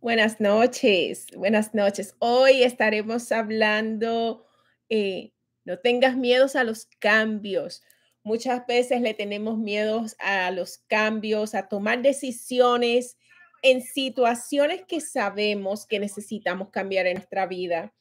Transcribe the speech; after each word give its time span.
Buenas 0.00 0.40
noches, 0.40 1.26
buenas 1.36 1.74
noches. 1.74 2.14
Hoy 2.20 2.62
estaremos 2.62 3.32
hablando, 3.32 4.46
eh, 4.88 5.32
no 5.64 5.80
tengas 5.80 6.16
miedos 6.16 6.54
a 6.54 6.62
los 6.62 6.86
cambios. 7.00 7.82
Muchas 8.22 8.64
veces 8.68 9.00
le 9.00 9.12
tenemos 9.14 9.58
miedos 9.58 10.14
a 10.20 10.52
los 10.52 10.78
cambios, 10.86 11.56
a 11.56 11.66
tomar 11.66 12.00
decisiones 12.00 13.18
en 13.62 13.82
situaciones 13.82 14.84
que 14.86 15.00
sabemos 15.00 15.84
que 15.84 15.98
necesitamos 15.98 16.70
cambiar 16.70 17.08
en 17.08 17.14
nuestra 17.14 17.48
vida. 17.48 17.92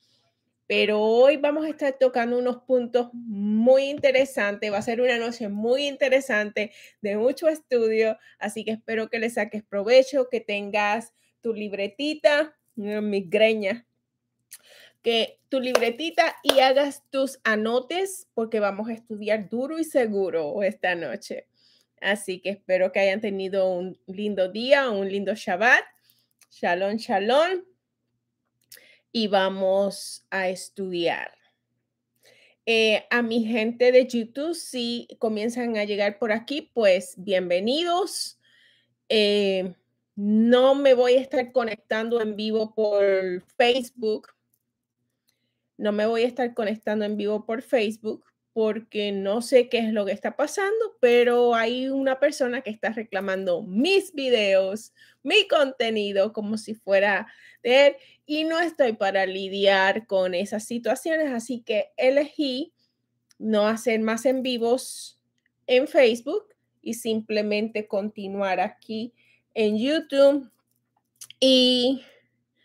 Pero 0.68 1.02
hoy 1.02 1.38
vamos 1.38 1.66
a 1.66 1.70
estar 1.70 1.98
tocando 2.00 2.38
unos 2.38 2.58
puntos 2.58 3.10
muy 3.14 3.86
interesantes. 3.86 4.72
Va 4.72 4.78
a 4.78 4.84
ser 4.84 5.02
una 5.02 5.18
noche 5.18 5.50
muy 5.50 5.88
interesante 5.88 6.72
de 7.02 7.18
mucho 7.18 7.48
estudio. 7.48 8.20
Así 8.38 8.64
que 8.64 8.72
espero 8.72 9.10
que 9.10 9.18
le 9.18 9.32
saques 9.32 9.64
provecho, 9.64 10.30
que 10.30 10.42
tengas 10.42 11.14
tu 11.42 11.54
libretita, 11.54 12.58
migreña, 12.76 13.86
que 15.02 15.40
tu 15.50 15.60
libretita 15.60 16.36
y 16.44 16.60
hagas 16.60 17.04
tus 17.10 17.40
anotes 17.44 18.28
porque 18.34 18.60
vamos 18.60 18.90
a 18.90 18.94
estudiar 18.94 19.50
duro 19.50 19.80
y 19.80 19.84
seguro 19.84 20.64
esta 20.64 20.96
noche. 20.96 21.48
Así 22.02 22.40
que 22.40 22.50
espero 22.50 22.92
que 22.92 23.00
hayan 23.00 23.22
tenido 23.22 23.70
un 23.70 24.00
lindo 24.06 24.50
día, 24.50 24.90
un 24.90 25.10
lindo 25.10 25.34
Shabbat. 25.34 25.84
Shalom, 26.52 26.98
shalom. 26.98 27.64
Y 29.12 29.28
vamos 29.28 30.26
a 30.30 30.50
estudiar. 30.50 31.34
Eh, 32.66 33.06
a 33.10 33.22
mi 33.22 33.46
gente 33.46 33.92
de 33.92 34.06
YouTube, 34.06 34.54
si 34.54 35.08
comienzan 35.20 35.78
a 35.78 35.86
llegar 35.86 36.20
por 36.20 36.32
aquí, 36.32 36.70
pues 36.74 37.16
bienvenidos. 37.18 38.38
Eh, 39.08 39.74
no 40.18 40.74
me 40.74 40.96
voy 40.96 41.14
a 41.14 41.22
estar 41.22 41.52
conectando 41.52 42.20
en 42.22 42.36
vivo 42.36 42.74
por 42.74 43.44
Facebook. 43.56 44.30
No 45.78 45.92
me 45.92 46.08
voy 46.08 46.24
a 46.24 46.28
estar 46.28 46.56
conectando 46.56 47.06
en 47.06 47.18
vivo 47.18 47.46
por 47.46 47.62
Facebook 47.62 48.26
porque 48.52 49.12
no 49.12 49.44
sé 49.44 49.70
qué 49.70 49.78
es 49.78 49.94
lo 49.94 50.08
que 50.08 50.14
está 50.14 50.36
pasando, 50.36 50.98
pero 51.00 51.54
hay 51.54 51.90
una 51.90 52.20
persona 52.20 52.62
que 52.62 52.72
está 52.72 52.90
reclamando 52.90 53.62
mis 53.62 54.12
videos, 54.12 54.92
mi 55.22 55.48
contenido 55.48 56.34
como 56.34 56.58
si 56.58 56.74
fuera 56.74 57.28
de 57.62 57.86
él 57.86 57.96
y 58.26 58.44
no 58.44 58.60
estoy 58.60 58.94
para 58.94 59.28
lidiar 59.28 60.08
con 60.08 60.34
esas 60.34 60.64
situaciones, 60.64 61.32
así 61.32 61.62
que 61.62 61.92
elegí 61.96 62.74
no 63.38 63.68
hacer 63.68 64.00
más 64.00 64.26
en 64.26 64.42
vivos 64.42 65.22
en 65.68 65.88
Facebook 65.88 66.56
y 66.82 66.96
simplemente 66.96 67.88
continuar 67.88 68.60
aquí 68.60 69.14
en 69.58 69.80
YouTube 69.80 70.52
y 71.40 72.06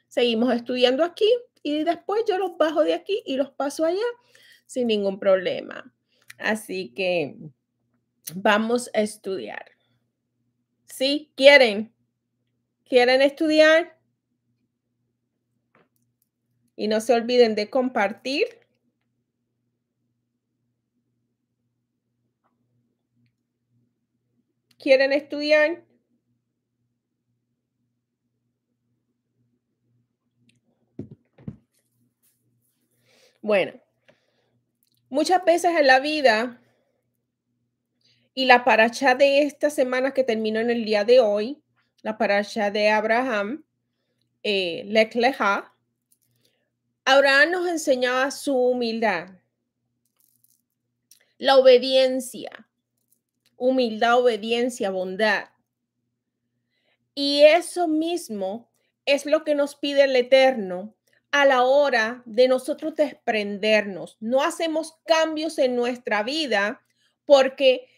seguimos 0.08 0.54
estudiando 0.54 1.02
aquí 1.04 1.26
y 1.62 1.84
después 1.84 2.22
yo 2.28 2.36
los 2.36 2.58
bajo 2.58 2.82
de 2.82 2.92
aquí 2.92 3.22
y 3.24 3.36
los 3.36 3.50
paso 3.50 3.86
allá 3.86 4.04
sin 4.66 4.88
ningún 4.88 5.18
problema. 5.18 5.90
Así 6.36 6.90
que 6.90 7.36
vamos 8.34 8.90
a 8.92 9.00
estudiar. 9.00 9.72
¿Sí? 10.84 11.32
¿Quieren? 11.34 11.94
¿Quieren 12.84 13.22
estudiar? 13.22 13.98
Y 16.76 16.88
no 16.88 17.00
se 17.00 17.14
olviden 17.14 17.54
de 17.54 17.70
compartir. 17.70 18.48
¿Quieren 24.76 25.14
estudiar? 25.14 25.86
Bueno, 33.42 33.72
muchas 35.10 35.44
veces 35.44 35.76
en 35.76 35.88
la 35.88 35.98
vida 35.98 36.62
y 38.34 38.44
la 38.44 38.62
paracha 38.62 39.16
de 39.16 39.42
esta 39.42 39.68
semana 39.68 40.14
que 40.14 40.22
terminó 40.22 40.60
en 40.60 40.70
el 40.70 40.84
día 40.84 41.04
de 41.04 41.18
hoy, 41.18 41.60
la 42.02 42.16
paracha 42.18 42.70
de 42.70 42.90
Abraham, 42.90 43.64
eh, 44.44 44.84
Lekleja, 44.86 45.74
Abraham 47.04 47.50
nos 47.50 47.66
enseñaba 47.66 48.30
su 48.30 48.56
humildad, 48.56 49.30
la 51.36 51.56
obediencia, 51.56 52.68
humildad, 53.56 54.20
obediencia, 54.20 54.90
bondad. 54.90 55.48
Y 57.16 57.42
eso 57.42 57.88
mismo 57.88 58.70
es 59.04 59.26
lo 59.26 59.42
que 59.42 59.56
nos 59.56 59.74
pide 59.74 60.04
el 60.04 60.14
Eterno 60.14 60.94
a 61.32 61.46
la 61.46 61.64
hora 61.64 62.22
de 62.26 62.46
nosotros 62.46 62.94
desprendernos. 62.94 64.16
No 64.20 64.42
hacemos 64.42 64.98
cambios 65.06 65.58
en 65.58 65.74
nuestra 65.74 66.22
vida 66.22 66.82
porque 67.24 67.88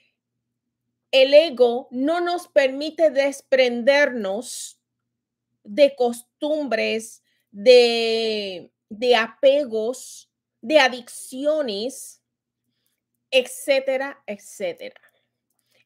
el 1.10 1.34
ego 1.34 1.88
no 1.90 2.20
nos 2.20 2.48
permite 2.48 3.10
desprendernos 3.10 4.80
de 5.64 5.94
costumbres, 5.96 7.22
de, 7.50 8.72
de 8.88 9.16
apegos, 9.16 10.30
de 10.60 10.78
adicciones, 10.78 12.22
etcétera, 13.30 14.22
etcétera. 14.26 15.00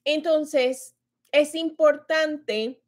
Entonces, 0.04 0.94
es 1.32 1.54
importante 1.54 2.82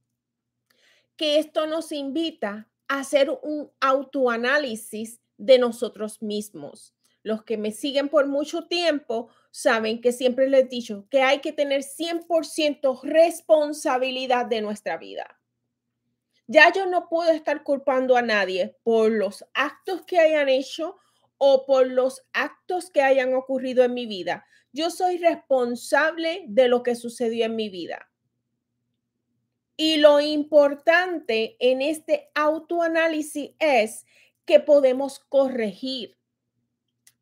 que 1.16 1.38
esto 1.38 1.66
nos 1.66 1.92
invita 1.92 2.69
hacer 2.90 3.30
un 3.42 3.70
autoanálisis 3.80 5.20
de 5.38 5.58
nosotros 5.58 6.20
mismos. 6.22 6.92
Los 7.22 7.44
que 7.44 7.56
me 7.56 7.70
siguen 7.70 8.08
por 8.08 8.26
mucho 8.26 8.66
tiempo 8.66 9.28
saben 9.52 10.00
que 10.00 10.10
siempre 10.10 10.48
les 10.48 10.64
he 10.64 10.68
dicho 10.68 11.06
que 11.08 11.22
hay 11.22 11.38
que 11.38 11.52
tener 11.52 11.82
100% 11.82 13.02
responsabilidad 13.02 14.46
de 14.46 14.60
nuestra 14.62 14.96
vida. 14.96 15.38
Ya 16.48 16.72
yo 16.72 16.86
no 16.86 17.08
puedo 17.08 17.30
estar 17.30 17.62
culpando 17.62 18.16
a 18.16 18.22
nadie 18.22 18.76
por 18.82 19.12
los 19.12 19.44
actos 19.54 20.02
que 20.02 20.18
hayan 20.18 20.48
hecho 20.48 20.96
o 21.38 21.66
por 21.66 21.86
los 21.86 22.26
actos 22.32 22.90
que 22.90 23.02
hayan 23.02 23.34
ocurrido 23.34 23.84
en 23.84 23.94
mi 23.94 24.06
vida. 24.06 24.44
Yo 24.72 24.90
soy 24.90 25.18
responsable 25.18 26.44
de 26.48 26.66
lo 26.66 26.82
que 26.82 26.96
sucedió 26.96 27.44
en 27.44 27.54
mi 27.54 27.68
vida. 27.68 28.09
Y 29.82 29.96
lo 29.96 30.20
importante 30.20 31.56
en 31.58 31.80
este 31.80 32.28
autoanálisis 32.34 33.52
es 33.58 34.04
que 34.44 34.60
podemos 34.60 35.20
corregir. 35.20 36.18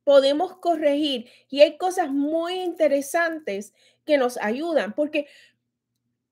Podemos 0.02 0.56
corregir. 0.56 1.30
Y 1.48 1.60
hay 1.60 1.76
cosas 1.76 2.10
muy 2.10 2.54
interesantes 2.54 3.74
que 4.04 4.18
nos 4.18 4.38
ayudan, 4.38 4.92
porque 4.92 5.28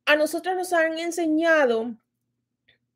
a 0.04 0.16
nosotros 0.16 0.56
nos 0.56 0.72
han 0.72 0.98
enseñado 0.98 1.94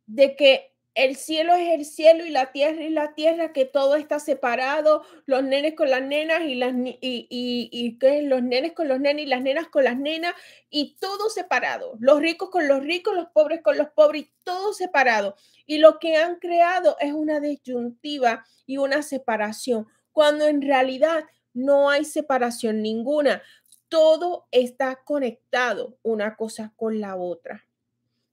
de 0.07 0.35
que 0.35 0.70
el 0.95 1.17
cielo 1.17 1.55
es 1.55 1.73
el 1.73 1.85
cielo 1.85 2.25
y 2.25 2.31
la 2.31 2.51
tierra 2.53 2.83
es 2.83 2.91
la 2.91 3.15
tierra, 3.15 3.53
que 3.53 3.65
todo 3.65 3.95
está 3.95 4.19
separado, 4.19 5.03
los 5.25 5.43
nenes 5.43 5.75
con 5.75 5.89
las 5.89 6.03
nenas 6.03 6.43
y 6.43 6.57
las 6.57 6.75
y, 6.75 7.29
y, 7.31 7.99
que 7.99 8.23
los 8.23 8.43
nenes 8.43 8.73
con 8.73 8.89
los 8.89 8.99
nenes 8.99 9.25
y 9.25 9.29
las 9.29 9.43
nenas 9.43 9.69
con 9.69 9.85
las 9.85 9.97
nenas 9.97 10.35
y 10.69 10.97
todo 11.01 11.31
separado, 11.31 11.97
los 12.01 12.21
ricos 12.21 12.51
con 12.51 12.67
los 12.67 12.83
ricos, 12.83 13.15
los 13.15 13.29
pobres 13.29 13.63
con 13.63 13.79
los 13.79 13.89
pobres, 13.91 14.27
todo 14.43 14.73
separado. 14.73 15.37
Y 15.65 15.79
lo 15.79 16.01
que 16.01 16.17
han 16.17 16.37
creado 16.37 16.97
es 16.99 17.13
una 17.13 17.39
disyuntiva 17.39 18.45
y 18.67 18.79
una 18.79 19.03
separación, 19.03 19.87
cuando 20.13 20.49
en 20.49 20.61
realidad 20.61 21.25
no 21.55 21.89
hay 21.91 22.05
separación 22.05 22.83
ninguna. 22.83 23.43
Todo 23.89 24.47
está 24.51 24.97
conectado 25.05 25.99
una 26.03 26.37
cosa 26.37 26.73
con 26.77 27.01
la 27.01 27.17
otra. 27.17 27.65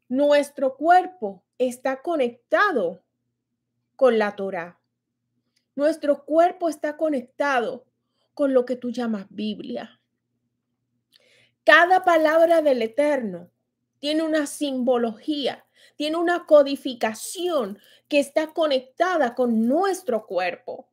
Nuestro 0.07 0.75
cuerpo 0.75 1.43
está 1.57 2.01
conectado 2.01 3.03
con 3.95 4.17
la 4.17 4.35
Torah. 4.35 4.79
Nuestro 5.75 6.25
cuerpo 6.25 6.69
está 6.69 6.97
conectado 6.97 7.85
con 8.33 8.53
lo 8.53 8.65
que 8.65 8.75
tú 8.75 8.91
llamas 8.91 9.25
Biblia. 9.29 9.99
Cada 11.63 12.03
palabra 12.03 12.61
del 12.61 12.81
Eterno 12.81 13.51
tiene 13.99 14.23
una 14.23 14.45
simbología, 14.45 15.65
tiene 15.95 16.17
una 16.17 16.45
codificación 16.45 17.79
que 18.07 18.19
está 18.19 18.53
conectada 18.53 19.35
con 19.35 19.67
nuestro 19.67 20.25
cuerpo. 20.25 20.87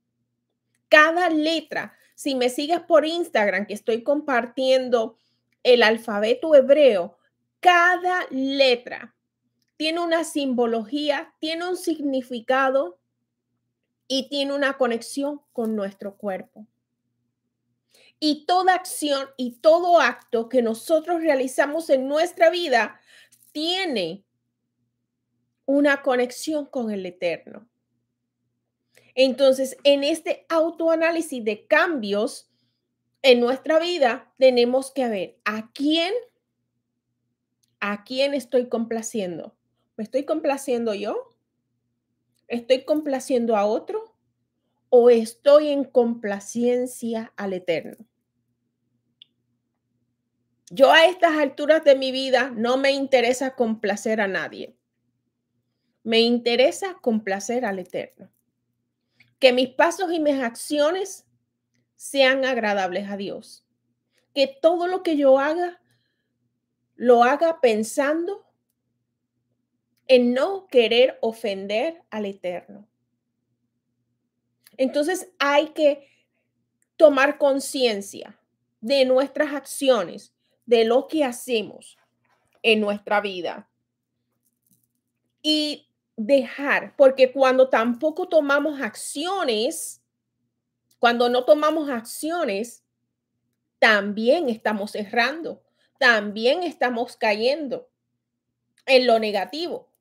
Cada 0.89 1.29
letra, 1.29 1.97
si 2.15 2.35
me 2.35 2.49
sigues 2.49 2.81
por 2.81 3.05
Instagram, 3.05 3.67
que 3.67 3.75
estoy 3.75 4.03
compartiendo 4.03 5.19
el 5.63 5.83
alfabeto 5.83 6.55
hebreo, 6.55 7.19
cada 7.61 8.27
letra 8.31 9.14
tiene 9.77 10.01
una 10.01 10.25
simbología, 10.25 11.35
tiene 11.41 11.69
un 11.69 11.77
significado 11.77 12.99
y 14.07 14.29
tiene 14.29 14.55
una 14.55 14.77
conexión 14.77 15.41
con 15.53 15.75
nuestro 15.75 16.17
cuerpo. 16.17 16.67
Y 18.21 18.47
toda 18.47 18.75
acción 18.75 19.29
y 19.37 19.57
todo 19.57 20.01
acto 20.01 20.49
que 20.49 20.63
nosotros 20.63 21.21
realizamos 21.23 21.91
en 21.91 22.09
nuestra 22.09 22.51
vida 22.51 23.01
tiene 23.53 24.25
una 25.67 26.03
conexión 26.03 26.67
con 26.67 26.91
el 26.91 27.05
Eterno. 27.07 27.69
Entonces, 29.15 29.77
en 29.85 30.05
este 30.05 30.45
autoanálisis 30.49 31.45
de 31.45 31.67
cambios 31.67 32.51
en 33.23 33.41
nuestra 33.41 33.79
vida, 33.79 34.33
tenemos 34.39 34.93
que 34.93 35.09
ver 35.09 35.39
a 35.45 35.71
quién, 35.73 36.13
a 37.81 38.05
quién 38.05 38.35
estoy 38.35 38.69
complaciendo. 38.69 39.57
¿Me 39.97 40.05
estoy 40.05 40.25
complaciendo 40.25 40.95
yo? 40.95 41.37
¿Estoy 42.49 42.85
complaciendo 42.85 43.57
a 43.57 43.65
otro? 43.67 44.15
¿O 44.89 45.11
estoy 45.11 45.69
en 45.69 45.85
complacencia 45.85 47.33
al 47.37 47.53
Eterno? 47.53 47.97
Yo 50.71 50.91
a 50.93 51.07
estas 51.07 51.37
alturas 51.37 51.85
de 51.85 51.95
mi 51.95 52.11
vida 52.11 52.51
no 52.51 52.77
me 52.77 52.91
interesa 52.91 53.55
complacer 53.55 54.21
a 54.21 54.29
nadie. 54.29 54.77
Me 56.03 56.21
interesa 56.21 56.97
complacer 57.01 57.65
al 57.65 57.79
Eterno 57.79 58.31
que 59.45 59.53
mis 59.53 59.69
pasos 59.69 60.11
y 60.11 60.21
mis 60.21 60.43
acciones 60.43 61.27
sean 61.97 62.45
agradables 62.47 63.11
a 63.11 63.19
Dios. 63.19 63.65
Que 64.35 64.47
todo 64.47 64.87
lo 64.87 65.03
que 65.03 65.19
yo 65.19 65.39
haga, 65.39 65.83
lo 66.97 67.25
haga 67.25 67.61
pensando 67.61 68.44
en 70.07 70.35
no 70.35 70.67
querer 70.67 71.19
ofender 71.23 72.03
al 72.11 72.27
Eterno. 72.27 72.87
Entonces 74.77 75.29
hay 75.39 75.69
que 75.69 76.09
tomar 76.97 77.39
conciencia 77.39 78.39
de 78.81 79.05
nuestras 79.05 79.55
acciones, 79.55 80.33
de 80.67 80.85
lo 80.85 81.07
que 81.09 81.25
hacemos 81.25 81.97
en 82.63 82.81
nuestra 82.81 83.21
vida. 83.21 83.69
Y 85.43 85.89
dejar, 86.17 86.95
porque 86.97 87.33
cuando 87.33 87.69
tampoco 87.69 88.29
tomamos 88.29 88.81
acciones, 88.81 90.03
cuando 90.99 91.29
no 91.29 91.45
tomamos 91.45 91.91
acciones, 91.91 92.83
también 93.79 94.49
estamos 94.49 94.95
errando, 94.95 95.63
también 95.99 96.63
estamos 96.63 97.17
cayendo 97.17 97.89
en 98.87 99.07
lo 99.07 99.19
negativo. 99.19 99.94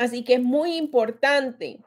Así 0.00 0.24
que 0.24 0.36
es 0.36 0.42
muy 0.42 0.78
importante 0.78 1.78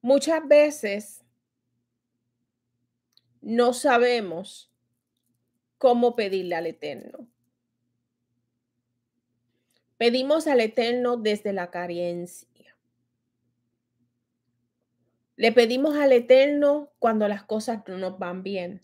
Muchas 0.00 0.48
veces 0.48 1.24
no 3.42 3.74
sabemos 3.74 4.72
cómo 5.76 6.16
pedirle 6.16 6.54
al 6.54 6.66
Eterno. 6.68 7.28
Pedimos 9.98 10.46
al 10.46 10.60
Eterno 10.60 11.18
desde 11.18 11.52
la 11.52 11.70
carencia. 11.70 12.57
Le 15.38 15.52
pedimos 15.52 15.96
al 15.96 16.12
Eterno 16.12 16.90
cuando 16.98 17.26
las 17.26 17.42
cosas 17.42 17.80
no 17.86 17.96
nos 17.96 18.18
van 18.18 18.42
bien. 18.42 18.82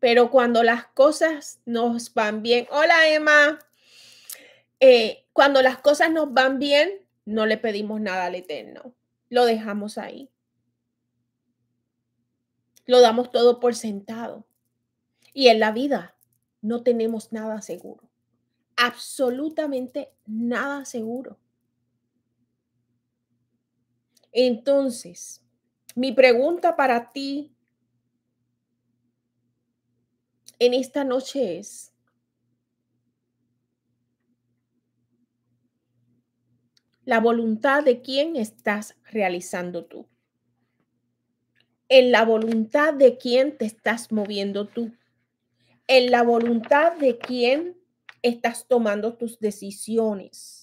Pero 0.00 0.32
cuando 0.32 0.64
las 0.64 0.86
cosas 0.86 1.60
nos 1.64 2.12
van 2.12 2.42
bien, 2.42 2.66
hola 2.72 3.06
Emma, 3.06 3.60
eh, 4.80 5.24
cuando 5.32 5.62
las 5.62 5.78
cosas 5.78 6.10
nos 6.10 6.32
van 6.32 6.58
bien, 6.58 6.90
no 7.24 7.46
le 7.46 7.56
pedimos 7.56 8.00
nada 8.00 8.24
al 8.24 8.34
Eterno 8.34 8.92
lo 9.32 9.46
dejamos 9.46 9.96
ahí. 9.96 10.28
Lo 12.84 13.00
damos 13.00 13.30
todo 13.30 13.60
por 13.60 13.74
sentado. 13.74 14.44
Y 15.32 15.48
en 15.48 15.58
la 15.58 15.72
vida 15.72 16.14
no 16.60 16.82
tenemos 16.82 17.32
nada 17.32 17.62
seguro. 17.62 18.10
Absolutamente 18.76 20.12
nada 20.26 20.84
seguro. 20.84 21.38
Entonces, 24.32 25.42
mi 25.94 26.12
pregunta 26.12 26.74
para 26.74 27.12
ti 27.12 27.54
en 30.58 30.74
esta 30.74 31.04
noche 31.04 31.58
es, 31.58 31.92
la 37.04 37.18
voluntad 37.18 37.82
de 37.82 38.00
quién 38.00 38.36
estás 38.36 38.94
realizando 39.10 39.84
tú. 39.84 40.06
En 41.88 42.12
la 42.12 42.24
voluntad 42.24 42.94
de 42.94 43.18
quién 43.18 43.58
te 43.58 43.64
estás 43.64 44.12
moviendo 44.12 44.66
tú. 44.68 44.92
En 45.88 46.10
la 46.10 46.22
voluntad 46.22 46.96
de 46.96 47.18
quién 47.18 47.76
estás 48.22 48.66
tomando 48.68 49.14
tus 49.14 49.38
decisiones. 49.40 50.61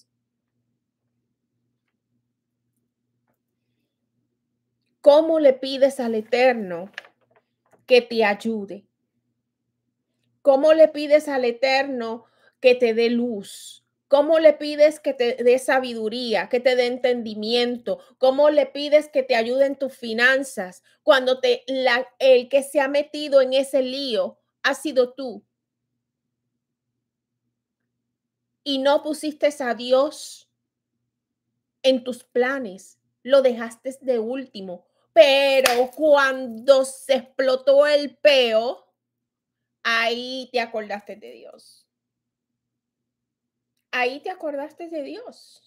¿Cómo 5.01 5.39
le 5.39 5.53
pides 5.53 5.99
al 6.01 6.13
Eterno 6.15 6.91
que 7.85 8.01
te 8.01 8.25
ayude? 8.25 8.85
¿Cómo 10.41 10.73
le 10.73 10.89
pides 10.89 11.29
al 11.29 11.45
Eterno 11.45 12.25
que 12.59 12.75
te 12.75 12.93
dé 12.93 13.09
luz? 13.09 13.85
¿Cómo 14.09 14.39
le 14.39 14.53
pides 14.53 14.99
que 14.99 15.13
te 15.13 15.35
dé 15.35 15.59
sabiduría, 15.59 16.49
que 16.49 16.59
te 16.59 16.75
dé 16.75 16.87
entendimiento? 16.87 17.99
¿Cómo 18.17 18.49
le 18.49 18.65
pides 18.65 19.07
que 19.07 19.23
te 19.23 19.35
ayude 19.35 19.67
en 19.67 19.77
tus 19.77 19.95
finanzas 19.95 20.83
cuando 21.03 21.39
el 21.43 22.49
que 22.49 22.63
se 22.63 22.81
ha 22.81 22.87
metido 22.87 23.41
en 23.41 23.53
ese 23.53 23.81
lío 23.83 24.39
ha 24.63 24.73
sido 24.73 25.13
tú? 25.13 25.45
Y 28.63 28.79
no 28.79 29.01
pusiste 29.01 29.49
a 29.59 29.75
Dios 29.75 30.49
en 31.83 32.03
tus 32.03 32.25
planes, 32.25 32.99
lo 33.23 33.41
dejaste 33.41 33.95
de 34.01 34.19
último. 34.19 34.88
Pero 35.19 35.91
cuando 35.91 36.85
se 36.85 37.15
explotó 37.15 37.85
el 37.85 38.15
peo, 38.17 38.85
ahí 39.83 40.49
te 40.53 40.61
acordaste 40.61 41.17
de 41.17 41.31
Dios 41.31 41.89
ahí 43.91 44.19
te 44.21 44.29
acordaste 44.29 44.89
de 44.89 45.03
Dios. 45.03 45.63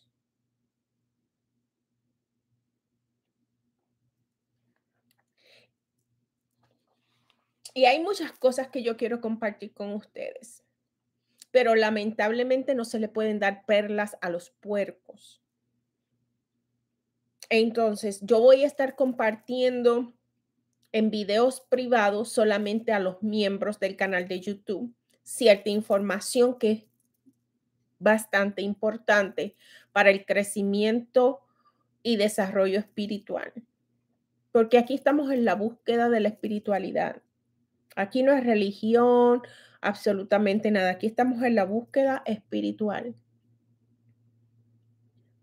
Y 7.75 7.87
hay 7.87 8.01
muchas 8.03 8.33
cosas 8.33 8.69
que 8.69 8.83
yo 8.83 8.97
quiero 8.97 9.21
compartir 9.21 9.73
con 9.73 9.93
ustedes, 9.95 10.63
pero 11.51 11.75
lamentablemente 11.75 12.75
no 12.75 12.85
se 12.85 12.99
le 12.99 13.09
pueden 13.09 13.39
dar 13.39 13.65
perlas 13.65 14.19
a 14.21 14.29
los 14.29 14.51
puercos. 14.51 15.42
Entonces, 17.55 18.23
yo 18.23 18.41
voy 18.41 18.65
a 18.65 18.67
estar 18.67 18.97
compartiendo 18.97 20.15
en 20.91 21.11
videos 21.11 21.61
privados 21.61 22.33
solamente 22.33 22.93
a 22.93 22.99
los 22.99 23.23
miembros 23.23 23.79
del 23.79 23.95
canal 23.95 24.27
de 24.27 24.41
YouTube 24.41 24.95
cierta 25.23 25.69
información 25.69 26.59
que 26.59 26.89
bastante 27.99 28.63
importante 28.63 29.55
para 29.93 30.09
el 30.09 30.25
crecimiento 30.25 31.43
y 32.03 32.17
desarrollo 32.17 32.79
espiritual. 32.79 33.53
Porque 34.51 34.79
aquí 34.79 34.95
estamos 34.95 35.31
en 35.31 35.45
la 35.45 35.55
búsqueda 35.55 36.09
de 36.09 36.21
la 36.21 36.29
espiritualidad. 36.29 37.21
Aquí 37.97 38.23
no 38.23 38.33
es 38.33 38.47
religión, 38.47 39.43
absolutamente 39.83 40.71
nada. 40.71 40.93
Aquí 40.93 41.07
estamos 41.07 41.43
en 41.43 41.55
la 41.55 41.67
búsqueda 41.67 42.23
espiritual. 42.25 43.15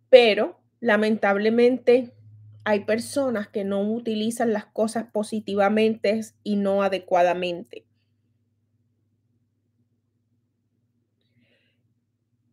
Pero 0.10 0.60
lamentablemente 0.80 2.14
hay 2.64 2.86
personas 2.86 3.48
que 3.48 3.64
no 3.64 3.82
utilizan 3.82 4.54
las 4.54 4.66
cosas 4.66 5.06
positivamente 5.12 6.22
y 6.44 6.56
no 6.56 6.84
adecuadamente. 6.84 7.86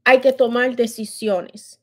hay 0.07 0.21
que 0.21 0.33
tomar 0.33 0.77
decisiones. 0.77 1.81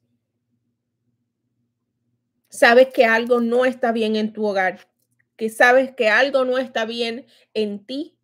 Sabes 2.49 2.87
que 2.87 3.03
algo 3.03 3.41
no 3.41 3.65
está 3.65 3.91
bien 3.91 4.15
en 4.15 4.31
tu 4.31 4.45
hogar, 4.45 4.87
que 5.35 5.49
sabes 5.49 5.93
que 5.93 6.07
algo 6.07 6.45
no 6.45 6.57
está 6.57 6.85
bien 6.85 7.25
en 7.53 7.85
ti. 7.85 8.17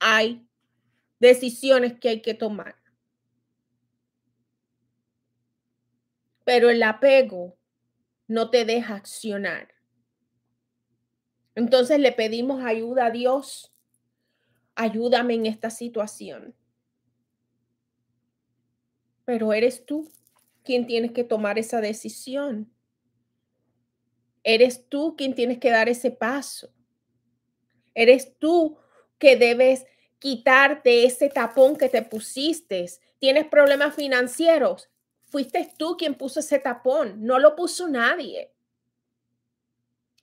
Hay 0.00 0.46
decisiones 1.18 1.98
que 1.98 2.10
hay 2.10 2.20
que 2.20 2.34
tomar. 2.34 2.76
Pero 6.46 6.70
el 6.70 6.82
apego 6.82 7.58
no 8.26 8.48
te 8.48 8.64
deja 8.64 8.94
accionar. 8.94 9.68
Entonces 11.54 12.00
le 12.00 12.12
pedimos 12.12 12.64
ayuda 12.64 13.04
a 13.06 13.10
Dios. 13.10 13.70
Ayúdame 14.74 15.34
en 15.34 15.44
esta 15.44 15.68
situación 15.68 16.54
pero 19.26 19.52
eres 19.52 19.84
tú 19.84 20.10
quien 20.62 20.86
tienes 20.86 21.12
que 21.12 21.24
tomar 21.24 21.58
esa 21.58 21.82
decisión. 21.82 22.72
Eres 24.42 24.88
tú 24.88 25.16
quien 25.16 25.34
tienes 25.34 25.58
que 25.58 25.70
dar 25.70 25.88
ese 25.88 26.12
paso. 26.12 26.72
Eres 27.92 28.38
tú 28.38 28.78
que 29.18 29.36
debes 29.36 29.84
quitarte 30.20 31.04
ese 31.04 31.28
tapón 31.28 31.76
que 31.76 31.88
te 31.88 32.02
pusiste. 32.02 32.86
Tienes 33.18 33.46
problemas 33.48 33.96
financieros. 33.96 34.88
Fuiste 35.28 35.72
tú 35.76 35.96
quien 35.96 36.14
puso 36.14 36.40
ese 36.40 36.58
tapón, 36.58 37.24
no 37.24 37.38
lo 37.38 37.56
puso 37.56 37.88
nadie. 37.88 38.52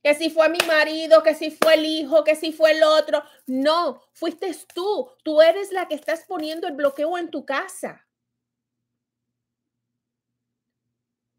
Que 0.01 0.15
si 0.15 0.29
fue 0.29 0.49
mi 0.49 0.59
marido, 0.67 1.23
que 1.23 1.33
si 1.33 1.51
fue 1.51 1.75
el 1.75 1.85
hijo, 1.85 2.23
que 2.23 2.35
si 2.35 2.51
fue 2.51 2.71
el 2.71 2.83
otro. 2.83 3.23
No, 3.47 4.01
fuiste 4.11 4.53
tú. 4.73 5.09
Tú 5.23 5.41
eres 5.41 5.71
la 5.71 5.87
que 5.87 5.95
estás 5.95 6.25
poniendo 6.25 6.67
el 6.67 6.73
bloqueo 6.73 7.17
en 7.17 7.31
tu 7.31 7.45
casa. 7.45 8.05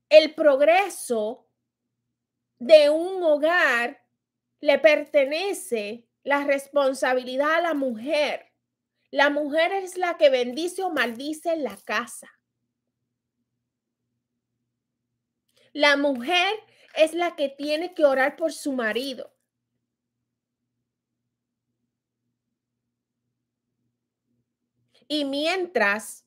El 0.09 0.35
progreso 0.35 1.47
de 2.59 2.89
un 2.89 3.23
hogar 3.23 4.03
le 4.61 4.79
pertenece 4.79 6.09
la 6.23 6.45
responsabilidad 6.45 7.57
a 7.57 7.61
la 7.61 7.75
mujer. 7.75 8.53
La 9.11 9.29
mujer 9.29 9.73
es 9.73 9.99
la 9.99 10.17
que 10.17 10.31
bendice 10.31 10.83
o 10.83 10.91
maldice 10.91 11.57
la 11.57 11.77
casa. 11.85 12.34
La 15.75 15.99
mujer 15.99 16.55
es 16.97 17.13
la 17.13 17.37
que 17.37 17.51
tiene 17.51 17.93
que 17.93 18.07
orar 18.07 18.37
por 18.37 18.55
su 18.55 18.73
marido. 18.73 19.31
Y 25.07 25.27
mientras 25.27 26.25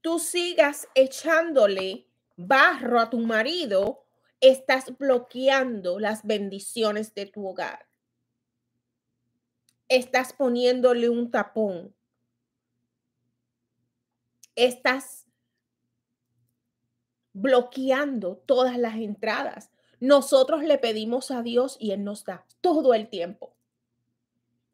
tú 0.00 0.18
sigas 0.18 0.88
echándole 0.96 2.08
barro 2.34 2.98
a 2.98 3.08
tu 3.08 3.20
marido, 3.20 4.04
estás 4.40 4.98
bloqueando 4.98 6.00
las 6.00 6.26
bendiciones 6.26 7.14
de 7.14 7.26
tu 7.26 7.46
hogar 7.46 7.90
estás 9.90 10.32
poniéndole 10.32 11.10
un 11.10 11.30
tapón. 11.30 11.94
Estás 14.54 15.19
bloqueando 17.40 18.42
todas 18.46 18.78
las 18.78 18.96
entradas. 18.96 19.70
Nosotros 19.98 20.62
le 20.64 20.78
pedimos 20.78 21.30
a 21.30 21.42
Dios 21.42 21.76
y 21.78 21.92
Él 21.92 22.04
nos 22.04 22.24
da 22.24 22.46
todo 22.60 22.94
el 22.94 23.08
tiempo. 23.08 23.54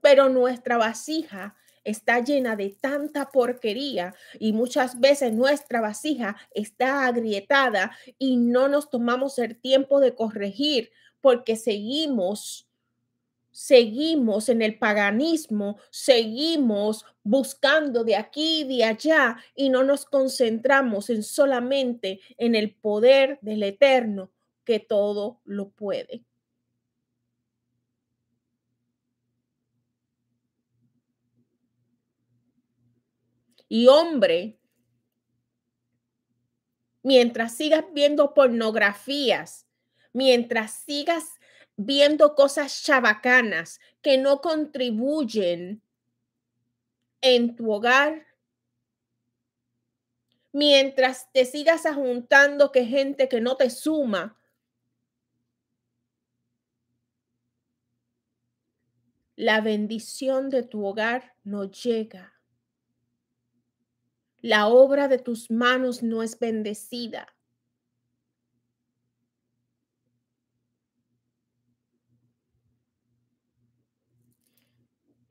Pero 0.00 0.28
nuestra 0.28 0.76
vasija 0.76 1.56
está 1.85 2.20
llena 2.20 2.56
de 2.56 2.70
tanta 2.70 3.30
porquería 3.30 4.14
y 4.38 4.52
muchas 4.52 4.99
veces 4.99 5.32
nuestra 5.32 5.80
vasija 5.80 6.37
está 6.52 7.06
agrietada 7.06 7.96
y 8.18 8.37
no 8.37 8.68
nos 8.68 8.90
tomamos 8.90 9.38
el 9.38 9.56
tiempo 9.56 10.00
de 10.00 10.14
corregir 10.14 10.90
porque 11.20 11.56
seguimos 11.56 12.65
seguimos 13.56 14.50
en 14.50 14.60
el 14.60 14.78
paganismo, 14.78 15.78
seguimos 15.88 17.06
buscando 17.22 18.04
de 18.04 18.14
aquí 18.14 18.60
y 18.60 18.64
de 18.64 18.84
allá 18.84 19.38
y 19.54 19.70
no 19.70 19.82
nos 19.82 20.04
concentramos 20.04 21.08
en 21.08 21.22
solamente 21.22 22.20
en 22.36 22.54
el 22.54 22.75
poder 22.75 23.38
del 23.40 23.62
eterno 23.62 24.30
que 24.62 24.78
todo 24.78 25.40
lo 25.44 25.70
puede. 25.70 26.22
Y 33.70 33.86
hombre, 33.86 34.58
mientras 37.02 37.56
sigas 37.56 37.86
viendo 37.94 38.34
pornografías, 38.34 39.66
mientras 40.12 40.75
sigas 40.75 41.36
viendo 41.76 42.35
cosas 42.35 42.83
chabacanas 42.83 43.80
que 44.02 44.18
no 44.18 44.40
contribuyen 44.40 45.83
en 47.21 47.56
tu 47.56 47.71
hogar, 47.73 48.26
mientras 50.52 51.30
te 51.33 51.45
sigas 51.45 51.85
ajuntando 51.85 52.73
que 52.73 52.85
gente 52.87 53.28
que 53.28 53.40
no 53.40 53.56
te 53.56 53.68
suma, 53.68 54.38
la 59.37 59.61
bendición 59.61 60.49
de 60.49 60.62
tu 60.62 60.87
hogar 60.87 61.35
no 61.45 61.64
llega. 61.64 62.33
La 64.40 64.68
obra 64.68 65.09
de 65.09 65.18
tus 65.18 65.50
manos 65.50 66.02
no 66.02 66.23
es 66.23 66.38
bendecida. 66.38 67.36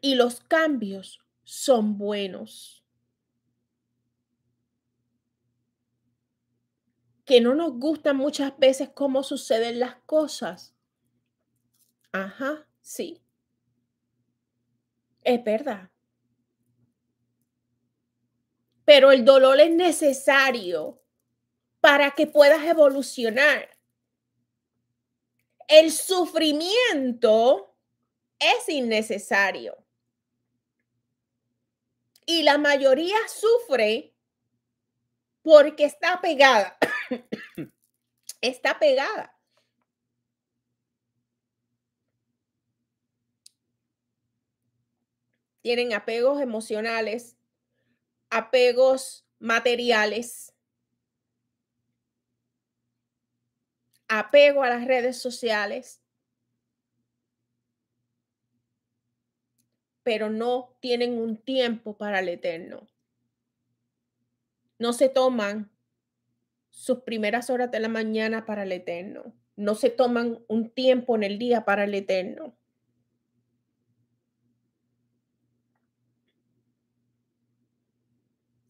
Y 0.05 0.13
los 0.13 0.39
cambios 0.41 1.19
son 1.45 1.97
buenos. 1.97 2.85
Que 7.25 7.41
no 7.41 7.55
nos 7.55 7.79
gusta 7.79 8.13
muchas 8.13 8.55
veces 8.59 8.89
cómo 8.93 9.23
suceden 9.23 9.79
las 9.79 9.95
cosas. 10.05 10.75
Ajá, 12.11 12.67
sí. 12.81 13.19
Es 15.23 15.43
verdad. 15.43 15.89
Pero 18.85 19.11
el 19.11 19.25
dolor 19.25 19.59
es 19.59 19.71
necesario 19.71 21.01
para 21.81 22.11
que 22.11 22.27
puedas 22.27 22.63
evolucionar. 22.63 23.75
El 25.67 25.91
sufrimiento 25.91 27.75
es 28.37 28.69
innecesario. 28.69 29.84
Y 32.25 32.43
la 32.43 32.57
mayoría 32.57 33.17
sufre 33.27 34.13
porque 35.41 35.85
está 35.85 36.21
pegada. 36.21 36.77
está 38.41 38.79
pegada. 38.79 39.31
Tienen 45.61 45.93
apegos 45.93 46.41
emocionales, 46.41 47.37
apegos 48.29 49.25
materiales, 49.39 50.53
apego 54.07 54.63
a 54.63 54.69
las 54.69 54.85
redes 54.85 55.19
sociales, 55.19 56.01
pero 60.05 60.29
no 60.29 60.77
tienen 60.81 61.17
un 61.19 61.35
tiempo 61.35 61.97
para 61.97 62.19
el 62.19 62.29
eterno. 62.29 62.87
No 64.77 64.93
se 64.93 65.09
toman 65.09 65.71
sus 66.69 66.99
primeras 66.99 67.49
horas 67.49 67.71
de 67.71 67.79
la 67.79 67.87
mañana 67.87 68.45
para 68.45 68.63
el 68.63 68.71
eterno. 68.71 69.33
No 69.55 69.73
se 69.73 69.89
toman 69.89 70.37
un 70.47 70.69
tiempo 70.69 71.15
en 71.15 71.23
el 71.23 71.39
día 71.39 71.65
para 71.65 71.85
el 71.85 71.95
eterno. 71.95 72.55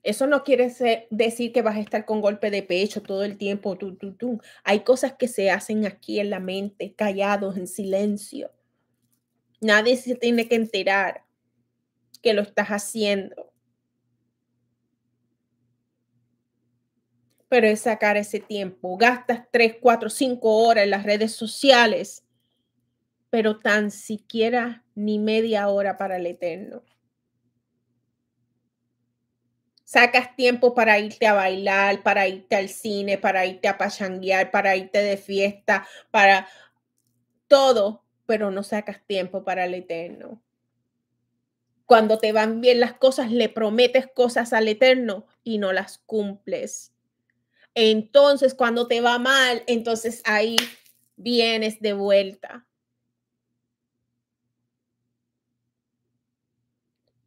Eso 0.04 0.28
no 0.28 0.46
quiere 0.46 0.72
decir 1.10 1.52
que 1.52 1.62
vas 1.62 1.76
a 1.76 1.82
estar 1.82 2.06
con 2.06 2.22
golpe 2.22 2.50
de 2.50 2.64
pecho 2.64 3.02
todo 3.02 3.26
el 3.26 3.38
tiempo. 3.38 3.78
Hay 4.64 4.86
cosas 4.86 5.16
que 5.16 5.28
se 5.28 5.52
hacen 5.52 5.86
aquí 5.86 6.22
en 6.22 6.30
la 6.30 6.40
mente, 6.40 6.94
callados, 6.94 7.58
en 7.58 7.68
silencio. 7.68 8.54
Nadie 9.60 9.98
se 9.98 10.16
tiene 10.16 10.48
que 10.48 10.56
enterar 10.56 11.25
que 12.26 12.34
lo 12.34 12.42
estás 12.42 12.70
haciendo. 12.70 13.54
Pero 17.48 17.68
es 17.68 17.82
sacar 17.82 18.18
ese 18.18 18.40
tiempo. 18.40 18.98
Gastas 18.98 19.44
3, 19.52 19.76
4, 19.80 20.10
5 20.10 20.58
horas 20.66 20.86
en 20.86 20.90
las 20.90 21.04
redes 21.04 21.34
sociales, 21.34 22.26
pero 23.30 23.60
tan 23.60 23.92
siquiera 23.92 24.84
ni 24.96 25.20
media 25.20 25.68
hora 25.70 26.00
para 26.00 26.18
el 26.18 26.26
eterno. 26.26 26.84
Sacas 29.84 30.36
tiempo 30.36 30.74
para 30.74 30.98
irte 30.98 31.28
a 31.28 31.34
bailar, 31.34 32.02
para 32.02 32.28
irte 32.28 32.56
al 32.56 32.70
cine, 32.70 33.20
para 33.20 33.46
irte 33.46 33.68
a 33.68 33.78
pachanguear, 33.78 34.50
para 34.50 34.76
irte 34.76 34.98
de 34.98 35.18
fiesta, 35.18 35.88
para 36.10 36.48
todo, 37.48 38.04
pero 38.26 38.50
no 38.50 38.64
sacas 38.64 39.06
tiempo 39.06 39.44
para 39.44 39.66
el 39.66 39.76
eterno. 39.76 40.42
Cuando 41.86 42.18
te 42.18 42.32
van 42.32 42.62
bien 42.62 42.80
las 42.80 42.94
cosas, 42.94 43.32
le 43.32 43.50
prometes 43.50 44.08
cosas 44.08 44.54
al 44.54 44.68
Eterno 44.68 45.28
y 45.44 45.60
no 45.60 45.72
las 45.72 46.00
cumples. 46.00 46.94
Entonces, 47.76 48.56
cuando 48.56 48.88
te 48.88 49.02
va 49.02 49.20
mal, 49.20 49.64
entonces 49.68 50.22
ahí 50.26 50.56
vienes 51.18 51.82
de 51.82 51.94
vuelta. 51.94 52.66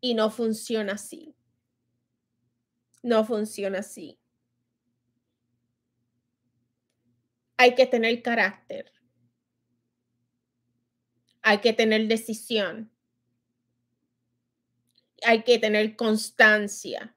Y 0.00 0.14
no 0.14 0.30
funciona 0.30 0.94
así. 0.94 1.34
No 3.02 3.24
funciona 3.24 3.80
así. 3.80 4.18
Hay 7.56 7.74
que 7.74 7.86
tener 7.86 8.22
carácter. 8.22 8.92
Hay 11.42 11.58
que 11.58 11.72
tener 11.72 12.06
decisión. 12.08 12.90
Hay 15.28 15.42
que 15.42 15.58
tener 15.58 15.94
constancia. 15.94 17.14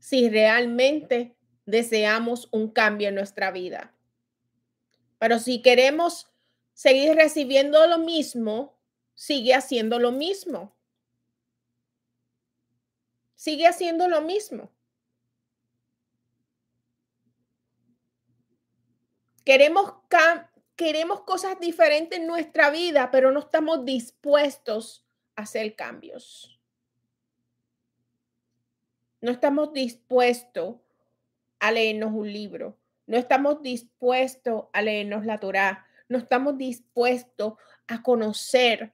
Si 0.00 0.28
realmente 0.28 1.36
deseamos 1.66 2.48
un 2.50 2.68
cambio 2.68 3.10
en 3.10 3.14
nuestra 3.14 3.52
vida. 3.52 3.94
Pero 5.20 5.38
si 5.38 5.62
queremos 5.62 6.32
seguir 6.72 7.14
recibiendo 7.14 7.86
lo 7.86 7.98
mismo, 7.98 8.76
sigue 9.14 9.54
haciendo 9.54 10.00
lo 10.00 10.10
mismo. 10.10 10.74
Sigue 13.36 13.68
haciendo 13.68 14.08
lo 14.08 14.20
mismo. 14.20 14.72
Queremos, 19.44 19.92
queremos 20.82 21.20
cosas 21.20 21.60
diferentes 21.60 22.18
en 22.18 22.26
nuestra 22.26 22.68
vida, 22.70 23.12
pero 23.12 23.30
no 23.30 23.38
estamos 23.38 23.84
dispuestos 23.84 25.06
a 25.36 25.42
hacer 25.42 25.76
cambios. 25.76 26.60
No 29.20 29.30
estamos 29.30 29.72
dispuestos 29.72 30.78
a 31.60 31.70
leernos 31.70 32.10
un 32.12 32.32
libro. 32.32 32.76
No 33.06 33.16
estamos 33.16 33.62
dispuestos 33.62 34.64
a 34.72 34.82
leernos 34.82 35.24
la 35.24 35.38
Torah. 35.38 35.86
No 36.08 36.18
estamos 36.18 36.58
dispuestos 36.58 37.54
a 37.86 38.02
conocer 38.02 38.92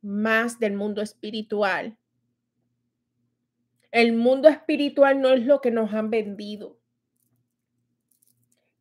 más 0.00 0.58
del 0.58 0.72
mundo 0.72 1.02
espiritual. 1.02 1.98
El 3.90 4.14
mundo 4.14 4.48
espiritual 4.48 5.20
no 5.20 5.28
es 5.28 5.44
lo 5.44 5.60
que 5.60 5.72
nos 5.72 5.92
han 5.92 6.08
vendido. 6.08 6.78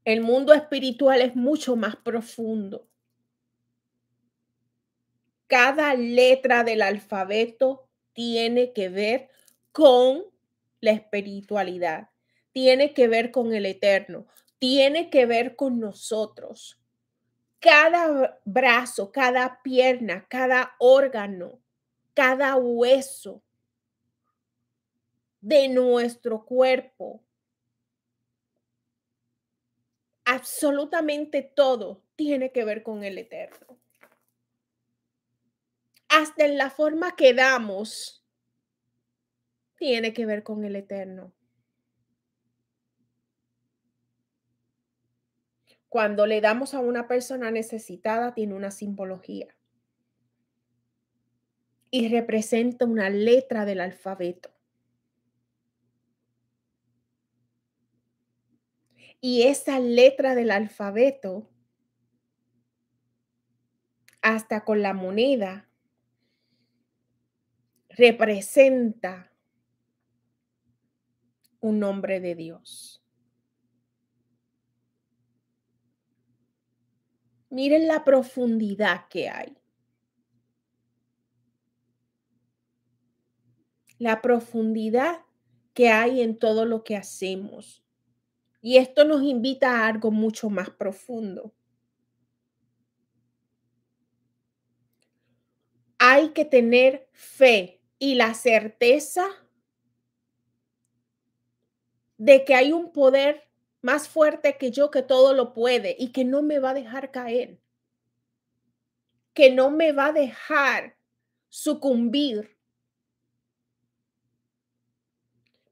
El 0.03 0.21
mundo 0.21 0.53
espiritual 0.53 1.21
es 1.21 1.35
mucho 1.35 1.75
más 1.75 1.95
profundo. 1.95 2.87
Cada 5.47 5.93
letra 5.93 6.63
del 6.63 6.81
alfabeto 6.81 7.87
tiene 8.13 8.73
que 8.73 8.89
ver 8.89 9.29
con 9.71 10.23
la 10.79 10.91
espiritualidad, 10.91 12.09
tiene 12.51 12.93
que 12.93 13.07
ver 13.07 13.31
con 13.31 13.53
el 13.53 13.65
eterno, 13.65 14.25
tiene 14.57 15.09
que 15.09 15.25
ver 15.25 15.55
con 15.55 15.79
nosotros. 15.79 16.79
Cada 17.59 18.39
brazo, 18.43 19.11
cada 19.11 19.61
pierna, 19.61 20.25
cada 20.27 20.75
órgano, 20.79 21.59
cada 22.15 22.55
hueso 22.55 23.43
de 25.41 25.67
nuestro 25.67 26.43
cuerpo 26.45 27.23
absolutamente 30.31 31.41
todo 31.41 32.05
tiene 32.15 32.53
que 32.53 32.63
ver 32.63 32.83
con 32.83 33.03
el 33.03 33.17
eterno. 33.17 33.77
Hasta 36.07 36.45
en 36.45 36.57
la 36.57 36.69
forma 36.69 37.17
que 37.17 37.33
damos, 37.33 38.25
tiene 39.77 40.13
que 40.13 40.25
ver 40.25 40.43
con 40.43 40.63
el 40.63 40.77
eterno. 40.77 41.33
Cuando 45.89 46.25
le 46.25 46.39
damos 46.39 46.73
a 46.73 46.79
una 46.79 47.09
persona 47.09 47.51
necesitada, 47.51 48.33
tiene 48.33 48.53
una 48.53 48.71
simbología 48.71 49.53
y 51.89 52.07
representa 52.07 52.85
una 52.85 53.09
letra 53.09 53.65
del 53.65 53.81
alfabeto. 53.81 54.49
Y 59.21 59.43
esa 59.43 59.79
letra 59.79 60.33
del 60.33 60.49
alfabeto, 60.49 61.47
hasta 64.23 64.65
con 64.65 64.81
la 64.81 64.93
moneda, 64.93 65.69
representa 67.89 69.31
un 71.59 71.79
nombre 71.79 72.19
de 72.19 72.33
Dios. 72.33 73.03
Miren 77.51 77.87
la 77.87 78.03
profundidad 78.03 79.07
que 79.09 79.29
hay. 79.29 79.57
La 83.99 84.21
profundidad 84.21 85.19
que 85.73 85.89
hay 85.89 86.21
en 86.21 86.39
todo 86.39 86.65
lo 86.65 86.83
que 86.83 86.95
hacemos. 86.95 87.80
Y 88.61 88.77
esto 88.77 89.03
nos 89.03 89.23
invita 89.23 89.79
a 89.79 89.87
algo 89.87 90.11
mucho 90.11 90.49
más 90.49 90.69
profundo. 90.69 91.51
Hay 95.97 96.29
que 96.29 96.45
tener 96.45 97.09
fe 97.11 97.81
y 97.97 98.15
la 98.15 98.33
certeza 98.33 99.25
de 102.17 102.45
que 102.45 102.53
hay 102.53 102.71
un 102.71 102.91
poder 102.91 103.49
más 103.81 104.07
fuerte 104.07 104.57
que 104.57 104.69
yo 104.69 104.91
que 104.91 105.01
todo 105.01 105.33
lo 105.33 105.53
puede 105.53 105.95
y 105.97 106.11
que 106.11 106.23
no 106.23 106.43
me 106.43 106.59
va 106.59 106.69
a 106.69 106.75
dejar 106.75 107.11
caer, 107.11 107.59
que 109.33 109.51
no 109.51 109.71
me 109.71 109.91
va 109.91 110.07
a 110.07 110.13
dejar 110.13 110.97
sucumbir. 111.49 112.57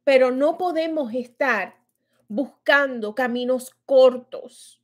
Pero 0.03 0.31
no 0.31 0.57
podemos 0.57 1.13
estar 1.13 1.78
buscando 2.29 3.15
caminos 3.15 3.75
cortos, 3.85 4.81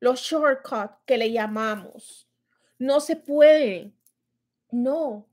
los 0.00 0.20
shortcuts 0.20 0.98
que 1.06 1.16
le 1.16 1.32
llamamos. 1.32 2.28
No 2.78 3.00
se 3.00 3.16
puede. 3.16 3.94
No, 4.70 5.28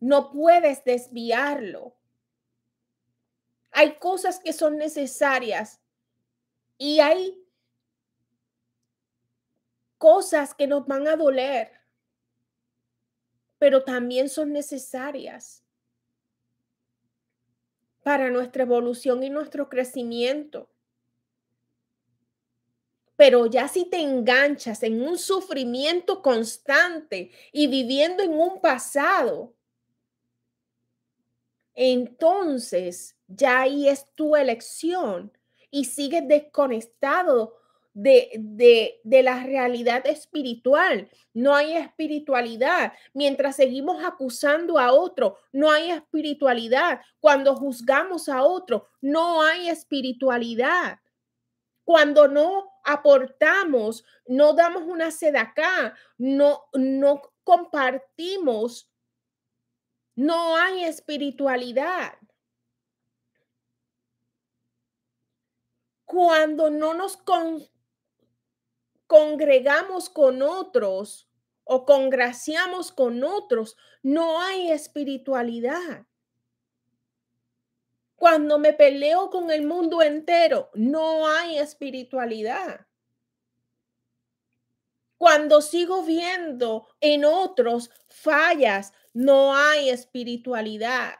no 0.00 0.32
puedes 0.32 0.84
desviarlo. 0.84 1.94
Hay 3.70 3.94
cosas 3.96 4.40
que 4.40 4.52
son 4.52 4.76
necesarias 4.76 5.80
y 6.76 6.98
hay 6.98 7.40
cosas 9.98 10.54
que 10.54 10.66
nos 10.66 10.86
van 10.86 11.06
a 11.06 11.14
doler, 11.14 11.70
pero 13.58 13.84
también 13.84 14.28
son 14.28 14.52
necesarias 14.52 15.62
para 18.02 18.30
nuestra 18.30 18.62
evolución 18.62 19.22
y 19.22 19.30
nuestro 19.30 19.68
crecimiento. 19.68 20.68
Pero 23.16 23.46
ya 23.46 23.68
si 23.68 23.84
te 23.84 23.98
enganchas 24.00 24.82
en 24.82 25.02
un 25.02 25.18
sufrimiento 25.18 26.22
constante 26.22 27.30
y 27.52 27.66
viviendo 27.66 28.22
en 28.22 28.32
un 28.32 28.60
pasado, 28.62 29.54
entonces 31.74 33.16
ya 33.26 33.60
ahí 33.60 33.88
es 33.88 34.06
tu 34.14 34.36
elección 34.36 35.32
y 35.70 35.84
sigues 35.84 36.26
desconectado 36.26 37.59
de, 37.94 39.00
la 39.04 39.42
realidad 39.44 40.06
espiritual. 40.06 41.10
No 41.34 41.54
hay 41.54 41.76
espiritualidad. 41.76 42.92
Mientras 43.14 43.56
seguimos 43.56 44.02
acusando 44.04 44.78
a 44.78 44.92
otro, 44.92 45.38
no 45.52 45.70
hay 45.70 45.90
espiritualidad. 45.90 47.00
Cuando 47.20 47.54
juzgamos 47.56 48.28
a 48.28 48.42
otro, 48.42 48.88
no 49.00 49.42
hay 49.42 49.68
espiritualidad. 49.68 51.00
Cuando 51.84 52.28
no 52.28 52.70
aportamos, 52.84 54.04
no 54.26 54.52
damos 54.52 54.84
una 54.84 55.10
acá, 55.40 55.94
no, 56.18 56.64
no 56.74 57.22
compartimos, 57.42 58.88
no 60.14 60.56
hay 60.56 60.84
espiritualidad. 60.84 62.16
Cuando 66.04 66.70
no 66.70 66.94
nos 66.94 67.16
congregamos 69.10 70.08
con 70.08 70.40
otros 70.40 71.28
o 71.64 71.84
congraciamos 71.84 72.92
con 72.92 73.24
otros, 73.24 73.76
no 74.04 74.40
hay 74.40 74.70
espiritualidad. 74.70 76.06
Cuando 78.14 78.60
me 78.60 78.72
peleo 78.72 79.28
con 79.28 79.50
el 79.50 79.66
mundo 79.66 80.00
entero, 80.00 80.70
no 80.74 81.26
hay 81.26 81.58
espiritualidad. 81.58 82.86
Cuando 85.18 85.60
sigo 85.60 86.04
viendo 86.04 86.86
en 87.00 87.24
otros 87.24 87.90
fallas, 88.08 88.92
no 89.12 89.56
hay 89.56 89.90
espiritualidad. 89.90 91.14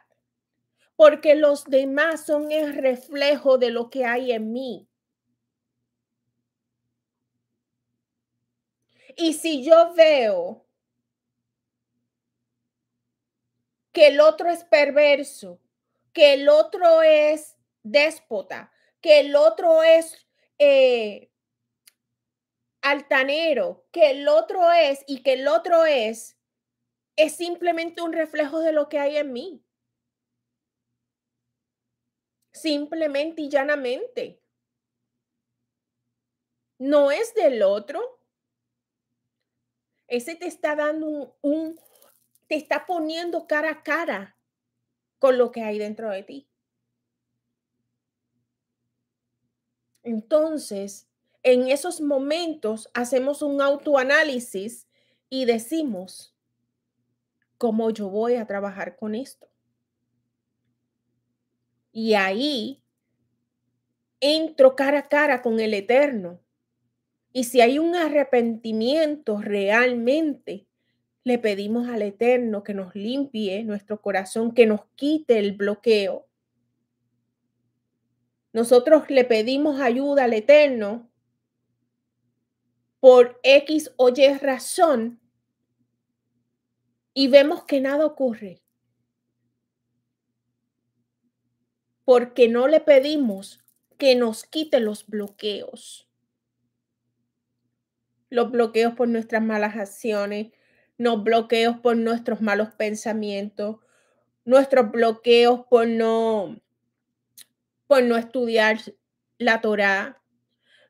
Porque 0.95 1.35
los 1.35 1.65
demás 1.65 2.25
son 2.25 2.53
el 2.53 2.73
reflejo 2.73 3.57
de 3.57 3.71
lo 3.71 3.89
que 3.89 4.05
hay 4.05 4.31
en 4.31 4.53
mí. 4.53 4.87
Y 9.17 9.33
si 9.33 9.63
yo 9.63 9.93
veo 9.93 10.65
que 13.91 14.07
el 14.07 14.21
otro 14.21 14.49
es 14.49 14.63
perverso, 14.63 15.59
que 16.13 16.33
el 16.33 16.49
otro 16.49 17.01
es 17.01 17.57
déspota, 17.83 18.71
que 19.01 19.19
el 19.19 19.35
otro 19.35 19.83
es 19.83 20.25
eh, 20.59 21.31
altanero 22.81 23.85
que 23.91 24.11
el 24.11 24.27
otro 24.27 24.71
es 24.71 25.03
y 25.07 25.23
que 25.23 25.33
el 25.33 25.47
otro 25.47 25.85
es, 25.85 26.37
es 27.15 27.35
simplemente 27.35 28.01
un 28.01 28.13
reflejo 28.13 28.59
de 28.59 28.71
lo 28.71 28.89
que 28.89 28.99
hay 28.99 29.17
en 29.17 29.31
mí. 29.31 29.63
Simplemente 32.53 33.43
y 33.43 33.49
llanamente. 33.49 34.41
No 36.79 37.11
es 37.11 37.33
del 37.33 37.61
otro. 37.61 38.20
Ese 40.11 40.35
te 40.35 40.45
está 40.45 40.75
dando 40.75 41.37
un, 41.41 41.79
te 42.47 42.55
está 42.55 42.85
poniendo 42.85 43.47
cara 43.47 43.71
a 43.71 43.81
cara 43.81 44.35
con 45.19 45.37
lo 45.37 45.53
que 45.53 45.63
hay 45.63 45.79
dentro 45.79 46.09
de 46.09 46.23
ti. 46.23 46.49
Entonces, 50.03 51.07
en 51.43 51.69
esos 51.69 52.01
momentos 52.01 52.89
hacemos 52.93 53.41
un 53.41 53.61
autoanálisis 53.61 54.85
y 55.29 55.45
decimos, 55.45 56.35
¿cómo 57.57 57.89
yo 57.89 58.09
voy 58.09 58.35
a 58.35 58.45
trabajar 58.45 58.97
con 58.97 59.15
esto? 59.15 59.47
Y 61.93 62.15
ahí 62.15 62.83
entro 64.19 64.75
cara 64.75 64.99
a 64.99 65.07
cara 65.07 65.41
con 65.41 65.61
el 65.61 65.73
Eterno. 65.73 66.40
Y 67.33 67.45
si 67.45 67.61
hay 67.61 67.79
un 67.79 67.95
arrepentimiento 67.95 69.37
realmente, 69.41 70.67
le 71.23 71.37
pedimos 71.37 71.87
al 71.87 72.01
Eterno 72.01 72.63
que 72.63 72.73
nos 72.73 72.95
limpie 72.95 73.63
nuestro 73.63 74.01
corazón, 74.01 74.53
que 74.53 74.65
nos 74.65 74.81
quite 74.95 75.39
el 75.39 75.53
bloqueo. 75.53 76.27
Nosotros 78.53 79.09
le 79.09 79.23
pedimos 79.23 79.79
ayuda 79.79 80.25
al 80.25 80.33
Eterno 80.33 81.09
por 82.99 83.39
X 83.43 83.93
o 83.95 84.09
Y 84.09 84.33
razón 84.37 85.19
y 87.13 87.27
vemos 87.27 87.63
que 87.63 87.79
nada 87.79 88.05
ocurre. 88.05 88.61
Porque 92.03 92.49
no 92.49 92.67
le 92.67 92.81
pedimos 92.81 93.63
que 93.97 94.15
nos 94.15 94.43
quite 94.43 94.79
los 94.79 95.07
bloqueos. 95.07 96.10
Los 98.31 98.49
bloqueos 98.49 98.95
por 98.95 99.07
nuestras 99.07 99.43
malas 99.43 99.75
acciones, 99.75 100.47
los 100.97 101.23
bloqueos 101.23 101.77
por 101.77 101.95
nuestros 101.95 102.41
malos 102.41 102.69
pensamientos, 102.69 103.77
nuestros 104.45 104.91
bloqueos 104.91 105.61
por 105.69 105.87
no 105.87 106.59
por 107.85 108.03
no 108.03 108.15
estudiar 108.15 108.79
la 109.37 109.61
Torá, 109.61 110.21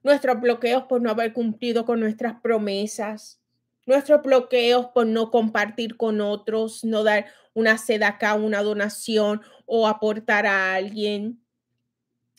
nuestros 0.04 0.40
bloqueos 0.40 0.84
por 0.84 1.02
no 1.02 1.10
haber 1.10 1.34
cumplido 1.34 1.84
con 1.84 2.00
nuestras 2.00 2.40
promesas, 2.42 3.42
nuestros 3.88 4.22
bloqueos 4.22 4.86
por 4.94 5.08
no 5.08 5.32
compartir 5.32 5.98
con 5.98 6.22
otros, 6.22 6.84
no 6.84 7.04
dar 7.04 7.26
una 7.54 7.78
acá, 8.06 8.36
una 8.36 8.62
donación 8.62 9.42
o 9.66 9.88
aportar 9.88 10.46
a 10.46 10.76
alguien, 10.76 11.42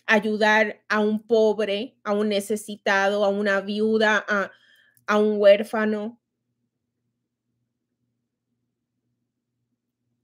ayudar 0.07 0.83
a 0.89 1.01
un 1.01 1.27
pobre, 1.27 1.97
a 2.05 2.13
un 2.13 2.29
necesitado, 2.29 3.25
a 3.25 3.29
una 3.29 3.61
viuda, 3.61 4.25
a, 4.29 4.53
a 5.07 5.19
un 5.19 5.41
huérfano. 5.41 6.21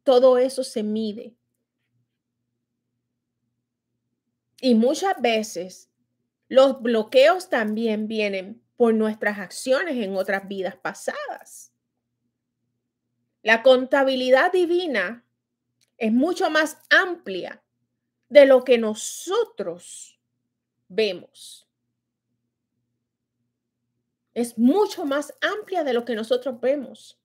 Todo 0.02 0.38
eso 0.38 0.64
se 0.64 0.82
mide. 0.82 1.36
Y 4.60 4.74
muchas 4.74 5.20
veces 5.20 5.90
los 6.48 6.80
bloqueos 6.82 7.48
también 7.48 8.08
vienen 8.08 8.62
por 8.76 8.94
nuestras 8.94 9.38
acciones 9.38 9.96
en 9.96 10.16
otras 10.16 10.48
vidas 10.48 10.76
pasadas. 10.76 11.72
La 13.42 13.62
contabilidad 13.62 14.50
divina 14.52 15.24
es 15.96 16.12
mucho 16.12 16.50
más 16.50 16.78
amplia 16.90 17.62
de 18.28 18.46
lo 18.46 18.64
que 18.64 18.78
nosotros 18.78 20.18
vemos. 20.88 21.67
Es 24.38 24.56
mucho 24.56 25.04
más 25.04 25.34
amplia 25.40 25.82
de 25.82 25.92
lo 25.92 26.04
que 26.04 26.14
nosotros 26.14 26.60
vemos. 26.60 27.18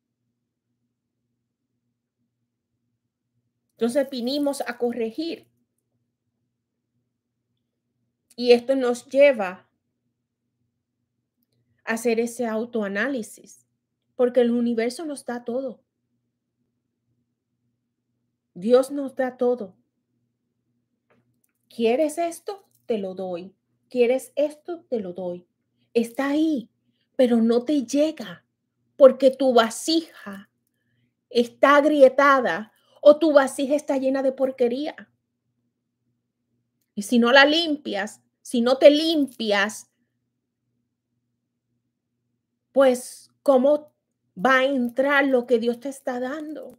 Entonces 3.73 4.09
vinimos 4.09 4.61
a 4.61 4.79
corregir. 4.79 5.47
Y 8.35 8.53
esto 8.53 8.75
nos 8.75 9.05
lleva 9.05 9.69
a 11.85 11.93
hacer 11.93 12.19
ese 12.19 12.47
autoanálisis, 12.47 13.67
porque 14.15 14.41
el 14.41 14.49
universo 14.49 15.05
nos 15.05 15.23
da 15.23 15.45
todo. 15.45 15.83
Dios 18.55 18.89
nos 18.89 19.15
da 19.15 19.37
todo. 19.37 19.75
¿Quieres 21.69 22.17
esto? 22.17 22.67
Te 22.87 22.97
lo 22.97 23.13
doy. 23.13 23.55
¿Quieres 23.87 24.33
esto? 24.35 24.83
Te 24.85 24.99
lo 24.99 25.13
doy. 25.13 25.45
Está 25.93 26.29
ahí, 26.29 26.71
pero 27.23 27.37
no 27.37 27.63
te 27.63 27.85
llega 27.85 28.43
porque 28.97 29.31
tu 29.31 29.53
vasija 29.53 30.49
está 31.29 31.77
agrietada 31.77 32.73
o 33.01 33.17
tu 33.17 33.31
vasija 33.31 33.75
está 33.75 33.97
llena 33.97 34.21
de 34.21 34.33
porquería. 34.33 35.09
Y 36.93 37.03
si 37.03 37.19
no 37.19 37.31
la 37.31 37.45
limpias, 37.45 38.21
si 38.41 38.59
no 38.59 38.77
te 38.77 38.89
limpias, 38.89 39.89
pues 42.73 43.31
¿cómo 43.41 43.93
va 44.37 44.57
a 44.57 44.65
entrar 44.65 45.25
lo 45.25 45.47
que 45.47 45.59
Dios 45.59 45.79
te 45.79 45.87
está 45.87 46.19
dando? 46.19 46.77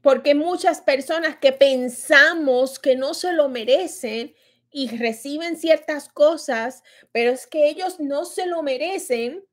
Porque 0.00 0.34
muchas 0.34 0.80
personas 0.80 1.36
que 1.36 1.52
pensamos 1.52 2.78
que 2.78 2.96
no 2.96 3.12
se 3.12 3.34
lo 3.34 3.50
merecen 3.50 4.34
y 4.70 4.88
reciben 4.96 5.56
ciertas 5.56 6.08
cosas, 6.08 6.82
pero 7.12 7.30
es 7.30 7.46
que 7.46 7.68
ellos 7.68 8.00
no 8.00 8.24
se 8.24 8.46
lo 8.46 8.62
merecen, 8.62 9.44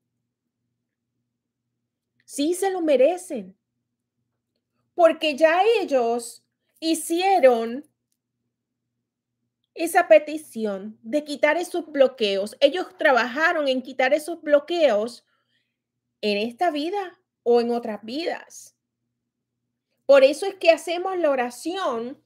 sí 2.25 2.53
se 2.53 2.71
lo 2.71 2.81
merecen. 2.81 3.57
Porque 4.95 5.35
ya 5.35 5.63
ellos 5.81 6.43
hicieron 6.79 7.89
esa 9.73 10.07
petición 10.07 10.99
de 11.01 11.23
quitar 11.23 11.57
esos 11.57 11.91
bloqueos. 11.91 12.55
Ellos 12.59 12.95
trabajaron 12.97 13.67
en 13.67 13.81
quitar 13.81 14.13
esos 14.13 14.41
bloqueos 14.41 15.25
en 16.21 16.37
esta 16.37 16.69
vida 16.69 17.19
o 17.43 17.59
en 17.59 17.71
otras 17.71 18.03
vidas. 18.03 18.75
Por 20.05 20.23
eso 20.23 20.45
es 20.45 20.55
que 20.55 20.71
hacemos 20.71 21.17
la 21.17 21.29
oración 21.29 22.21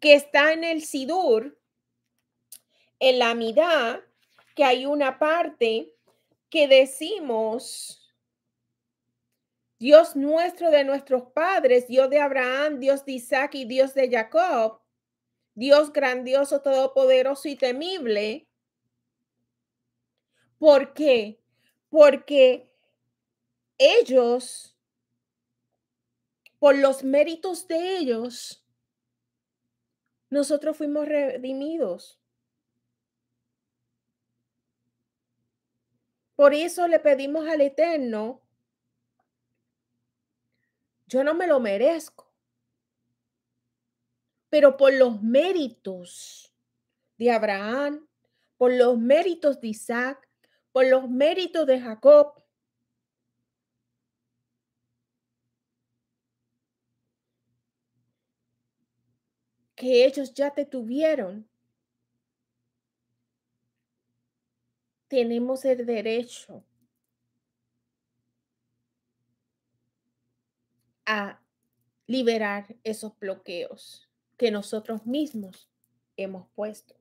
que 0.00 0.14
está 0.14 0.52
en 0.52 0.64
el 0.64 0.82
Sidur, 0.82 1.59
en 3.00 3.18
la 3.18 3.34
mitad, 3.34 4.00
que 4.54 4.64
hay 4.64 4.86
una 4.86 5.18
parte 5.18 5.92
que 6.50 6.68
decimos, 6.68 8.14
Dios 9.78 10.14
nuestro 10.14 10.70
de 10.70 10.84
nuestros 10.84 11.32
padres, 11.32 11.88
Dios 11.88 12.10
de 12.10 12.20
Abraham, 12.20 12.78
Dios 12.78 13.04
de 13.06 13.12
Isaac 13.12 13.54
y 13.54 13.64
Dios 13.64 13.94
de 13.94 14.10
Jacob, 14.10 14.80
Dios 15.54 15.92
grandioso, 15.92 16.60
todopoderoso 16.60 17.48
y 17.48 17.56
temible. 17.56 18.46
¿Por 20.58 20.92
qué? 20.92 21.40
Porque 21.88 22.70
ellos, 23.78 24.76
por 26.58 26.76
los 26.76 27.02
méritos 27.02 27.66
de 27.66 27.96
ellos, 27.96 28.66
nosotros 30.28 30.76
fuimos 30.76 31.08
redimidos. 31.08 32.19
Por 36.40 36.54
eso 36.54 36.88
le 36.88 36.98
pedimos 36.98 37.46
al 37.46 37.60
Eterno 37.60 38.40
yo 41.06 41.22
no 41.22 41.34
me 41.34 41.46
lo 41.46 41.60
merezco. 41.60 42.32
Pero 44.48 44.78
por 44.78 44.94
los 44.94 45.20
méritos 45.20 46.50
de 47.18 47.30
Abraham, 47.30 48.08
por 48.56 48.72
los 48.72 48.96
méritos 48.96 49.60
de 49.60 49.68
Isaac, 49.68 50.26
por 50.72 50.86
los 50.86 51.10
méritos 51.10 51.66
de 51.66 51.78
Jacob, 51.78 52.42
que 59.74 60.06
ellos 60.06 60.32
ya 60.32 60.54
te 60.54 60.64
tuvieron, 60.64 61.49
tenemos 65.10 65.66
el 65.66 65.84
derecho 65.84 66.64
a 71.04 71.38
liberar 72.06 72.74
esos 72.82 73.18
bloqueos 73.18 74.08
que 74.38 74.50
nosotros 74.50 75.04
mismos 75.04 75.68
hemos 76.16 76.48
puesto. 76.54 77.00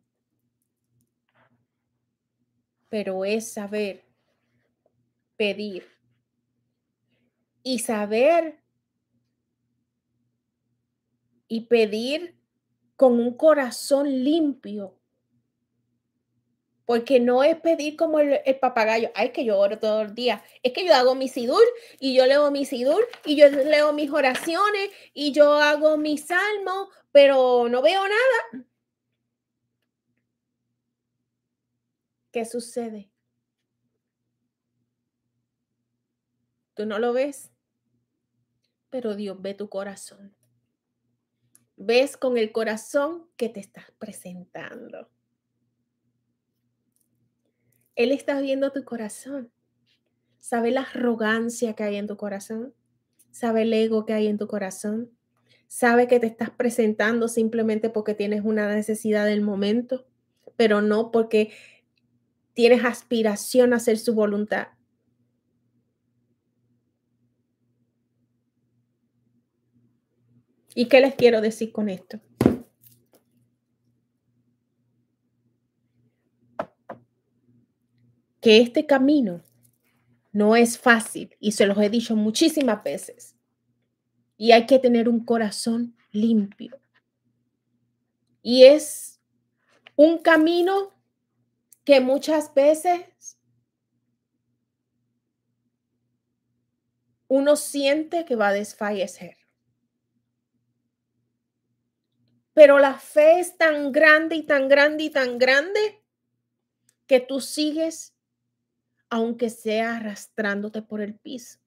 pero 2.89 3.23
es 3.23 3.53
saber 3.53 4.03
pedir 5.37 5.85
y 7.63 7.79
saber 7.79 8.59
y 11.47 11.61
pedir 11.61 12.35
con 12.95 13.19
un 13.19 13.33
corazón 13.35 14.23
limpio. 14.23 14.98
Porque 16.89 17.19
no 17.19 17.43
es 17.43 17.55
pedir 17.61 17.95
como 17.95 18.19
el, 18.19 18.41
papagayo, 18.59 19.11
ay, 19.13 19.31
que 19.31 19.45
yo 19.45 19.59
oro 19.59 19.77
todo 19.77 20.01
el 20.01 20.15
día. 20.15 20.43
Es 20.63 20.73
que 20.73 20.83
yo 20.83 20.95
hago 20.95 21.13
mi 21.13 21.27
sidur 21.27 21.61
y 21.99 22.15
yo 22.15 22.25
leo 22.25 22.49
mi 22.49 22.65
sidur 22.65 23.07
y 23.25 23.35
yo 23.35 23.47
leo 23.47 23.93
mis 23.93 24.09
oraciones 24.09 24.89
y 25.13 25.31
yo 25.31 25.53
hago 25.53 25.97
mi 25.97 26.17
salmo, 26.17 26.89
pero 27.11 27.69
no 27.69 27.83
veo 27.83 28.01
nada. 28.01 28.65
¿Qué 32.31 32.43
sucede? 32.43 33.11
Tú 36.73 36.87
no 36.87 36.97
lo 36.97 37.13
ves, 37.13 37.51
pero 38.89 39.15
Dios 39.15 39.39
ve 39.39 39.53
tu 39.53 39.69
corazón. 39.69 40.35
Ves 41.75 42.17
con 42.17 42.39
el 42.39 42.51
corazón 42.51 43.29
que 43.37 43.47
te 43.47 43.59
estás 43.59 43.91
presentando. 43.99 45.07
Él 47.99 48.13
está 48.13 48.39
viendo 48.39 48.71
tu 48.71 48.85
corazón. 48.85 49.51
Sabe 50.39 50.71
la 50.71 50.83
arrogancia 50.83 51.73
que 51.73 51.83
hay 51.83 51.97
en 51.97 52.07
tu 52.07 52.15
corazón. 52.15 52.73
Sabe 53.29 53.63
el 53.63 53.73
ego 53.73 54.05
que 54.05 54.13
hay 54.13 54.27
en 54.27 54.37
tu 54.37 54.47
corazón. 54.47 55.11
Sabe 55.67 56.07
que 56.07 56.17
te 56.21 56.27
estás 56.27 56.49
presentando 56.49 57.27
simplemente 57.27 57.89
porque 57.89 58.13
tienes 58.13 58.45
una 58.45 58.73
necesidad 58.73 59.25
del 59.25 59.41
momento, 59.41 60.07
pero 60.55 60.81
no 60.81 61.11
porque 61.11 61.51
tienes 62.53 62.85
aspiración 62.85 63.73
a 63.73 63.75
hacer 63.75 63.97
su 63.97 64.15
voluntad. 64.15 64.69
¿Y 70.73 70.85
qué 70.85 71.01
les 71.01 71.15
quiero 71.15 71.41
decir 71.41 71.73
con 71.73 71.89
esto? 71.89 72.21
Que 78.49 78.61
este 78.61 78.87
camino 78.87 79.43
no 80.31 80.55
es 80.55 80.79
fácil 80.79 81.37
y 81.39 81.51
se 81.51 81.67
los 81.67 81.77
he 81.77 81.87
dicho 81.87 82.15
muchísimas 82.15 82.83
veces. 82.83 83.35
Y 84.37 84.53
hay 84.53 84.65
que 84.65 84.79
tener 84.79 85.07
un 85.07 85.23
corazón 85.23 85.95
limpio. 86.11 86.81
Y 88.41 88.63
es 88.63 89.21
un 89.95 90.17
camino 90.17 90.95
que 91.83 92.01
muchas 92.01 92.51
veces 92.55 93.37
uno 97.27 97.55
siente 97.55 98.25
que 98.25 98.35
va 98.35 98.47
a 98.47 98.53
desfallecer. 98.53 99.37
Pero 102.53 102.79
la 102.79 102.95
fe 102.95 103.41
es 103.41 103.59
tan 103.59 103.91
grande 103.91 104.37
y 104.37 104.41
tan 104.41 104.67
grande 104.67 105.03
y 105.03 105.11
tan 105.11 105.37
grande 105.37 106.01
que 107.05 107.19
tú 107.19 107.41
sigues 107.41 108.15
aunque 109.09 109.49
sea 109.49 109.97
arrastrándote 109.97 110.81
por 110.81 111.01
el 111.01 111.15
piso. 111.15 111.59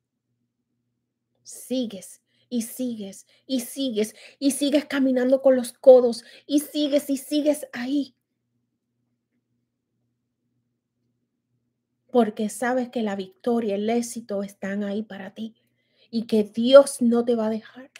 Sigues 1.42 2.22
y 2.48 2.62
sigues 2.62 3.26
y 3.46 3.60
sigues 3.60 4.14
y 4.38 4.52
sigues 4.52 4.84
caminando 4.84 5.42
con 5.42 5.56
los 5.56 5.72
codos 5.72 6.24
y 6.46 6.60
sigues 6.60 7.10
y 7.10 7.16
sigues 7.16 7.66
ahí. 7.72 8.14
Porque 12.10 12.50
sabes 12.50 12.90
que 12.90 13.02
la 13.02 13.16
victoria, 13.16 13.74
el 13.74 13.88
éxito 13.88 14.42
están 14.42 14.84
ahí 14.84 15.02
para 15.02 15.32
ti 15.32 15.54
y 16.10 16.26
que 16.26 16.44
Dios 16.44 17.00
no 17.00 17.24
te 17.24 17.34
va 17.34 17.46
a 17.46 17.50
dejar. 17.50 17.90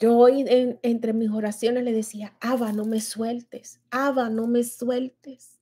Yo 0.00 0.16
hoy 0.16 0.44
entre 0.82 1.12
mis 1.12 1.30
oraciones 1.30 1.84
le 1.84 1.92
decía, 1.92 2.36
Ava, 2.40 2.72
no 2.72 2.84
me 2.84 3.00
sueltes, 3.00 3.80
Ava, 3.90 4.28
no 4.28 4.46
me 4.46 4.64
sueltes, 4.64 5.60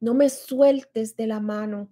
no 0.00 0.14
me 0.14 0.28
sueltes 0.28 1.16
de 1.16 1.26
la 1.26 1.40
mano, 1.40 1.88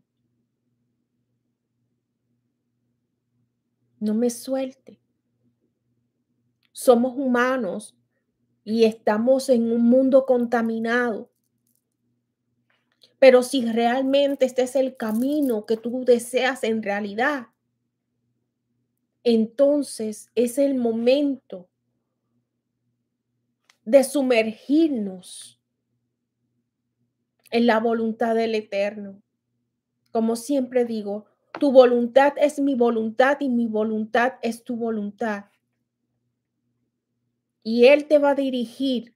no 3.99 4.15
me 4.15 4.31
suelte. 4.31 5.01
Somos 6.73 7.17
humanos 7.17 7.97
y 8.63 8.85
estamos 8.85 9.49
en 9.49 9.73
un 9.73 9.83
mundo 9.83 10.27
contaminado. 10.27 11.31
Pero 13.19 13.43
si 13.43 13.65
realmente 13.65 14.45
este 14.45 14.63
es 14.63 14.77
el 14.77 14.97
camino 14.97 15.67
que 15.67 15.77
tú 15.77 16.05
deseas 16.05 16.63
en 16.65 16.83
realidad, 16.83 17.49
entonces 19.25 20.31
es 20.35 20.59
el 20.59 20.75
momento 20.75 21.69
de 23.85 24.05
sumergirnos 24.05 25.61
en 27.51 27.67
la 27.67 27.81
voluntad 27.81 28.35
del 28.35 28.55
Eterno. 28.55 29.23
Como 30.13 30.37
siempre 30.37 30.85
digo, 30.85 31.27
tu 31.59 31.73
voluntad 31.73 32.35
es 32.37 32.61
mi 32.61 32.75
voluntad 32.75 33.39
y 33.41 33.49
mi 33.49 33.67
voluntad 33.67 34.35
es 34.43 34.63
tu 34.63 34.77
voluntad. 34.77 35.47
Y 37.63 37.87
Él 37.87 38.07
te 38.07 38.19
va 38.19 38.31
a 38.31 38.35
dirigir 38.35 39.15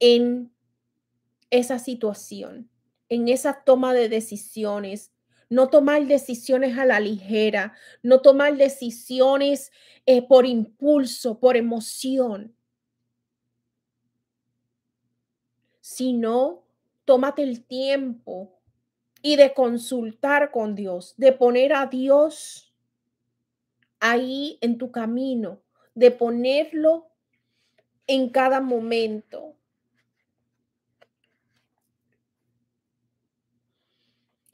en 0.00 0.52
esa 1.50 1.78
situación, 1.78 2.68
en 3.08 3.28
esa 3.28 3.62
toma 3.64 3.94
de 3.94 4.08
decisiones, 4.08 5.12
no 5.48 5.68
tomar 5.68 6.06
decisiones 6.06 6.78
a 6.78 6.84
la 6.84 7.00
ligera, 7.00 7.74
no 8.02 8.20
tomar 8.20 8.56
decisiones 8.56 9.72
eh, 10.06 10.22
por 10.26 10.46
impulso, 10.46 11.38
por 11.38 11.56
emoción, 11.56 12.54
sino 15.80 16.64
tómate 17.04 17.42
el 17.42 17.64
tiempo 17.64 18.58
y 19.22 19.36
de 19.36 19.54
consultar 19.54 20.50
con 20.50 20.74
Dios, 20.74 21.14
de 21.16 21.32
poner 21.32 21.72
a 21.72 21.86
Dios 21.86 22.74
ahí 24.00 24.58
en 24.60 24.78
tu 24.78 24.90
camino, 24.90 25.60
de 25.94 26.10
ponerlo 26.10 27.10
en 28.06 28.30
cada 28.30 28.60
momento. 28.60 29.57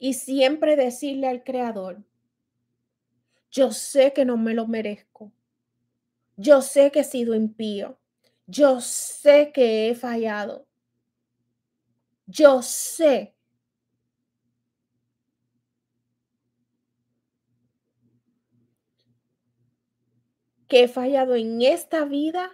Y 0.05 0.13
siempre 0.13 0.75
decirle 0.75 1.27
al 1.27 1.43
Creador, 1.43 2.03
yo 3.49 3.71
sé 3.71 4.13
que 4.13 4.23
no 4.23 4.37
me 4.37 4.53
lo 4.53 4.67
merezco, 4.67 5.31
yo 6.37 6.61
sé 6.61 6.91
que 6.91 6.99
he 6.99 7.03
sido 7.03 7.33
impío, 7.33 7.97
yo 8.45 8.81
sé 8.81 9.51
que 9.51 9.89
he 9.89 9.95
fallado, 9.95 10.67
yo 12.27 12.61
sé 12.61 13.33
que 20.67 20.83
he 20.83 20.87
fallado 20.87 21.33
en 21.33 21.63
esta 21.63 22.05
vida 22.05 22.51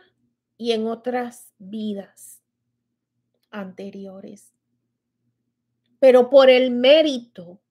y 0.56 0.72
en 0.72 0.88
otras 0.88 1.52
vidas 1.58 2.42
anteriores 3.50 4.54
pero 6.02 6.32
por 6.32 6.50
el 6.50 6.72
mérito 6.72 7.62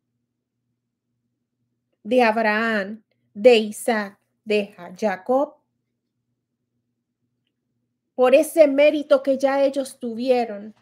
de 2.05 2.23
Abraham, 2.23 3.03
de 3.35 3.57
Isaac, 3.57 4.21
de 4.45 4.73
Jacob, 4.97 5.57
por 8.15 8.37
ese 8.37 8.69
mérito 8.69 9.21
que 9.25 9.37
ya 9.37 9.65
ellos 9.65 9.99
tuvieron, 9.99 10.77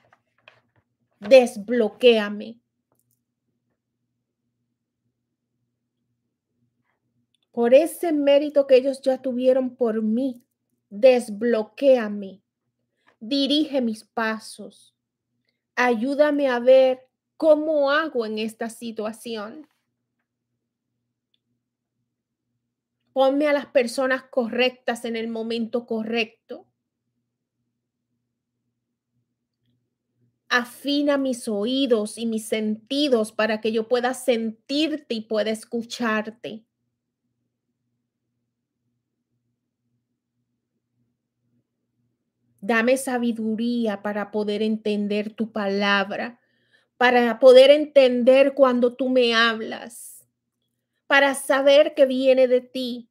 desbloquéame. 1.21 2.59
Por 7.51 7.73
ese 7.73 8.13
mérito 8.13 8.67
que 8.67 8.77
ellos 8.77 9.01
ya 9.01 9.23
tuvieron 9.23 9.75
por 9.75 10.03
mí, 10.03 10.45
desbloquéame. 10.91 12.43
Dirige 13.21 13.81
mis 13.81 14.05
pasos. 14.05 14.95
Ayúdame 15.75 16.49
a 16.49 16.59
ver 16.59 17.08
¿Cómo 17.39 17.93
hago 17.93 18.27
en 18.27 18.41
esta 18.41 18.69
situación? 18.69 19.69
Ponme 23.13 23.47
a 23.47 23.53
las 23.53 23.67
personas 23.67 24.25
correctas 24.25 25.05
en 25.05 25.15
el 25.15 25.29
momento 25.29 25.87
correcto. 25.87 26.67
Afina 30.49 31.17
mis 31.17 31.47
oídos 31.47 32.19
y 32.19 32.27
mis 32.27 32.45
sentidos 32.49 33.31
para 33.31 33.61
que 33.61 33.71
yo 33.71 33.87
pueda 33.87 34.15
sentirte 34.15 35.15
y 35.15 35.21
pueda 35.21 35.51
escucharte. 35.51 36.65
Dame 42.61 42.97
sabiduría 42.97 44.03
para 44.03 44.33
poder 44.33 44.63
entender 44.63 45.33
tu 45.33 45.53
palabra, 45.53 46.41
para 46.99 47.39
poder 47.39 47.71
entender 47.71 48.55
cuando 48.55 48.95
tú 48.95 49.09
me 49.09 49.33
hablas, 49.33 50.27
para 51.07 51.35
saber 51.35 51.95
que 51.95 52.07
viene 52.07 52.49
de 52.49 52.61
ti. 52.61 53.09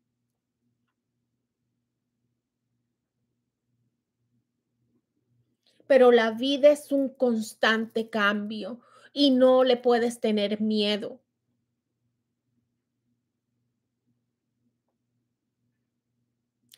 Pero 5.87 6.11
la 6.11 6.31
vida 6.31 6.69
es 6.69 6.91
un 6.91 7.07
constante 7.07 8.09
cambio 8.09 8.81
y 9.13 9.31
no 9.31 9.63
le 9.63 9.77
puedes 9.77 10.19
tener 10.19 10.59
miedo. 10.59 11.21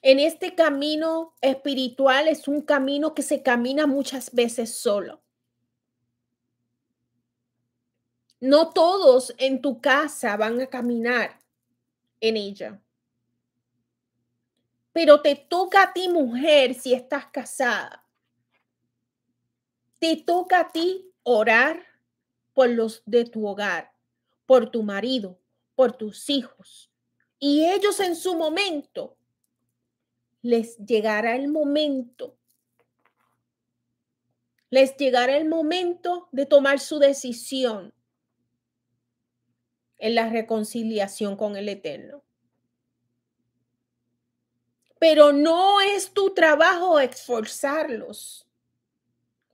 En 0.03 0.19
este 0.19 0.53
camino 0.53 1.33
espiritual 1.41 2.27
es 2.27 2.47
un 2.47 2.61
camino 2.61 3.15
que 3.15 3.23
se 3.23 3.41
camina 3.41 3.87
muchas 3.87 4.31
veces 4.31 4.75
solo. 4.75 5.23
No 8.41 8.69
todos 8.69 9.33
en 9.37 9.61
tu 9.61 9.81
casa 9.81 10.37
van 10.37 10.61
a 10.61 10.67
caminar 10.67 11.39
en 12.21 12.37
ella. 12.37 12.81
Pero 14.93 15.21
te 15.21 15.35
toca 15.35 15.83
a 15.83 15.93
ti, 15.93 16.07
mujer, 16.07 16.73
si 16.73 16.93
estás 16.93 17.25
casada. 17.27 18.05
Te 19.99 20.15
toca 20.15 20.61
a 20.61 20.67
ti 20.69 21.11
orar 21.23 21.85
por 22.53 22.69
los 22.69 23.03
de 23.05 23.25
tu 23.25 23.45
hogar, 23.45 23.93
por 24.45 24.69
tu 24.71 24.83
marido, 24.83 25.37
por 25.75 25.91
tus 25.93 26.29
hijos. 26.29 26.89
Y 27.39 27.65
ellos 27.65 27.99
en 27.99 28.15
su 28.15 28.35
momento 28.35 29.17
les 30.41 30.77
llegará 30.77 31.35
el 31.35 31.49
momento, 31.49 32.37
les 34.69 34.95
llegará 34.95 35.35
el 35.35 35.47
momento 35.47 36.29
de 36.31 36.45
tomar 36.45 36.79
su 36.79 36.99
decisión 36.99 37.93
en 39.99 40.15
la 40.15 40.29
reconciliación 40.29 41.35
con 41.35 41.55
el 41.55 41.69
Eterno. 41.69 42.23
Pero 44.97 45.31
no 45.31 45.79
es 45.79 46.13
tu 46.13 46.33
trabajo 46.33 46.99
esforzarlos. 46.99 48.47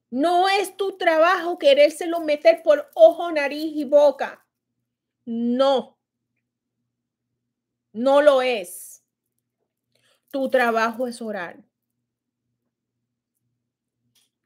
No 0.09 0.47
es 0.47 0.77
tu 0.77 0.97
trabajo 0.97 1.57
querérselo 1.57 2.21
meter 2.21 2.63
por 2.63 2.89
ojo, 2.95 3.31
nariz 3.31 3.75
y 3.75 3.83
boca. 3.83 4.45
No. 5.25 5.97
No 7.91 8.21
lo 8.21 8.41
es. 8.41 9.03
Tu 10.31 10.49
trabajo 10.49 11.07
es 11.07 11.21
orar. 11.21 11.63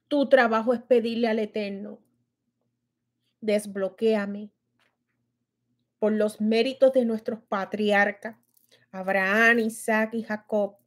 Tu 0.07 0.27
trabajo 0.27 0.73
es 0.73 0.81
pedirle 0.81 1.27
al 1.27 1.37
Eterno, 1.37 1.99
desbloquéame 3.41 4.49
por 5.99 6.13
los 6.13 6.41
méritos 6.41 6.93
de 6.93 7.05
nuestros 7.05 7.41
patriarcas, 7.41 8.37
Abraham, 8.91 9.59
Isaac 9.59 10.13
y 10.13 10.23
Jacob, 10.23 10.77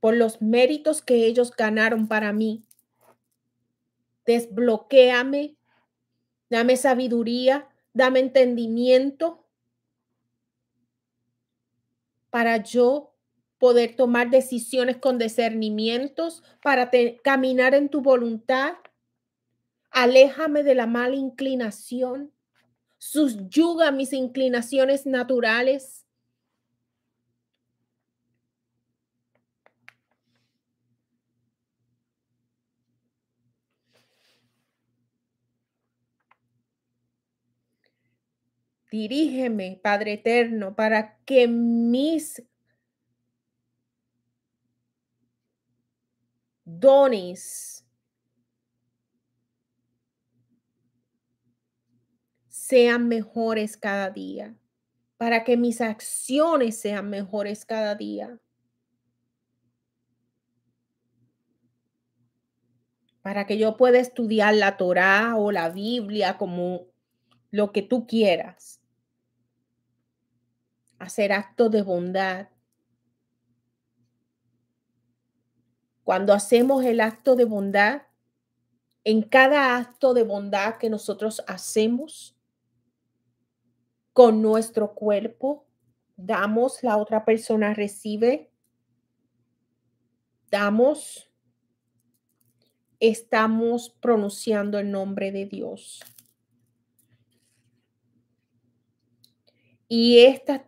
por 0.00 0.14
los 0.14 0.42
méritos 0.42 1.00
que 1.00 1.26
ellos 1.26 1.50
ganaron 1.50 2.06
para 2.06 2.32
mí. 2.32 2.62
Desbloquéame, 4.26 5.56
dame 6.50 6.76
sabiduría, 6.76 7.68
dame 7.94 8.20
entendimiento 8.20 9.46
para 12.28 12.56
yo 12.58 13.14
poder 13.58 13.96
tomar 13.96 14.28
decisiones 14.28 14.98
con 14.98 15.18
discernimientos, 15.18 16.42
para 16.60 16.90
caminar 17.22 17.74
en 17.74 17.88
tu 17.88 18.02
voluntad. 18.02 18.74
Aléjame 19.94 20.64
de 20.64 20.74
la 20.74 20.88
mala 20.88 21.14
inclinación. 21.14 22.32
Subyuga 22.98 23.92
mis 23.92 24.12
inclinaciones 24.12 25.06
naturales. 25.06 26.04
Dirígeme, 38.90 39.78
Padre 39.80 40.14
Eterno, 40.14 40.74
para 40.74 41.18
que 41.24 41.46
mis 41.46 42.42
dones 46.64 47.83
sean 52.74 53.06
mejores 53.06 53.76
cada 53.76 54.10
día, 54.10 54.56
para 55.16 55.44
que 55.44 55.56
mis 55.56 55.80
acciones 55.80 56.76
sean 56.76 57.08
mejores 57.08 57.64
cada 57.64 57.94
día. 57.94 58.40
Para 63.22 63.46
que 63.46 63.58
yo 63.58 63.76
pueda 63.76 64.00
estudiar 64.00 64.54
la 64.54 64.76
Torá 64.76 65.36
o 65.36 65.52
la 65.52 65.70
Biblia 65.70 66.36
como 66.36 66.88
lo 67.52 67.70
que 67.70 67.82
tú 67.82 68.08
quieras 68.08 68.80
hacer 70.98 71.30
actos 71.32 71.70
de 71.70 71.82
bondad. 71.82 72.48
Cuando 76.02 76.32
hacemos 76.32 76.84
el 76.84 77.00
acto 77.00 77.36
de 77.36 77.44
bondad, 77.44 78.02
en 79.04 79.22
cada 79.22 79.76
acto 79.76 80.12
de 80.12 80.24
bondad 80.24 80.78
que 80.78 80.90
nosotros 80.90 81.44
hacemos 81.46 82.33
con 84.14 84.40
nuestro 84.40 84.94
cuerpo, 84.94 85.66
damos, 86.16 86.82
la 86.84 86.96
otra 86.96 87.24
persona 87.24 87.74
recibe, 87.74 88.50
damos, 90.50 91.30
estamos 93.00 93.90
pronunciando 94.00 94.78
el 94.78 94.92
nombre 94.92 95.32
de 95.32 95.46
Dios. 95.46 96.00
Y 99.88 100.20
esta 100.20 100.64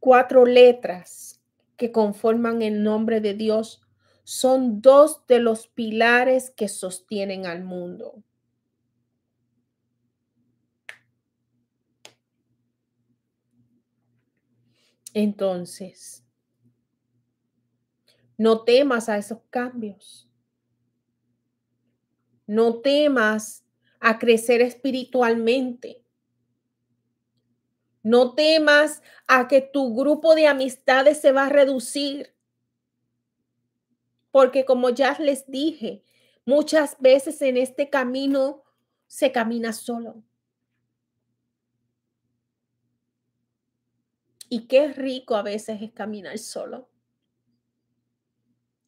cuatro 0.00 0.46
letras 0.46 1.42
que 1.76 1.92
conforman 1.92 2.62
el 2.62 2.82
nombre 2.82 3.20
de 3.20 3.34
Dios 3.34 3.82
son 4.22 4.80
dos 4.80 5.26
de 5.26 5.38
los 5.38 5.68
pilares 5.68 6.50
que 6.50 6.68
sostienen 6.68 7.44
al 7.44 7.62
mundo. 7.62 8.24
Entonces, 15.14 16.24
no 18.36 18.64
temas 18.64 19.08
a 19.08 19.16
esos 19.16 19.38
cambios. 19.48 20.28
No 22.46 22.80
temas 22.80 23.64
a 24.00 24.18
crecer 24.18 24.60
espiritualmente. 24.60 26.02
No 28.02 28.34
temas 28.34 29.02
a 29.26 29.48
que 29.48 29.62
tu 29.62 29.94
grupo 29.94 30.34
de 30.34 30.48
amistades 30.48 31.20
se 31.20 31.32
va 31.32 31.46
a 31.46 31.48
reducir. 31.48 32.34
Porque 34.32 34.64
como 34.64 34.90
ya 34.90 35.16
les 35.20 35.46
dije, 35.46 36.02
muchas 36.44 36.96
veces 36.98 37.40
en 37.40 37.56
este 37.56 37.88
camino 37.88 38.64
se 39.06 39.30
camina 39.30 39.72
solo. 39.72 40.24
Y 44.54 44.66
qué 44.66 44.88
rico 44.88 45.36
a 45.36 45.42
veces 45.42 45.82
es 45.82 45.92
caminar 45.92 46.38
solo. 46.38 46.88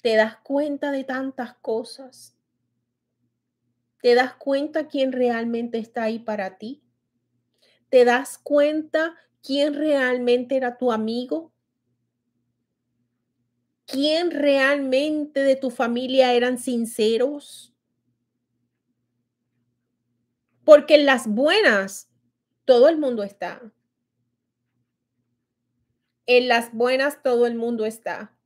Te 0.00 0.14
das 0.14 0.36
cuenta 0.36 0.92
de 0.92 1.04
tantas 1.04 1.54
cosas. 1.54 2.36
Te 4.00 4.14
das 4.14 4.34
cuenta 4.34 4.86
quién 4.86 5.12
realmente 5.12 5.78
está 5.78 6.04
ahí 6.04 6.18
para 6.18 6.58
ti 6.58 6.82
te 7.88 8.04
das 8.04 8.38
cuenta 8.38 9.16
quién 9.42 9.74
realmente 9.74 10.56
era 10.56 10.76
tu 10.76 10.92
amigo, 10.92 11.52
quién 13.86 14.30
realmente 14.30 15.42
de 15.42 15.56
tu 15.56 15.70
familia 15.70 16.32
eran 16.34 16.58
sinceros. 16.58 17.72
Porque 20.64 20.96
en 20.96 21.06
las 21.06 21.28
buenas 21.28 22.10
todo 22.64 22.88
el 22.88 22.98
mundo 22.98 23.22
está. 23.22 23.72
En 26.26 26.48
las 26.48 26.72
buenas 26.72 27.22
todo 27.22 27.46
el 27.46 27.54
mundo 27.54 27.86
está. 27.86 28.36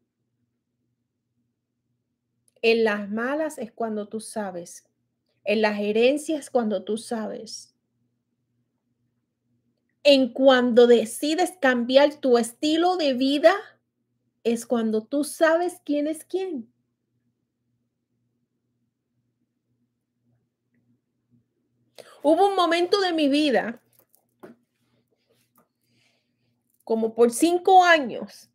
En 2.62 2.84
las 2.84 3.10
malas 3.10 3.58
es 3.58 3.72
cuando 3.72 4.08
tú 4.08 4.20
sabes. 4.20 4.86
En 5.44 5.62
las 5.62 5.80
herencias 5.80 6.50
cuando 6.50 6.84
tú 6.84 6.98
sabes 6.98 7.70
en 10.02 10.32
cuando 10.32 10.86
decides 10.86 11.54
cambiar 11.60 12.14
tu 12.14 12.38
estilo 12.38 12.96
de 12.96 13.14
vida, 13.14 13.54
es 14.44 14.66
cuando 14.66 15.04
tú 15.04 15.24
sabes 15.24 15.80
quién 15.84 16.06
es 16.06 16.24
quién. 16.24 16.72
Hubo 22.22 22.48
un 22.48 22.56
momento 22.56 23.00
de 23.00 23.12
mi 23.12 23.28
vida, 23.28 23.82
como 26.90 27.14
por 27.14 27.30
cinco 27.30 27.84
años, 27.84 28.50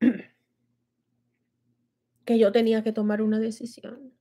que 2.24 2.38
yo 2.38 2.50
tenía 2.50 2.82
que 2.82 2.92
tomar 2.92 3.20
una 3.20 3.38
decisión. 3.38 4.14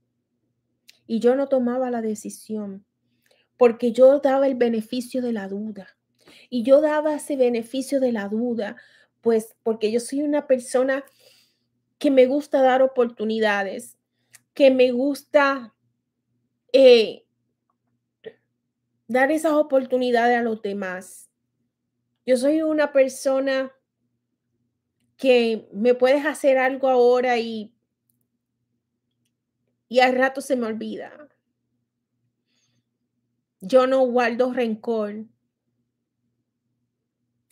Y 1.07 1.21
yo 1.21 1.37
no 1.37 1.47
tomaba 1.47 1.89
la 1.89 2.01
decisión 2.01 2.85
porque 3.55 3.93
yo 3.93 4.19
daba 4.19 4.47
el 4.47 4.55
beneficio 4.55 5.21
de 5.21 5.31
la 5.31 5.47
duda. 5.47 5.87
Y 6.49 6.63
yo 6.63 6.81
daba 6.81 7.15
ese 7.15 7.37
beneficio 7.37 8.01
de 8.01 8.11
la 8.11 8.27
duda, 8.27 8.75
pues 9.21 9.55
porque 9.63 9.93
yo 9.93 10.01
soy 10.01 10.23
una 10.23 10.45
persona 10.45 11.05
que 11.99 12.11
me 12.11 12.25
gusta 12.25 12.61
dar 12.61 12.81
oportunidades, 12.81 13.97
que 14.53 14.71
me 14.71 14.91
gusta 14.91 15.73
eh, 16.73 17.23
dar 19.07 19.31
esas 19.31 19.53
oportunidades 19.53 20.37
a 20.37 20.43
los 20.43 20.61
demás. 20.61 21.30
Yo 22.25 22.37
soy 22.37 22.61
una 22.61 22.91
persona 22.91 23.71
que 25.17 25.67
me 25.73 25.93
puedes 25.95 26.25
hacer 26.25 26.57
algo 26.57 26.89
ahora 26.89 27.37
y, 27.37 27.73
y 29.87 29.99
al 29.99 30.15
rato 30.15 30.41
se 30.41 30.55
me 30.55 30.67
olvida. 30.67 31.29
Yo 33.59 33.85
no 33.85 34.05
guardo 34.05 34.51
rencor. 34.51 35.25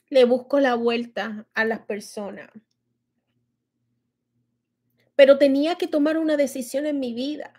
Le 0.10 0.26
busco 0.26 0.60
la 0.60 0.74
vuelta 0.74 1.48
a 1.54 1.66
las 1.66 1.82
personas. 1.82 2.50
Pero 5.16 5.38
tenía 5.38 5.76
que 5.76 5.88
tomar 5.88 6.18
una 6.18 6.38
decisión 6.38 6.88
en 6.88 7.00
mi 7.00 7.14
vida. 7.14 7.54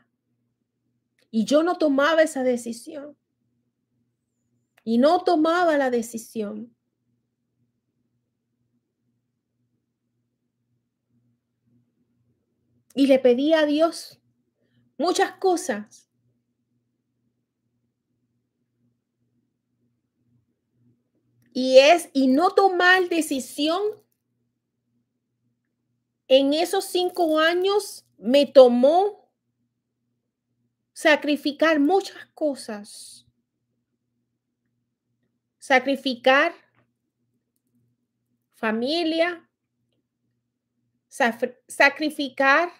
Y 1.30 1.44
yo 1.44 1.62
no 1.62 1.78
tomaba 1.78 2.22
esa 2.22 2.42
decisión 2.42 3.16
y 4.82 4.98
no 4.98 5.22
tomaba 5.22 5.76
la 5.76 5.90
decisión. 5.90 6.74
Y 12.94 13.06
le 13.06 13.18
pedía 13.18 13.60
a 13.60 13.66
Dios 13.66 14.20
muchas 14.98 15.32
cosas. 15.32 16.08
Y 21.52 21.78
es, 21.78 22.10
y 22.12 22.28
no 22.28 22.50
tomar 22.50 23.08
decisión 23.08 23.82
en 26.28 26.54
esos 26.54 26.84
cinco 26.84 27.38
años 27.40 28.06
me 28.18 28.46
tomó 28.46 29.32
sacrificar 30.92 31.80
muchas 31.80 32.26
cosas 32.34 33.20
sacrificar 35.60 36.52
familia, 38.54 39.48
sacrificar 41.10 42.72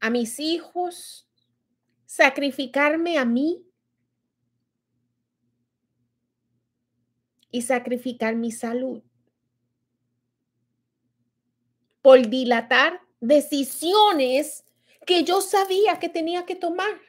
a 0.00 0.10
mis 0.10 0.38
hijos, 0.40 1.26
sacrificarme 2.04 3.16
a 3.16 3.24
mí 3.24 3.64
y 7.50 7.62
sacrificar 7.62 8.34
mi 8.34 8.50
salud 8.50 9.02
por 12.02 12.28
dilatar 12.28 13.00
decisiones 13.20 14.64
que 15.06 15.24
yo 15.24 15.40
sabía 15.40 15.98
que 15.98 16.08
tenía 16.08 16.44
que 16.44 16.56
tomar. 16.56 17.00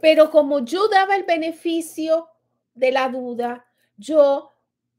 Pero 0.00 0.30
como 0.30 0.60
yo 0.60 0.86
daba 0.88 1.16
el 1.16 1.24
beneficio 1.24 2.28
de 2.74 2.92
la 2.92 3.08
duda, 3.08 3.66
yo 3.96 4.52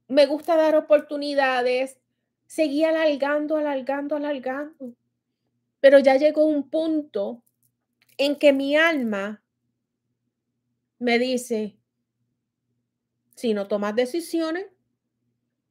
me 0.10 0.26
gusta 0.26 0.58
dar 0.58 0.76
oportunidades, 0.76 1.98
seguía 2.48 2.90
alargando, 2.90 3.56
alargando, 3.56 4.16
alargando. 4.16 4.96
Pero 5.80 6.00
ya 6.00 6.18
llegó 6.18 6.46
un 6.46 6.70
punto 6.70 7.44
en 8.18 8.36
que 8.36 8.52
mi 8.52 8.76
alma 8.76 9.42
me 10.98 11.20
dice, 11.20 11.78
si 13.36 13.54
no 13.54 13.68
tomas 13.68 13.96
decisiones, 13.96 14.66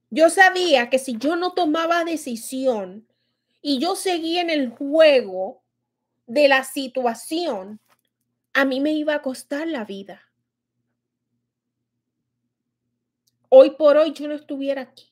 yo 0.08 0.30
sabía 0.30 0.88
que 0.88 0.98
si 0.98 1.18
yo 1.18 1.36
no 1.36 1.52
tomaba 1.52 2.04
decisión 2.04 3.06
y 3.60 3.80
yo 3.80 3.96
seguía 3.96 4.40
en 4.40 4.50
el 4.50 4.70
juego 4.70 5.62
de 6.26 6.46
la 6.48 6.62
situación, 6.62 7.80
a 8.54 8.64
mí 8.64 8.80
me 8.80 8.92
iba 8.92 9.14
a 9.14 9.22
costar 9.22 9.66
la 9.66 9.84
vida. 9.84 10.27
Hoy 13.50 13.70
por 13.70 13.96
hoy 13.96 14.12
yo 14.12 14.28
no 14.28 14.34
estuviera 14.34 14.82
aquí. 14.82 15.08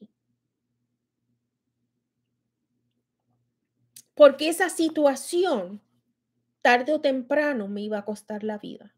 Porque 4.14 4.48
esa 4.48 4.68
situación, 4.70 5.80
tarde 6.62 6.92
o 6.94 7.00
temprano, 7.00 7.68
me 7.68 7.82
iba 7.82 7.98
a 7.98 8.04
costar 8.04 8.44
la 8.44 8.58
vida. 8.58 8.94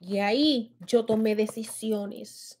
Y 0.00 0.18
ahí 0.18 0.76
yo 0.86 1.04
tomé 1.04 1.34
decisiones. 1.34 2.60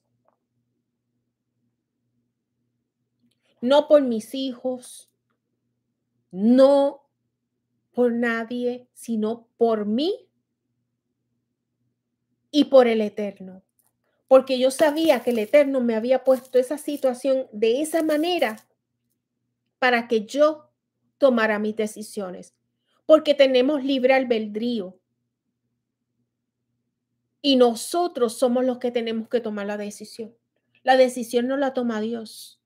No 3.60 3.86
por 3.86 4.02
mis 4.02 4.34
hijos, 4.34 5.08
no 6.30 7.02
por 7.92 8.12
nadie, 8.12 8.88
sino 8.92 9.46
por 9.56 9.86
mí 9.86 10.25
y 12.56 12.64
por 12.64 12.86
el 12.86 13.02
Eterno. 13.02 13.62
Porque 14.28 14.58
yo 14.58 14.70
sabía 14.70 15.20
que 15.20 15.28
el 15.28 15.40
Eterno 15.40 15.82
me 15.82 15.94
había 15.94 16.24
puesto 16.24 16.58
esa 16.58 16.78
situación 16.78 17.48
de 17.52 17.82
esa 17.82 18.02
manera 18.02 18.56
para 19.78 20.08
que 20.08 20.24
yo 20.24 20.70
tomara 21.18 21.58
mis 21.58 21.76
decisiones. 21.76 22.54
Porque 23.04 23.34
tenemos 23.34 23.84
libre 23.84 24.14
albedrío. 24.14 24.98
Y 27.42 27.56
nosotros 27.56 28.38
somos 28.38 28.64
los 28.64 28.78
que 28.78 28.90
tenemos 28.90 29.28
que 29.28 29.40
tomar 29.40 29.66
la 29.66 29.76
decisión. 29.76 30.34
La 30.82 30.96
decisión 30.96 31.48
no 31.48 31.58
la 31.58 31.74
toma 31.74 32.00
Dios. 32.00 32.58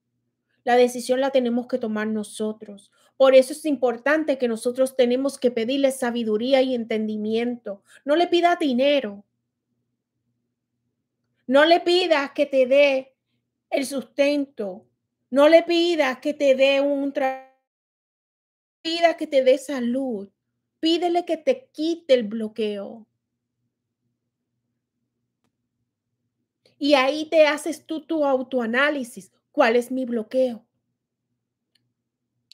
La 0.62 0.76
decisión 0.76 1.20
la 1.20 1.30
tenemos 1.30 1.66
que 1.66 1.78
tomar 1.78 2.07
nosotros. 2.07 2.93
Por 3.16 3.34
eso 3.34 3.55
es 3.55 3.66
importante 3.66 4.38
que 4.38 4.47
nosotros 4.47 4.95
tenemos 4.95 5.36
que 5.36 5.51
pedirle 5.51 5.91
sabiduría 5.91 6.62
y 6.62 6.76
entendimiento. 6.76 7.82
No 8.05 8.14
le 8.14 8.28
pida 8.28 8.55
dinero. 8.55 9.24
No 11.51 11.65
le 11.65 11.81
pidas 11.81 12.31
que 12.31 12.47
te 12.47 12.65
dé 12.65 13.13
el 13.71 13.85
sustento. 13.85 14.87
No 15.31 15.49
le 15.49 15.65
pidas 15.65 16.21
que 16.21 16.33
te 16.33 16.55
dé 16.55 16.81
un 16.81 17.13
trabajo. 17.13 17.51
Pida 18.83 19.17
que 19.17 19.27
te 19.27 19.43
dé 19.43 19.59
salud. 19.59 20.31
Pídele 20.79 21.25
que 21.25 21.37
te 21.39 21.69
quite 21.73 22.15
el 22.15 22.23
bloqueo. 22.23 23.05
Y 26.79 26.95
ahí 26.95 27.25
te 27.25 27.49
haces 27.49 27.85
tú 27.85 28.07
tu 28.07 28.25
autoanálisis. 28.25 29.33
¿Cuál 29.51 29.75
es 29.75 29.91
mi 29.91 30.05
bloqueo? 30.05 30.65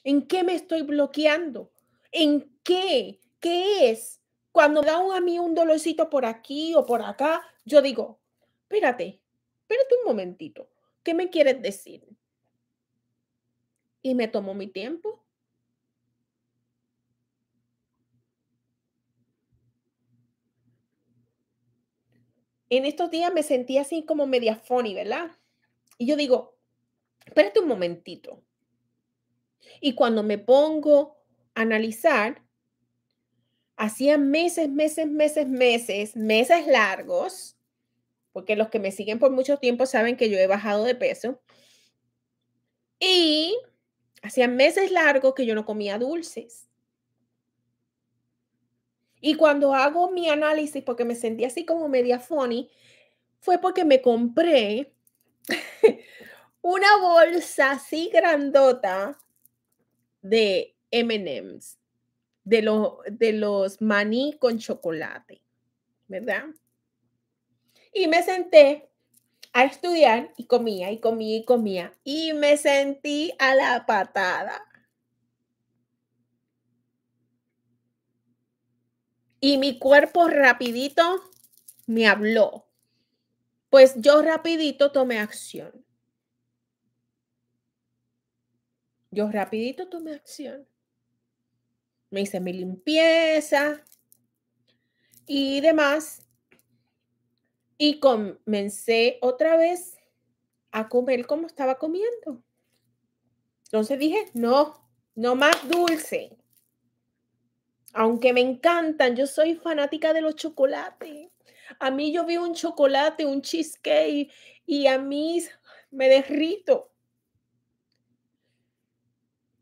¿En 0.03 0.25
qué 0.25 0.43
me 0.43 0.55
estoy 0.55 0.81
bloqueando? 0.81 1.71
¿En 2.11 2.51
qué? 2.63 3.19
¿Qué 3.39 3.91
es? 3.91 4.23
Cuando 4.51 4.81
da 4.81 4.97
a 5.15 5.21
mí 5.21 5.37
un 5.37 5.53
dolorcito 5.53 6.09
por 6.09 6.25
aquí 6.25 6.73
o 6.73 6.83
por 6.83 7.03
acá, 7.03 7.43
yo 7.63 7.83
digo, 7.83 8.19
espérate, 8.69 9.21
espérate 9.61 9.95
un 10.01 10.05
momentito. 10.05 10.69
¿Qué 11.03 11.13
me 11.13 11.29
quieres 11.29 11.61
decir? 11.61 12.05
Y 14.01 14.13
me 14.13 14.27
tomo 14.27 14.53
mi 14.53 14.67
tiempo. 14.67 15.23
En 22.69 22.83
estos 22.83 23.09
días 23.09 23.33
me 23.33 23.43
sentí 23.43 23.77
así 23.77 24.03
como 24.03 24.27
media 24.27 24.61
¿verdad? 24.93 25.31
Y 25.97 26.05
yo 26.05 26.17
digo, 26.17 26.57
espérate 27.25 27.61
un 27.61 27.69
momentito. 27.69 28.43
Y 29.79 29.95
cuando 29.95 30.23
me 30.23 30.37
pongo 30.37 31.15
a 31.55 31.61
analizar, 31.61 32.43
hacía 33.77 34.17
meses, 34.17 34.67
meses, 34.67 35.07
meses, 35.07 35.47
meses, 35.47 36.15
meses 36.17 36.67
largos, 36.67 37.56
porque 38.37 38.55
los 38.55 38.69
que 38.69 38.77
me 38.77 38.91
siguen 38.91 39.17
por 39.17 39.31
mucho 39.31 39.57
tiempo 39.57 39.87
saben 39.87 40.15
que 40.15 40.29
yo 40.29 40.37
he 40.37 40.45
bajado 40.45 40.83
de 40.83 40.93
peso. 40.93 41.41
Y 42.99 43.57
hacía 44.21 44.47
meses 44.47 44.91
largos 44.91 45.33
que 45.33 45.47
yo 45.47 45.55
no 45.55 45.65
comía 45.65 45.97
dulces. 45.97 46.69
Y 49.21 49.33
cuando 49.33 49.73
hago 49.73 50.11
mi 50.11 50.29
análisis, 50.29 50.83
porque 50.83 51.03
me 51.03 51.15
sentí 51.15 51.45
así 51.45 51.65
como 51.65 51.89
media 51.89 52.19
funny, 52.19 52.69
fue 53.39 53.57
porque 53.57 53.83
me 53.83 54.03
compré 54.03 54.93
una 56.61 56.95
bolsa 56.97 57.71
así 57.71 58.11
grandota 58.13 59.17
de 60.21 60.75
MMs, 60.91 61.79
de, 62.43 62.61
los 62.61 62.99
de 63.09 63.33
los 63.33 63.81
maní 63.81 64.37
con 64.39 64.59
chocolate, 64.59 65.41
¿verdad? 66.07 66.45
Y 67.97 68.05
me 68.05 68.21
senté 68.21 68.91
a 69.53 69.63
estudiar 69.63 70.31
y 70.37 70.45
comía 70.45 70.91
y 70.91 70.99
comía 70.99 71.37
y 71.37 71.45
comía 71.45 71.93
y 72.03 72.31
me 72.33 72.55
sentí 72.55 73.33
a 73.39 73.55
la 73.55 73.87
patada. 73.87 74.63
Y 79.39 79.57
mi 79.57 79.79
cuerpo 79.79 80.27
rapidito 80.27 81.23
me 81.87 82.05
habló. 82.05 82.67
Pues 83.71 83.95
yo 83.95 84.21
rapidito 84.21 84.91
tomé 84.91 85.17
acción. 85.17 85.83
Yo 89.09 89.31
rapidito 89.31 89.89
tomé 89.89 90.13
acción. 90.13 90.67
Me 92.11 92.21
hice 92.21 92.39
mi 92.39 92.53
limpieza 92.53 93.83
y 95.25 95.61
demás. 95.61 96.26
Y 97.77 97.99
comencé 97.99 99.19
otra 99.21 99.55
vez 99.55 99.97
a 100.71 100.89
comer 100.89 101.25
como 101.25 101.47
estaba 101.47 101.77
comiendo. 101.77 102.43
Entonces 103.65 103.99
dije, 103.99 104.25
no, 104.33 104.89
no 105.15 105.35
más 105.35 105.67
dulce. 105.67 106.37
Aunque 107.93 108.31
me 108.31 108.41
encantan, 108.41 109.15
yo 109.15 109.27
soy 109.27 109.55
fanática 109.55 110.13
de 110.13 110.21
los 110.21 110.35
chocolates. 110.35 111.29
A 111.79 111.91
mí 111.91 112.13
yo 112.13 112.25
vi 112.25 112.37
un 112.37 112.53
chocolate, 112.53 113.25
un 113.25 113.41
cheesecake 113.41 114.31
y 114.65 114.87
a 114.87 114.99
mí 114.99 115.43
me 115.91 116.07
derrito. 116.07 116.91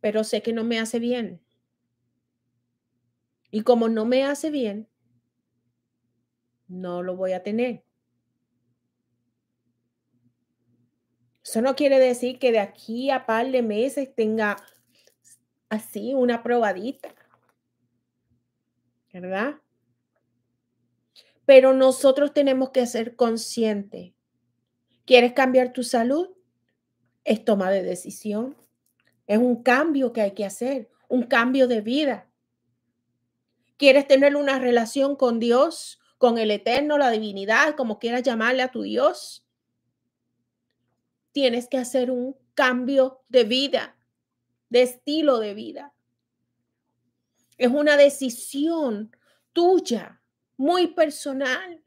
Pero 0.02 0.24
sé 0.24 0.42
que 0.42 0.54
no 0.54 0.64
me 0.64 0.80
hace 0.80 1.00
bien. 1.00 1.42
Y 3.52 3.62
como 3.62 3.88
no 3.88 4.04
me 4.04 4.26
hace 4.26 4.50
bien, 4.50 4.90
no 6.68 7.02
lo 7.04 7.16
voy 7.16 7.32
a 7.32 7.42
tener. 7.42 7.85
Eso 11.56 11.62
no 11.62 11.78
quiere 11.78 12.00
decir 12.00 12.38
que 12.38 12.52
de 12.52 12.60
aquí 12.60 13.10
a 13.10 13.26
par 13.26 13.50
de 13.50 13.62
meses 13.62 14.14
tenga 14.14 14.58
así 15.70 16.14
una 16.14 16.44
probadita. 16.44 17.16
¿Verdad? 19.14 19.56
Pero 21.46 21.72
nosotros 21.72 22.34
tenemos 22.34 22.72
que 22.72 22.86
ser 22.86 23.16
conscientes. 23.16 24.12
¿Quieres 25.06 25.32
cambiar 25.32 25.72
tu 25.72 25.84
salud? 25.84 26.28
Es 27.24 27.46
toma 27.46 27.72
de 27.72 27.84
decisión. 27.84 28.58
Es 29.26 29.38
un 29.38 29.64
cambio 29.64 30.12
que 30.12 30.24
hay 30.24 30.32
que 30.32 30.44
hacer, 30.44 30.90
un 31.08 31.24
cambio 31.24 31.70
de 31.70 31.80
vida. 31.80 32.30
¿Quieres 33.78 34.06
tener 34.10 34.36
una 34.36 34.60
relación 34.60 35.16
con 35.16 35.40
Dios, 35.40 36.02
con 36.18 36.38
el 36.38 36.52
Eterno, 36.52 36.98
la 36.98 37.12
divinidad, 37.12 37.78
como 37.78 37.98
quieras 37.98 38.24
llamarle 38.24 38.62
a 38.62 38.72
tu 38.72 38.82
Dios? 38.82 39.45
Tienes 41.36 41.68
que 41.68 41.78
hacer 41.78 42.12
un 42.12 42.38
cambio 42.54 43.26
de 43.28 43.44
vida, 43.44 43.98
de 44.70 44.84
estilo 44.84 45.40
de 45.40 45.54
vida. 45.54 45.94
Es 47.58 47.68
una 47.68 47.98
decisión 47.98 49.14
tuya 49.52 50.22
muy 50.56 50.88
personal. 50.88 51.84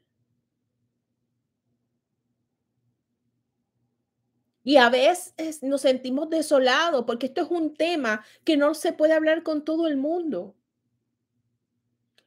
Y 4.63 4.77
a 4.77 4.91
veces 4.91 5.63
nos 5.63 5.81
sentimos 5.81 6.29
desolados 6.29 7.05
porque 7.07 7.25
esto 7.25 7.41
es 7.41 7.49
un 7.49 7.73
tema 7.73 8.23
que 8.43 8.55
no 8.55 8.75
se 8.75 8.93
puede 8.93 9.13
hablar 9.13 9.41
con 9.41 9.65
todo 9.65 9.87
el 9.87 9.97
mundo. 9.97 10.55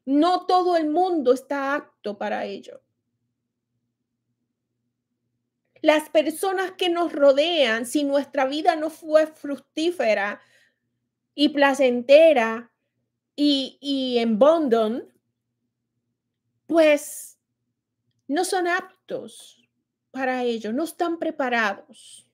No 0.04 0.44
todo 0.46 0.76
el 0.76 0.90
mundo 0.90 1.32
está 1.32 1.76
apto 1.76 2.18
para 2.18 2.46
ello. 2.46 2.81
Las 5.82 6.08
personas 6.08 6.72
que 6.72 6.88
nos 6.88 7.12
rodean, 7.12 7.84
si 7.84 8.04
nuestra 8.04 8.46
vida 8.46 8.76
no 8.76 8.88
fue 8.88 9.26
fructífera 9.26 10.40
y 11.34 11.50
placentera 11.50 12.72
y, 13.36 13.76
y 13.80 14.18
en 14.18 14.38
bondon, 14.38 15.12
pues 16.66 17.38
no 18.28 18.44
son 18.44 18.66
aptos 18.66 19.68
para 20.10 20.44
ello, 20.44 20.72
no 20.72 20.84
están 20.84 21.18
preparados. 21.18 22.26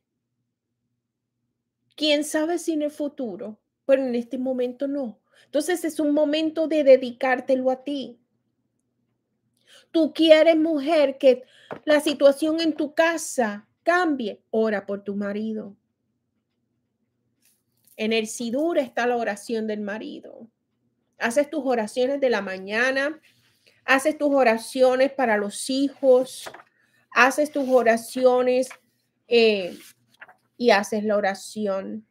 ¿Quién 1.97 2.23
sabe 2.23 2.59
si 2.59 2.75
en 2.75 2.83
el 2.83 2.93
futuro? 2.93 3.59
Pero 3.85 4.05
en 4.05 4.15
este 4.15 4.39
momento 4.39 4.87
no. 4.87 5.21
Entonces 5.47 5.85
es 5.85 5.99
un 5.99 6.13
momento 6.13 6.69
de 6.69 6.85
dedicártelo 6.85 7.71
a 7.71 7.83
ti. 7.83 8.21
Tú 9.91 10.13
quieres, 10.13 10.57
mujer, 10.57 11.19
que 11.19 11.45
la 11.85 12.01
situación 12.01 12.61
en 12.61 12.75
tu 12.75 12.95
casa 12.95 13.67
cambie. 13.83 14.43
Ora 14.51 14.87
por 14.87 15.03
tu 15.03 15.15
marido. 15.15 15.77
En 17.97 18.13
el 18.13 18.27
Sidur 18.27 18.79
está 18.79 19.07
la 19.07 19.17
oración 19.17 19.67
del 19.67 19.81
marido. 19.81 20.49
Haces 21.19 21.51
tus 21.51 21.63
oraciones 21.65 22.21
de 22.21 22.31
la 22.31 22.43
mañana, 22.43 23.21
haces 23.85 24.17
tus 24.17 24.31
oraciones 24.31 25.11
para 25.11 25.37
los 25.37 25.69
hijos, 25.69 26.49
haces 27.11 27.51
tus 27.51 27.69
oraciones 27.69 28.69
eh, 29.27 29.77
y 30.57 30.71
haces 30.71 31.03
la 31.03 31.17
oración 31.17 32.07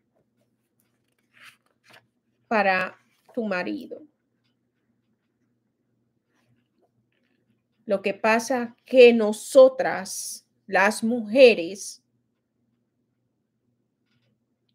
para 2.47 2.97
tu 3.33 3.45
marido. 3.45 4.01
Lo 7.87 8.03
que 8.03 8.13
pasa 8.13 8.77
que 8.85 9.11
nosotras, 9.13 10.47
las 10.67 11.03
mujeres, 11.03 12.03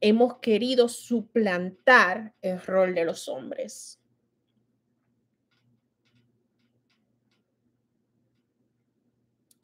hemos 0.01 0.39
querido 0.39 0.89
suplantar 0.89 2.35
el 2.43 2.61
rol 2.61 2.97
de 2.97 3.05
los 3.05 3.29
hombres. 3.29 4.03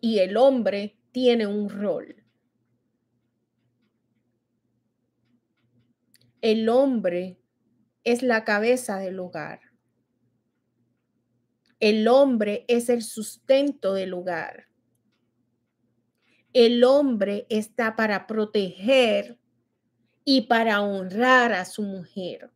y 0.01 0.21
el 0.21 0.37
hombre 0.37 0.97
tiene 1.13 1.47
un 1.47 1.69
rol. 1.69 2.25
El 6.41 6.69
hombre 6.69 7.41
es 8.05 8.23
la 8.23 8.45
cabeza 8.45 8.99
del 8.99 9.19
hogar. 9.19 9.61
El 11.81 12.09
hombre 12.09 12.65
es 12.67 12.89
el 12.89 13.03
sustento 13.03 13.95
del 13.95 14.13
hogar. 14.15 14.69
El 16.53 16.83
hombre 16.83 17.47
está 17.51 17.95
para 17.95 18.27
proteger 18.27 19.39
y 20.25 20.43
para 20.43 20.83
honrar 20.83 21.53
a 21.53 21.65
su 21.65 21.83
mujer. 21.83 22.51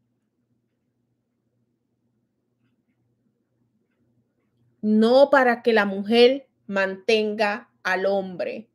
No 4.80 5.30
para 5.30 5.62
que 5.62 5.72
la 5.72 5.84
mujer 5.84 6.48
mantenga 6.66 7.70
al 7.84 8.06
hombre. 8.06 8.68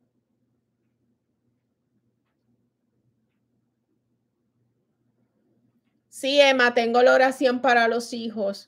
Sí, 6.08 6.40
Emma, 6.40 6.74
tengo 6.74 7.02
la 7.02 7.14
oración 7.14 7.60
para 7.60 7.86
los 7.86 8.12
hijos. 8.12 8.67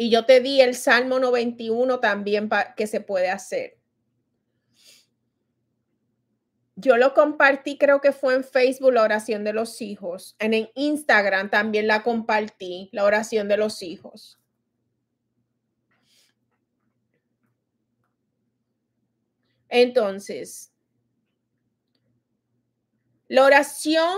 Y 0.00 0.10
yo 0.10 0.26
te 0.26 0.38
di 0.38 0.60
el 0.60 0.76
Salmo 0.76 1.18
91 1.18 1.98
también 1.98 2.48
que 2.76 2.86
se 2.86 3.00
puede 3.00 3.30
hacer. 3.30 3.78
Yo 6.76 6.96
lo 6.96 7.14
compartí, 7.14 7.78
creo 7.78 8.00
que 8.00 8.12
fue 8.12 8.36
en 8.36 8.44
Facebook 8.44 8.92
la 8.92 9.02
oración 9.02 9.42
de 9.42 9.52
los 9.52 9.82
hijos. 9.82 10.36
En 10.38 10.70
Instagram 10.76 11.50
también 11.50 11.88
la 11.88 12.04
compartí, 12.04 12.90
la 12.92 13.02
oración 13.02 13.48
de 13.48 13.56
los 13.56 13.82
hijos. 13.82 14.38
Entonces, 19.68 20.72
la 23.26 23.44
oración 23.44 24.16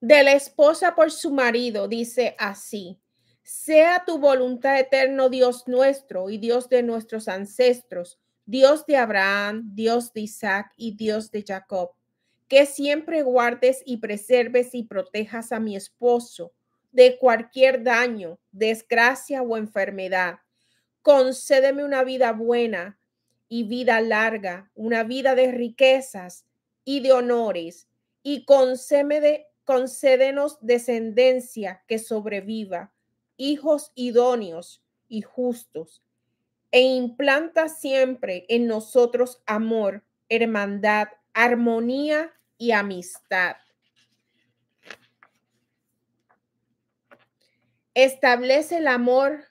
de 0.00 0.22
la 0.22 0.34
esposa 0.34 0.94
por 0.94 1.10
su 1.10 1.32
marido 1.32 1.88
dice 1.88 2.36
así, 2.38 3.01
sea 3.42 4.04
tu 4.06 4.18
voluntad 4.18 4.78
eterno 4.78 5.28
Dios 5.28 5.66
nuestro 5.66 6.30
y 6.30 6.38
Dios 6.38 6.68
de 6.68 6.82
nuestros 6.82 7.28
ancestros, 7.28 8.18
Dios 8.46 8.86
de 8.86 8.96
Abraham, 8.96 9.70
Dios 9.74 10.12
de 10.12 10.22
Isaac 10.22 10.72
y 10.76 10.96
Dios 10.96 11.30
de 11.30 11.44
Jacob, 11.46 11.90
que 12.48 12.66
siempre 12.66 13.22
guardes 13.22 13.82
y 13.84 13.98
preserves 13.98 14.74
y 14.74 14.82
protejas 14.84 15.52
a 15.52 15.60
mi 15.60 15.76
esposo 15.76 16.52
de 16.92 17.18
cualquier 17.18 17.82
daño, 17.82 18.38
desgracia 18.52 19.42
o 19.42 19.56
enfermedad. 19.56 20.40
Concédeme 21.00 21.84
una 21.84 22.04
vida 22.04 22.32
buena 22.32 22.98
y 23.48 23.64
vida 23.64 24.00
larga, 24.00 24.70
una 24.74 25.02
vida 25.02 25.34
de 25.34 25.50
riquezas 25.52 26.44
y 26.84 27.00
de 27.00 27.12
honores, 27.12 27.88
y 28.22 28.44
concédenos 29.64 30.58
descendencia 30.60 31.82
que 31.86 31.98
sobreviva, 31.98 32.91
hijos 33.42 33.90
idóneos 33.94 34.82
y 35.08 35.22
justos, 35.22 36.02
e 36.70 36.80
implanta 36.80 37.68
siempre 37.68 38.46
en 38.48 38.66
nosotros 38.66 39.42
amor, 39.46 40.04
hermandad, 40.28 41.08
armonía 41.34 42.32
y 42.56 42.70
amistad. 42.70 43.56
Establece 47.94 48.78
el 48.78 48.86
amor 48.86 49.44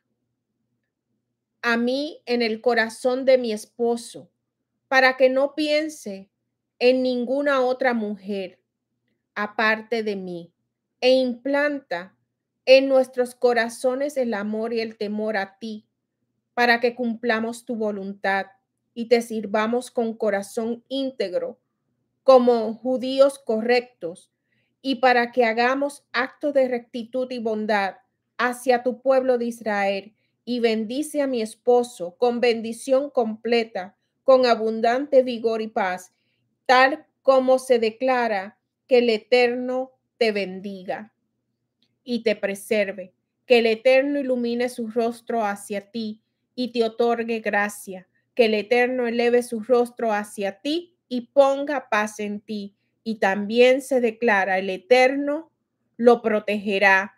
a 1.61 1.77
mí 1.77 2.23
en 2.25 2.41
el 2.41 2.61
corazón 2.61 3.25
de 3.25 3.37
mi 3.37 3.51
esposo, 3.51 4.31
para 4.87 5.15
que 5.15 5.29
no 5.29 5.53
piense 5.53 6.31
en 6.79 7.03
ninguna 7.03 7.61
otra 7.61 7.93
mujer 7.93 8.59
aparte 9.35 10.01
de 10.01 10.15
mí, 10.15 10.53
e 11.01 11.11
implanta 11.11 12.17
en 12.65 12.87
nuestros 12.87 13.35
corazones 13.35 14.17
el 14.17 14.33
amor 14.33 14.73
y 14.73 14.81
el 14.81 14.97
temor 14.97 15.37
a 15.37 15.57
ti, 15.59 15.87
para 16.53 16.79
que 16.79 16.95
cumplamos 16.95 17.65
tu 17.65 17.75
voluntad 17.75 18.47
y 18.93 19.05
te 19.05 19.21
sirvamos 19.21 19.89
con 19.89 20.13
corazón 20.15 20.83
íntegro, 20.87 21.59
como 22.23 22.73
judíos 22.73 23.39
correctos, 23.39 24.31
y 24.81 24.95
para 24.95 25.31
que 25.31 25.45
hagamos 25.45 26.05
actos 26.11 26.53
de 26.53 26.67
rectitud 26.67 27.31
y 27.31 27.39
bondad 27.39 27.95
hacia 28.37 28.83
tu 28.83 29.01
pueblo 29.01 29.37
de 29.37 29.45
Israel, 29.45 30.15
y 30.43 30.59
bendice 30.59 31.21
a 31.21 31.27
mi 31.27 31.41
esposo 31.41 32.15
con 32.17 32.41
bendición 32.41 33.09
completa, 33.09 33.95
con 34.23 34.45
abundante 34.45 35.23
vigor 35.23 35.61
y 35.61 35.67
paz, 35.67 36.11
tal 36.65 37.05
como 37.21 37.59
se 37.59 37.79
declara 37.79 38.59
que 38.87 38.99
el 38.99 39.09
Eterno 39.09 39.91
te 40.17 40.31
bendiga 40.31 41.10
y 42.03 42.23
te 42.23 42.35
preserve, 42.35 43.13
que 43.45 43.59
el 43.59 43.65
Eterno 43.65 44.19
ilumine 44.19 44.69
su 44.69 44.87
rostro 44.87 45.45
hacia 45.45 45.91
ti 45.91 46.21
y 46.55 46.71
te 46.71 46.83
otorgue 46.83 47.39
gracia, 47.39 48.07
que 48.33 48.45
el 48.45 48.53
Eterno 48.53 49.07
eleve 49.07 49.43
su 49.43 49.61
rostro 49.61 50.13
hacia 50.13 50.59
ti 50.61 50.95
y 51.07 51.27
ponga 51.33 51.89
paz 51.89 52.19
en 52.19 52.39
ti. 52.39 52.75
Y 53.03 53.15
también 53.15 53.81
se 53.81 53.99
declara, 53.99 54.59
el 54.59 54.69
Eterno 54.69 55.51
lo 55.97 56.21
protegerá 56.21 57.17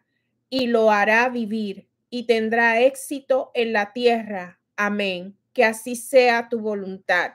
y 0.49 0.67
lo 0.67 0.91
hará 0.91 1.29
vivir 1.29 1.87
y 2.09 2.23
tendrá 2.23 2.81
éxito 2.81 3.51
en 3.53 3.73
la 3.73 3.91
tierra. 3.91 4.59
Amén. 4.75 5.37
Que 5.51 5.63
así 5.65 5.95
sea 5.95 6.49
tu 6.49 6.59
voluntad. 6.59 7.33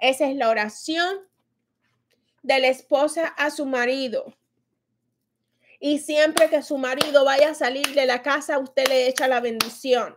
Esa 0.00 0.28
es 0.28 0.36
la 0.36 0.50
oración 0.50 1.18
de 2.42 2.60
la 2.60 2.68
esposa 2.68 3.26
a 3.26 3.50
su 3.50 3.66
marido. 3.66 4.34
Y 5.80 5.98
siempre 5.98 6.48
que 6.48 6.62
su 6.62 6.78
marido 6.78 7.24
vaya 7.24 7.50
a 7.50 7.54
salir 7.54 7.94
de 7.94 8.06
la 8.06 8.22
casa, 8.22 8.58
usted 8.58 8.86
le 8.88 9.08
echa 9.08 9.28
la 9.28 9.40
bendición. 9.40 10.16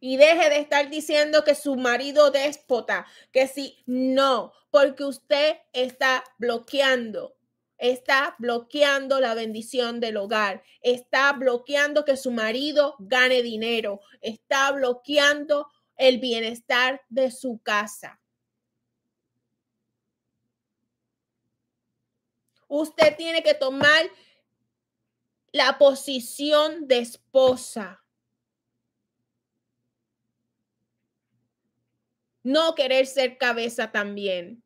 Y 0.00 0.16
deje 0.16 0.50
de 0.50 0.58
estar 0.58 0.90
diciendo 0.90 1.42
que 1.44 1.54
su 1.54 1.76
marido 1.76 2.30
déspota, 2.30 3.06
que 3.32 3.48
si 3.48 3.82
no, 3.86 4.52
porque 4.70 5.04
usted 5.04 5.56
está 5.72 6.22
bloqueando 6.38 7.36
está 7.78 8.34
bloqueando 8.38 9.20
la 9.20 9.34
bendición 9.34 10.00
del 10.00 10.16
hogar, 10.16 10.62
está 10.80 11.32
bloqueando 11.32 12.04
que 12.04 12.16
su 12.16 12.30
marido 12.30 12.96
gane 12.98 13.42
dinero, 13.42 14.00
está 14.20 14.70
bloqueando 14.72 15.68
el 15.96 16.18
bienestar 16.18 17.02
de 17.08 17.30
su 17.30 17.58
casa. 17.62 18.20
Usted 22.68 23.16
tiene 23.16 23.42
que 23.42 23.54
tomar 23.54 24.10
la 25.52 25.78
posición 25.78 26.88
de 26.88 26.98
esposa. 26.98 28.04
No 32.42 32.74
querer 32.74 33.06
ser 33.06 33.38
cabeza 33.38 33.90
también. 33.90 34.62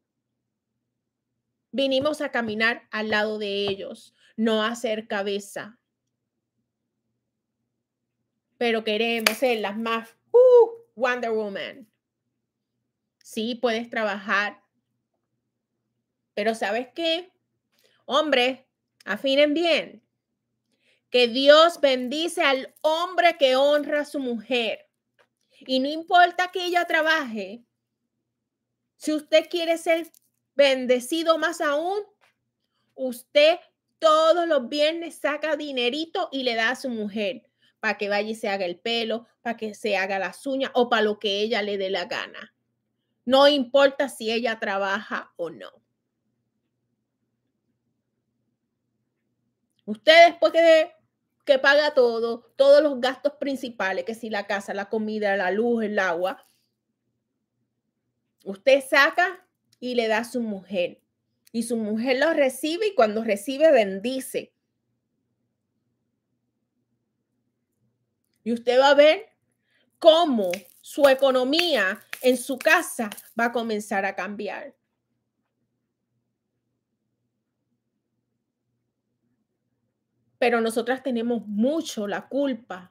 Vinimos 1.73 2.21
a 2.21 2.31
caminar 2.31 2.89
al 2.91 3.09
lado 3.09 3.39
de 3.39 3.69
ellos, 3.69 4.15
no 4.37 4.63
a 4.63 4.75
ser 4.75 5.07
cabeza. 5.07 5.79
Pero 8.59 8.85
queremos 8.85 9.39
ser 9.39 9.61
las 9.61 9.79
más 9.79 10.17
uh, 10.33 10.71
Wonder 10.95 11.31
Woman. 11.31 11.91
Sí, 13.23 13.55
puedes 13.55 13.89
trabajar. 13.89 14.63
Pero 16.35 16.55
¿sabes 16.55 16.89
qué? 16.95 17.33
Hombre, 18.13 18.67
afinen 19.05 19.55
bien. 19.55 20.03
Que 21.11 21.29
Dios 21.29 21.81
bendice 21.81 22.43
al 22.43 22.75
hombre 22.81 23.37
que 23.39 23.55
honra 23.55 24.01
a 24.01 24.05
su 24.05 24.19
mujer. 24.19 24.89
Y 25.61 25.79
no 25.79 25.89
importa 25.89 26.51
que 26.51 26.65
ella 26.65 26.85
trabaje. 26.87 27.63
Si 28.97 29.13
usted 29.13 29.49
quiere 29.49 29.79
ser 29.79 30.11
bendecido 30.57 31.39
más 31.39 31.61
aún, 31.61 32.01
usted 32.97 33.61
todos 34.01 34.49
los 34.49 34.69
viernes 34.69 35.15
saca 35.15 35.55
dinerito 35.55 36.31
y 36.33 36.43
le 36.43 36.57
da 36.57 36.71
a 36.71 36.77
su 36.77 36.89
mujer 36.89 37.49
para 37.79 37.97
que 37.97 38.09
vaya 38.09 38.31
y 38.31 38.35
se 38.35 38.49
haga 38.49 38.65
el 38.65 38.81
pelo, 38.81 39.29
para 39.41 39.57
que 39.57 39.73
se 39.77 39.97
haga 39.97 40.19
las 40.19 40.45
uñas 40.49 40.73
o 40.75 40.89
para 40.89 41.03
lo 41.03 41.21
que 41.21 41.43
ella 41.43 41.63
le 41.63 41.79
dé 41.79 41.91
la 41.91 42.07
gana. 42.07 42.57
No 43.25 43.47
importa 43.47 44.09
si 44.09 44.33
ella 44.33 44.59
trabaja 44.59 45.33
o 45.37 45.51
no. 45.51 45.80
Usted 49.91 50.29
después 50.29 50.53
que, 50.53 50.93
que 51.45 51.59
paga 51.59 51.95
todo, 51.95 52.53
todos 52.55 52.81
los 52.81 53.01
gastos 53.01 53.33
principales, 53.41 54.05
que 54.05 54.15
si 54.15 54.31
la 54.31 54.47
casa, 54.47 54.73
la 54.73 54.89
comida, 54.89 55.37
la 55.37 55.51
luz, 55.51 55.83
el 55.83 55.99
agua, 55.99 56.47
usted 58.45 58.85
saca 58.89 59.45
y 59.81 59.97
le 59.97 60.07
da 60.07 60.19
a 60.19 60.25
su 60.25 60.43
mujer. 60.43 61.01
Y 61.51 61.65
su 61.65 61.77
mujer 61.77 62.19
lo 62.19 62.33
recibe 62.33 62.87
y 62.87 62.95
cuando 62.95 63.25
recibe 63.25 63.73
bendice. 63.73 64.55
Y 68.45 68.53
usted 68.53 68.79
va 68.79 68.91
a 68.91 68.95
ver 68.95 69.27
cómo 69.99 70.53
su 70.81 71.09
economía 71.09 72.01
en 72.23 72.37
su 72.37 72.61
casa 72.61 73.11
va 73.37 73.47
a 73.47 73.53
comenzar 73.53 74.05
a 74.05 74.15
cambiar. 74.15 74.73
Pero 80.41 80.63
nosotras 80.63 81.03
tenemos 81.03 81.47
mucho 81.47 82.09
la 82.09 82.27
culpa. 82.27 82.91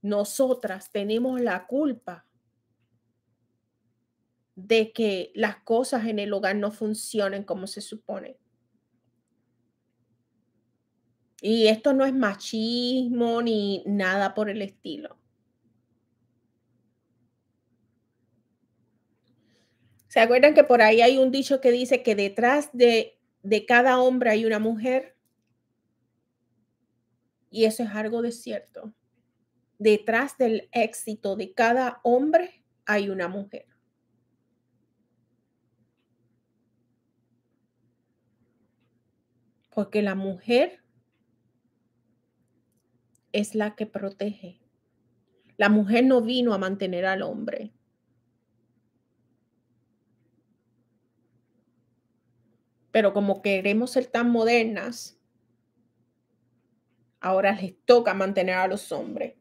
Nosotras 0.00 0.92
tenemos 0.92 1.40
la 1.40 1.66
culpa 1.66 2.24
de 4.54 4.92
que 4.92 5.32
las 5.34 5.56
cosas 5.56 6.06
en 6.06 6.20
el 6.20 6.32
hogar 6.32 6.54
no 6.54 6.70
funcionen 6.70 7.42
como 7.42 7.66
se 7.66 7.80
supone. 7.80 8.38
Y 11.40 11.66
esto 11.66 11.94
no 11.94 12.04
es 12.04 12.14
machismo 12.14 13.42
ni 13.42 13.82
nada 13.86 14.34
por 14.34 14.48
el 14.48 14.62
estilo. 14.62 15.18
¿Se 20.06 20.20
acuerdan 20.20 20.54
que 20.54 20.62
por 20.62 20.80
ahí 20.80 21.00
hay 21.00 21.18
un 21.18 21.32
dicho 21.32 21.60
que 21.60 21.72
dice 21.72 22.04
que 22.04 22.14
detrás 22.14 22.70
de, 22.72 23.18
de 23.42 23.66
cada 23.66 24.00
hombre 24.00 24.30
hay 24.30 24.44
una 24.44 24.60
mujer? 24.60 25.13
Y 27.54 27.66
eso 27.66 27.84
es 27.84 27.90
algo 27.90 28.20
de 28.20 28.32
cierto. 28.32 28.92
Detrás 29.78 30.36
del 30.36 30.68
éxito 30.72 31.36
de 31.36 31.52
cada 31.54 32.00
hombre 32.02 32.64
hay 32.84 33.10
una 33.10 33.28
mujer. 33.28 33.66
Porque 39.70 40.02
la 40.02 40.16
mujer 40.16 40.82
es 43.30 43.54
la 43.54 43.76
que 43.76 43.86
protege. 43.86 44.60
La 45.56 45.68
mujer 45.68 46.06
no 46.06 46.22
vino 46.22 46.54
a 46.54 46.58
mantener 46.58 47.06
al 47.06 47.22
hombre. 47.22 47.72
Pero 52.90 53.12
como 53.12 53.42
queremos 53.42 53.92
ser 53.92 54.06
tan 54.06 54.28
modernas, 54.30 55.20
ahora 57.24 57.52
les 57.52 57.74
toca 57.86 58.12
mantener 58.12 58.56
a 58.56 58.68
los 58.68 58.92
hombres. 58.92 59.34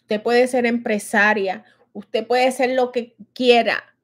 Usted 0.00 0.20
puede 0.20 0.48
ser 0.48 0.66
empresaria, 0.66 1.64
usted 1.92 2.26
puede 2.26 2.50
ser 2.50 2.70
lo 2.70 2.90
que 2.90 3.14
quiera, 3.32 3.94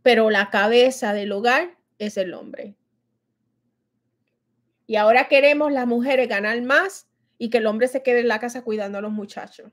pero 0.00 0.30
la 0.30 0.48
cabeza 0.48 1.12
del 1.12 1.32
hogar 1.32 1.76
es 1.98 2.16
el 2.16 2.32
hombre. 2.32 2.74
Y 4.86 4.96
ahora 4.96 5.28
queremos 5.28 5.70
las 5.72 5.86
mujeres 5.86 6.28
ganar 6.28 6.62
más 6.62 7.10
y 7.36 7.50
que 7.50 7.58
el 7.58 7.66
hombre 7.66 7.88
se 7.88 8.02
quede 8.02 8.20
en 8.20 8.28
la 8.28 8.40
casa 8.40 8.62
cuidando 8.62 8.96
a 8.96 9.02
los 9.02 9.12
muchachos. 9.12 9.70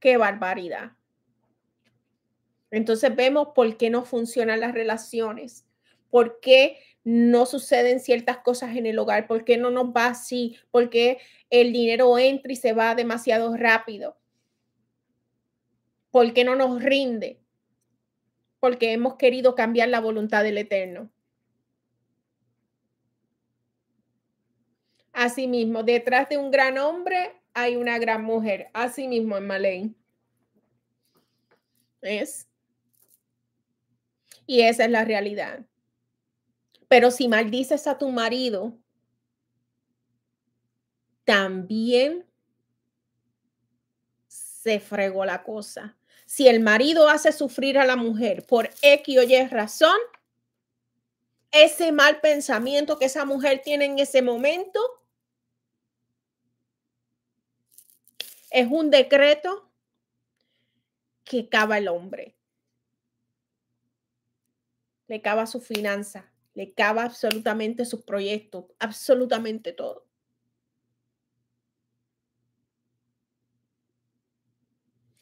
Qué 0.00 0.16
barbaridad. 0.16 0.92
Entonces 2.70 3.14
vemos 3.14 3.48
por 3.54 3.76
qué 3.76 3.90
no 3.90 4.02
funcionan 4.06 4.60
las 4.60 4.72
relaciones, 4.72 5.63
por 6.14 6.38
qué 6.38 6.78
no 7.02 7.44
suceden 7.44 7.98
ciertas 7.98 8.38
cosas 8.38 8.76
en 8.76 8.86
el 8.86 9.00
hogar, 9.00 9.26
por 9.26 9.44
qué 9.44 9.56
no 9.56 9.72
nos 9.72 9.86
va 9.86 10.06
así, 10.06 10.56
por 10.70 10.88
qué 10.88 11.18
el 11.50 11.72
dinero 11.72 12.16
entra 12.20 12.52
y 12.52 12.54
se 12.54 12.72
va 12.72 12.94
demasiado 12.94 13.56
rápido, 13.56 14.16
por 16.12 16.32
qué 16.32 16.44
no 16.44 16.54
nos 16.54 16.80
rinde, 16.80 17.40
porque 18.60 18.92
hemos 18.92 19.16
querido 19.16 19.56
cambiar 19.56 19.88
la 19.88 19.98
voluntad 19.98 20.44
del 20.44 20.58
Eterno. 20.58 21.10
Asimismo, 25.12 25.82
detrás 25.82 26.28
de 26.28 26.38
un 26.38 26.52
gran 26.52 26.78
hombre 26.78 27.32
hay 27.54 27.74
una 27.74 27.98
gran 27.98 28.22
mujer. 28.22 28.70
Asimismo, 28.72 29.36
en 29.36 29.46
Malay. 29.48 29.94
Es 32.02 32.46
y 34.46 34.60
esa 34.60 34.84
es 34.84 34.90
la 34.92 35.04
realidad. 35.04 35.66
Pero 36.88 37.10
si 37.10 37.28
maldices 37.28 37.86
a 37.86 37.98
tu 37.98 38.10
marido, 38.10 38.76
también 41.24 42.26
se 44.28 44.80
fregó 44.80 45.24
la 45.24 45.42
cosa. 45.42 45.96
Si 46.26 46.48
el 46.48 46.60
marido 46.60 47.08
hace 47.08 47.32
sufrir 47.32 47.78
a 47.78 47.84
la 47.84 47.96
mujer 47.96 48.46
por 48.46 48.70
X 48.82 49.18
o 49.18 49.22
Y 49.22 49.46
razón, 49.48 49.96
ese 51.50 51.92
mal 51.92 52.20
pensamiento 52.20 52.98
que 52.98 53.04
esa 53.04 53.24
mujer 53.24 53.60
tiene 53.62 53.84
en 53.84 53.98
ese 53.98 54.22
momento 54.22 54.80
es 58.50 58.66
un 58.68 58.90
decreto 58.90 59.70
que 61.24 61.48
cava 61.48 61.78
el 61.78 61.88
hombre 61.88 62.34
le 65.06 65.20
cava 65.20 65.46
su 65.46 65.60
finanza, 65.60 66.32
le 66.54 66.72
cava 66.72 67.04
absolutamente 67.04 67.84
sus 67.84 68.02
proyectos, 68.02 68.66
absolutamente 68.78 69.72
todo. 69.72 70.06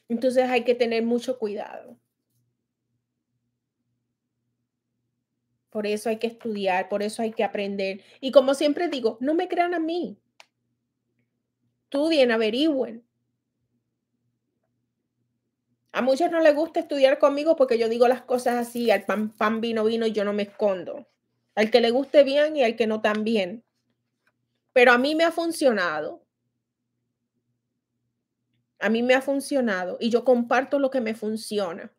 Entonces 0.09 0.45
hay 0.51 0.64
que 0.64 0.74
tener 0.74 1.03
mucho 1.03 1.39
cuidado. 1.39 1.99
Por 5.70 5.87
eso 5.87 6.11
hay 6.11 6.18
que 6.18 6.26
estudiar, 6.26 6.91
por 6.91 7.03
eso 7.03 7.22
hay 7.22 7.33
que 7.33 7.45
aprender. 7.45 8.03
Y 8.20 8.30
como 8.30 8.53
siempre 8.53 8.89
digo, 8.89 9.16
no 9.20 9.33
me 9.33 9.49
crean 9.49 9.72
a 9.72 9.78
mí. 9.78 10.18
Estudien, 11.85 12.30
averigüen. 12.30 13.07
A 15.93 16.03
muchos 16.03 16.30
no 16.30 16.41
les 16.41 16.55
gusta 16.55 16.80
estudiar 16.80 17.18
conmigo 17.18 17.57
porque 17.57 17.78
yo 17.78 17.89
digo 17.89 18.07
las 18.07 18.22
cosas 18.22 18.57
así, 18.57 18.91
al 18.91 19.05
pan, 19.07 19.30
pan, 19.30 19.62
vino, 19.62 19.85
vino 19.85 20.07
y 20.07 20.12
yo 20.12 20.24
no 20.24 20.35
me 20.35 20.43
escondo. 20.43 21.07
Al 21.55 21.70
que 21.70 21.80
le 21.80 21.90
guste 21.90 22.24
bien 22.24 22.57
y 22.57 22.62
al 22.62 22.76
que 22.76 22.86
no 22.86 23.00
también. 23.00 23.64
Pero 24.72 24.92
a 24.92 24.98
mí 24.98 25.14
me 25.14 25.24
ha 25.24 25.32
funcionado. 25.32 26.24
A 28.78 28.88
mí 28.88 29.03
me 29.03 29.14
ha 29.14 29.22
funcionado 29.22 29.96
y 30.00 30.11
yo 30.11 30.24
comparto 30.24 30.78
lo 30.78 30.90
que 30.90 31.00
me 31.00 31.14
funciona. 31.14 31.92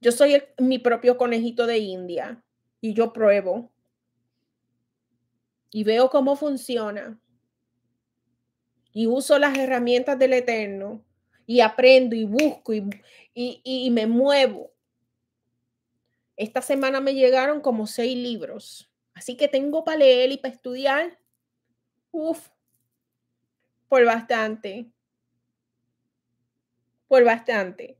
Yo 0.00 0.12
soy 0.12 0.42
mi 0.58 0.78
propio 0.78 1.16
conejito 1.16 1.66
de 1.66 1.78
India 1.78 2.42
y 2.80 2.92
yo 2.92 3.12
pruebo 3.12 3.72
y 5.70 5.84
veo 5.84 6.10
cómo 6.10 6.36
funciona 6.36 7.18
y 8.92 9.06
uso 9.06 9.38
las 9.38 9.58
herramientas 9.58 10.18
del 10.18 10.32
Eterno 10.32 11.04
y 11.46 11.60
aprendo 11.60 12.16
y 12.16 12.24
busco 12.24 12.72
y, 12.72 12.88
y, 13.34 13.90
me 13.90 14.06
muevo. 14.06 14.72
Esta 16.36 16.62
semana 16.62 17.00
me 17.00 17.14
llegaron 17.14 17.60
como 17.60 17.86
seis 17.86 18.16
libros, 18.16 18.90
así 19.14 19.36
que 19.36 19.48
tengo 19.48 19.84
para 19.84 19.98
leer 19.98 20.32
y 20.32 20.38
para 20.38 20.54
estudiar. 20.54 21.18
Uf, 22.10 22.50
por 23.88 24.04
bastante. 24.04 24.90
Por 27.08 27.24
bastante. 27.24 27.98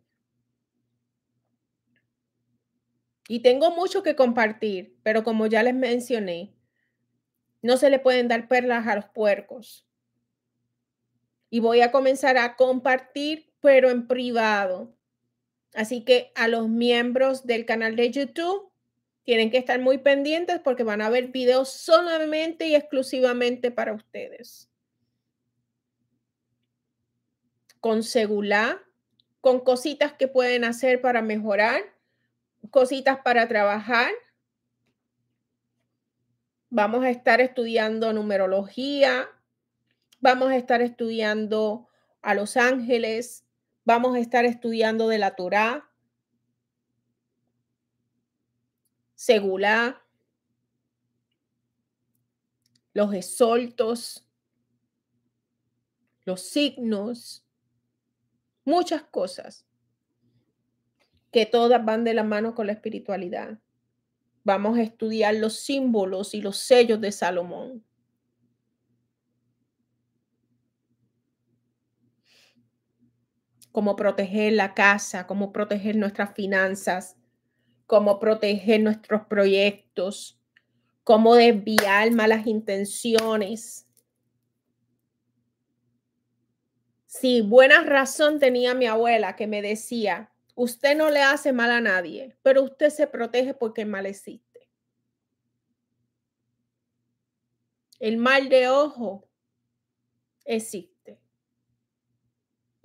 Y 3.28 3.41
tengo 3.41 3.70
mucho 3.70 4.03
que 4.03 4.14
compartir, 4.14 4.97
pero 5.03 5.24
como 5.24 5.47
ya 5.47 5.62
les 5.62 5.74
mencioné, 5.74 6.55
no 7.62 7.76
se 7.76 7.91
le 7.91 7.99
pueden 7.99 8.28
dar 8.28 8.49
perlas 8.49 8.87
a 8.87 8.95
los 8.97 9.07
puercos 9.07 9.87
y 11.51 11.61
voy 11.61 11.80
a 11.80 11.93
comenzar 11.93 12.37
a 12.39 12.57
compartir, 12.57 13.53
pero 13.61 13.91
en 13.91 14.07
privado. 14.07 14.95
Así 15.77 16.03
que 16.03 16.33
a 16.35 16.49
los 16.49 16.68
miembros 16.68 17.47
del 17.47 17.66
canal 17.66 17.95
de 17.95 18.11
YouTube 18.11 18.72
tienen 19.22 19.51
que 19.51 19.59
estar 19.59 19.81
muy 19.81 19.99
pendientes 19.99 20.59
porque 20.59 20.83
van 20.83 21.03
a 21.03 21.11
ver 21.11 21.29
videos 21.29 21.70
solamente 21.70 22.66
y 22.66 22.74
exclusivamente 22.74 23.70
para 23.70 23.93
ustedes. 23.93 24.68
Con 27.79 28.03
seguridad, 28.03 28.79
con 29.41 29.61
cositas 29.61 30.12
que 30.14 30.27
pueden 30.27 30.64
hacer 30.64 31.01
para 31.01 31.22
mejorar, 31.22 31.83
cositas 32.70 33.18
para 33.20 33.47
trabajar. 33.47 34.11
Vamos 36.70 37.05
a 37.05 37.11
estar 37.11 37.41
estudiando 37.41 38.12
numerología, 38.12 39.29
Vamos 40.20 40.49
a 40.49 40.57
estar 40.57 40.83
estudiando 40.83 41.89
a 42.20 42.35
los 42.35 42.57
ángeles, 42.57 43.45
vamos 43.87 44.16
a 44.16 44.18
estar 44.18 44.45
estudiando 44.45 45.09
de 45.09 45.18
la 45.18 45.34
Torá, 45.34 45.91
Segulá, 49.14 50.05
los 52.93 53.14
exoltos, 53.14 54.28
los 56.26 56.43
signos, 56.43 57.43
muchas 58.64 59.03
cosas 59.05 59.64
que 61.32 61.47
todas 61.47 61.82
van 61.82 62.05
de 62.05 62.12
la 62.12 62.24
mano 62.24 62.55
con 62.55 62.66
la 62.66 62.74
espiritualidad. 62.74 63.59
Vamos 64.45 64.76
a 64.76 64.82
estudiar 64.82 65.34
los 65.37 65.61
símbolos 65.61 66.34
y 66.34 66.43
los 66.43 66.59
sellos 66.59 67.01
de 67.01 67.12
Salomón. 67.12 67.84
Cómo 73.77 73.95
proteger 73.95 74.55
la 74.55 74.72
casa, 74.72 75.27
cómo 75.27 75.53
proteger 75.53 75.97
nuestras 75.97 76.33
finanzas, 76.33 77.14
cómo 77.87 78.18
proteger 78.18 78.81
nuestros 78.81 79.27
proyectos, 79.27 80.41
cómo 81.05 81.35
desviar 81.35 82.11
malas 82.12 82.47
intenciones. 82.47 83.87
Sí, 87.05 87.43
buena 87.43 87.83
razón 87.83 88.39
tenía 88.39 88.72
mi 88.72 88.87
abuela 88.87 89.37
que 89.37 89.47
me 89.47 89.61
decía, 89.61 90.33
usted 90.55 90.97
no 90.97 91.11
le 91.11 91.20
hace 91.20 91.53
mal 91.53 91.70
a 91.70 91.83
nadie, 91.83 92.35
pero 92.41 92.62
usted 92.62 92.89
se 92.89 93.07
protege 93.07 93.53
porque 93.53 93.83
el 93.83 93.89
mal 93.89 94.07
existe. 94.07 94.70
El 97.99 98.16
mal 98.16 98.49
de 98.49 98.70
ojo 98.70 99.29
existe 100.47 100.95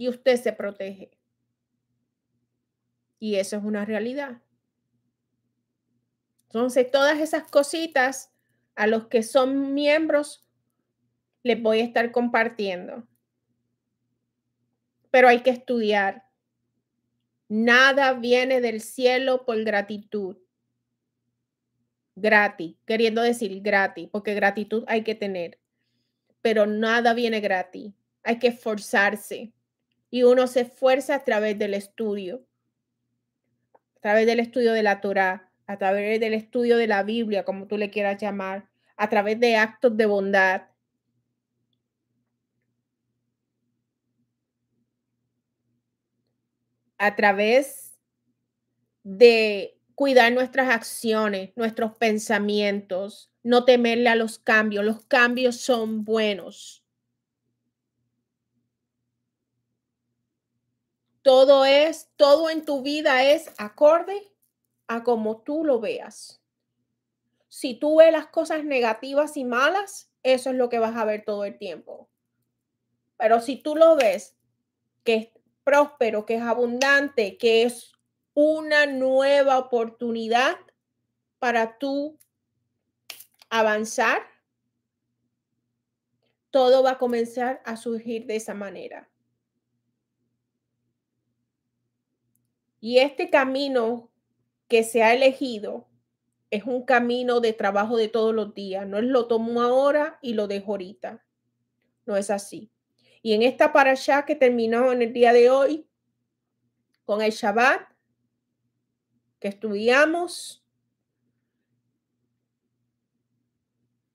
y 0.02 0.10
usted 0.10 0.42
se 0.42 0.52
protege. 0.52 1.12
Y 3.20 3.36
eso 3.36 3.56
es 3.58 3.64
una 3.64 3.86
realidad. 3.86 4.42
Entonces, 6.46 6.90
todas 6.90 7.20
esas 7.20 7.44
cositas 7.44 8.34
a 8.74 8.88
los 8.88 9.06
que 9.10 9.22
son 9.22 9.76
miembros 9.76 10.44
les 11.44 11.62
voy 11.62 11.82
a 11.82 11.84
estar 11.84 12.12
compartiendo. 12.12 13.08
Pero 15.12 15.28
hay 15.28 15.44
que 15.44 15.52
estudiar. 15.52 16.28
Nada 17.48 18.14
viene 18.14 18.60
del 18.60 18.82
cielo 18.82 19.46
por 19.46 19.64
gratitud. 19.64 20.36
Gratis, 22.16 22.76
queriendo 22.88 23.22
decir 23.22 23.62
gratis, 23.62 24.10
porque 24.12 24.34
gratitud 24.34 24.84
hay 24.88 25.04
que 25.04 25.14
tener. 25.14 25.60
Pero 26.42 26.66
nada 26.66 27.14
viene 27.14 27.40
gratis. 27.40 27.94
Hay 28.24 28.40
que 28.40 28.48
esforzarse 28.48 29.54
y 30.12 30.24
uno 30.24 30.46
se 30.46 30.62
esfuerza 30.62 31.16
a 31.16 31.24
través 31.24 31.58
del 31.58 31.74
estudio, 31.74 32.46
a 33.96 34.00
través 34.02 34.28
del 34.28 34.42
estudio 34.42 34.74
de 34.74 34.84
la 34.84 35.00
Torah, 35.00 35.50
a 35.66 35.78
través 35.78 36.20
del 36.20 36.34
estudio 36.34 36.78
de 36.78 36.88
la 36.88 37.02
Biblia, 37.04 37.46
como 37.46 37.66
tú 37.66 37.78
le 37.78 37.90
quieras 37.90 38.22
llamar, 38.22 38.70
a 38.98 39.10
través 39.10 39.40
de 39.40 39.56
actos 39.56 39.96
de 39.96 40.06
bondad. 40.06 40.64
A 46.98 47.16
través 47.16 47.98
de 49.04 49.80
cuidar 49.96 50.32
nuestras 50.34 50.70
acciones, 50.70 51.52
nuestros 51.56 51.96
pensamientos, 51.96 53.32
no 53.44 53.66
temerle 53.66 54.10
a 54.10 54.16
los 54.16 54.40
cambios. 54.40 54.86
Los 54.86 55.06
cambios 55.06 55.58
son 55.58 56.04
buenos. 56.04 56.81
Todo 61.22 61.66
es, 61.66 62.10
todo 62.16 62.50
en 62.50 62.66
tu 62.66 62.82
vida 62.82 63.24
es 63.24 63.52
acorde 63.58 64.32
a 64.88 65.04
como 65.04 65.42
tú 65.42 65.64
lo 65.64 65.80
veas. 65.80 66.42
Si 67.48 67.76
tú 67.76 67.98
ves 67.98 68.12
las 68.12 68.28
cosas 68.28 68.64
negativas 68.64 69.38
y 69.38 69.44
malas, 69.44 70.10
eso 70.24 70.50
es 70.50 70.56
lo 70.56 70.70
que 70.70 70.80
vas 70.80 70.96
a 70.96 71.06
ver 71.06 71.24
todo 71.26 71.46
el 71.46 71.58
tiempo. 71.58 72.10
Pero 73.18 73.40
si 73.40 73.58
tú 73.58 73.76
lo 73.76 73.96
ves 73.96 74.36
que 75.04 75.16
es 75.16 75.30
próspero, 75.64 76.26
que 76.26 76.36
es 76.36 76.42
abundante, 76.42 77.38
que 77.38 77.64
es 77.64 77.92
una 78.34 78.86
nueva 78.86 79.60
oportunidad 79.60 80.58
para 81.40 81.78
tú 81.78 82.18
avanzar, 83.50 84.22
todo 86.50 86.84
va 86.84 86.92
a 86.92 86.98
comenzar 86.98 87.62
a 87.66 87.78
surgir 87.78 88.26
de 88.26 88.38
esa 88.38 88.54
manera. 88.54 89.11
Y 92.82 92.98
este 92.98 93.30
camino 93.30 94.12
que 94.68 94.84
se 94.84 95.04
ha 95.04 95.14
elegido 95.14 95.88
es 96.50 96.66
un 96.66 96.84
camino 96.84 97.40
de 97.40 97.54
trabajo 97.54 97.96
de 97.96 98.10
todos 98.10 98.36
los 98.36 98.54
días. 98.54 98.86
No 98.88 98.98
es 98.98 99.06
lo 99.06 99.28
tomo 99.28 99.62
ahora 99.62 100.20
y 100.22 100.34
lo 100.34 100.48
dejo 100.48 100.72
ahorita. 100.72 101.24
No 102.06 102.18
es 102.18 102.30
así. 102.30 102.72
Y 103.22 103.34
en 103.34 103.44
esta 103.44 103.72
parasha 103.72 104.26
que 104.26 104.36
terminó 104.36 104.92
en 104.92 105.04
el 105.04 105.14
día 105.14 105.32
de 105.32 105.50
hoy, 105.50 105.88
con 107.06 107.22
el 107.22 107.32
Shabbat, 107.32 107.82
que 109.40 109.48
estudiamos, 109.48 110.64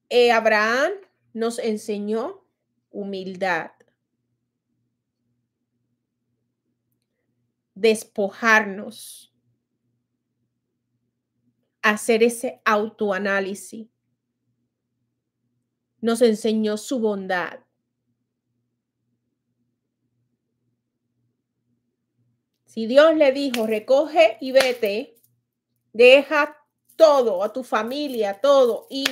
eh, 0.09 0.33
Abraham 0.33 0.93
nos 1.33 1.59
enseñó 1.59 2.45
humildad. 2.91 3.71
Despojarnos. 7.77 9.33
Hacer 11.83 12.25
ese 12.25 12.61
autoanálisis. 12.65 13.89
Nos 16.01 16.21
enseñó 16.23 16.77
su 16.77 16.99
bondad. 16.99 17.61
Si 22.65 22.87
Dios 22.87 23.15
le 23.15 23.31
dijo, 23.31 23.69
recoge 23.69 24.37
y 24.41 24.51
vete, 24.51 25.17
Deja 25.97 26.55
todo, 26.95 27.43
a 27.43 27.51
tu 27.51 27.65
familia, 27.65 28.39
todo, 28.39 28.87
y 28.91 29.07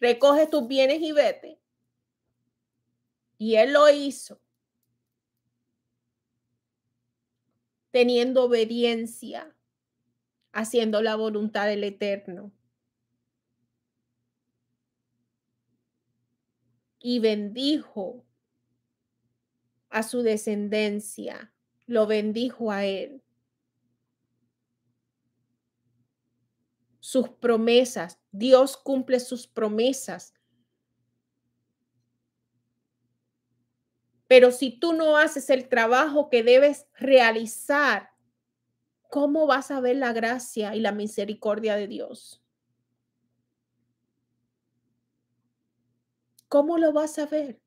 recoge 0.00 0.48
tus 0.48 0.66
bienes 0.66 1.00
y 1.00 1.12
vete. 1.12 1.60
Y 3.38 3.54
él 3.54 3.72
lo 3.72 3.88
hizo. 3.88 4.40
Teniendo 7.96 8.44
obediencia, 8.44 9.56
haciendo 10.52 11.00
la 11.00 11.16
voluntad 11.16 11.66
del 11.66 11.82
Eterno. 11.82 12.52
Y 16.98 17.20
bendijo 17.20 18.22
a 19.88 20.02
su 20.02 20.20
descendencia, 20.20 21.54
lo 21.86 22.06
bendijo 22.06 22.70
a 22.70 22.84
él. 22.84 23.22
sus 27.00 27.30
promesas. 27.30 28.20
Dios 28.30 28.76
cumple 28.76 29.20
sus 29.20 29.46
promesas. 29.46 30.34
Pero 34.28 34.50
si 34.50 34.70
tú 34.78 34.92
no 34.92 35.16
haces 35.16 35.50
el 35.50 35.68
trabajo 35.68 36.28
que 36.30 36.42
debes 36.42 36.86
realizar, 36.94 38.10
¿cómo 39.08 39.46
vas 39.46 39.70
a 39.70 39.80
ver 39.80 39.96
la 39.96 40.12
gracia 40.12 40.74
y 40.74 40.80
la 40.80 40.92
misericordia 40.92 41.76
de 41.76 41.86
Dios? 41.86 42.42
¿Cómo 46.48 46.78
lo 46.78 46.92
vas 46.92 47.18
a 47.18 47.26
ver 47.26 47.60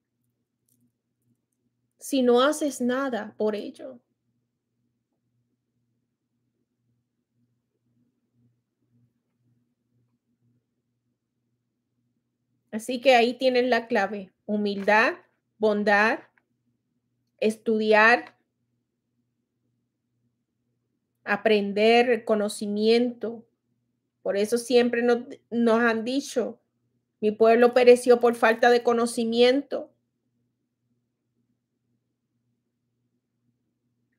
si 1.98 2.22
no 2.22 2.42
haces 2.42 2.82
nada 2.82 3.36
por 3.38 3.56
ello? 3.56 4.00
Así 12.72 13.02
que 13.02 13.16
ahí 13.16 13.34
tienen 13.34 13.70
la 13.70 13.88
clave, 13.88 14.32
humildad, 14.46 15.16
bondad, 15.58 16.20
estudiar, 17.40 18.38
aprender 21.24 22.26
conocimiento. 22.26 23.46
Por 24.22 24.38
eso 24.38 24.58
siempre 24.58 25.02
nos, 25.02 25.20
nos 25.50 25.80
han 25.80 26.04
dicho, 26.04 26.60
mi 27.22 27.32
pueblo 27.32 27.74
pereció 27.74 28.20
por 28.20 28.36
falta 28.36 28.70
de 28.70 28.84
conocimiento. 28.84 29.92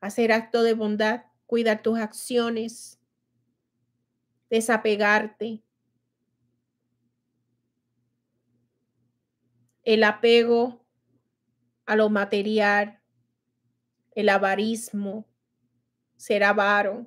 Hacer 0.00 0.32
acto 0.32 0.62
de 0.62 0.74
bondad, 0.74 1.24
cuidar 1.46 1.82
tus 1.82 1.98
acciones, 1.98 2.98
desapegarte, 4.48 5.62
el 9.84 10.04
apego 10.04 10.84
a 11.86 11.96
lo 11.96 12.10
material, 12.10 12.99
el 14.14 14.28
avarismo, 14.28 15.26
ser 16.16 16.44
avaro, 16.44 17.06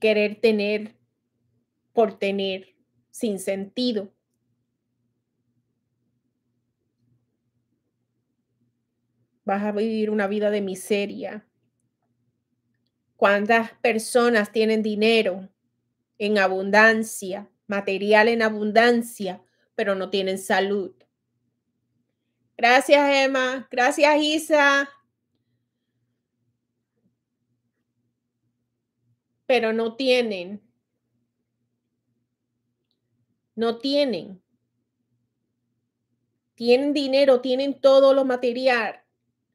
querer 0.00 0.40
tener 0.40 0.96
por 1.92 2.18
tener 2.18 2.74
sin 3.10 3.38
sentido. 3.38 4.12
Vas 9.44 9.62
a 9.64 9.72
vivir 9.72 10.10
una 10.10 10.26
vida 10.26 10.50
de 10.50 10.60
miseria. 10.60 11.46
¿Cuántas 13.16 13.72
personas 13.72 14.52
tienen 14.52 14.82
dinero 14.82 15.48
en 16.18 16.38
abundancia 16.38 17.50
material 17.68 18.28
en 18.28 18.42
abundancia, 18.42 19.42
pero 19.76 19.94
no 19.94 20.10
tienen 20.10 20.38
salud. 20.38 20.92
Gracias, 22.58 23.08
Emma. 23.14 23.68
Gracias, 23.70 24.16
Isa. 24.20 24.90
Pero 29.46 29.72
no 29.72 29.94
tienen. 29.94 30.60
No 33.54 33.78
tienen. 33.78 34.42
Tienen 36.56 36.92
dinero, 36.92 37.40
tienen 37.40 37.80
todo 37.80 38.12
lo 38.12 38.24
material, 38.24 39.04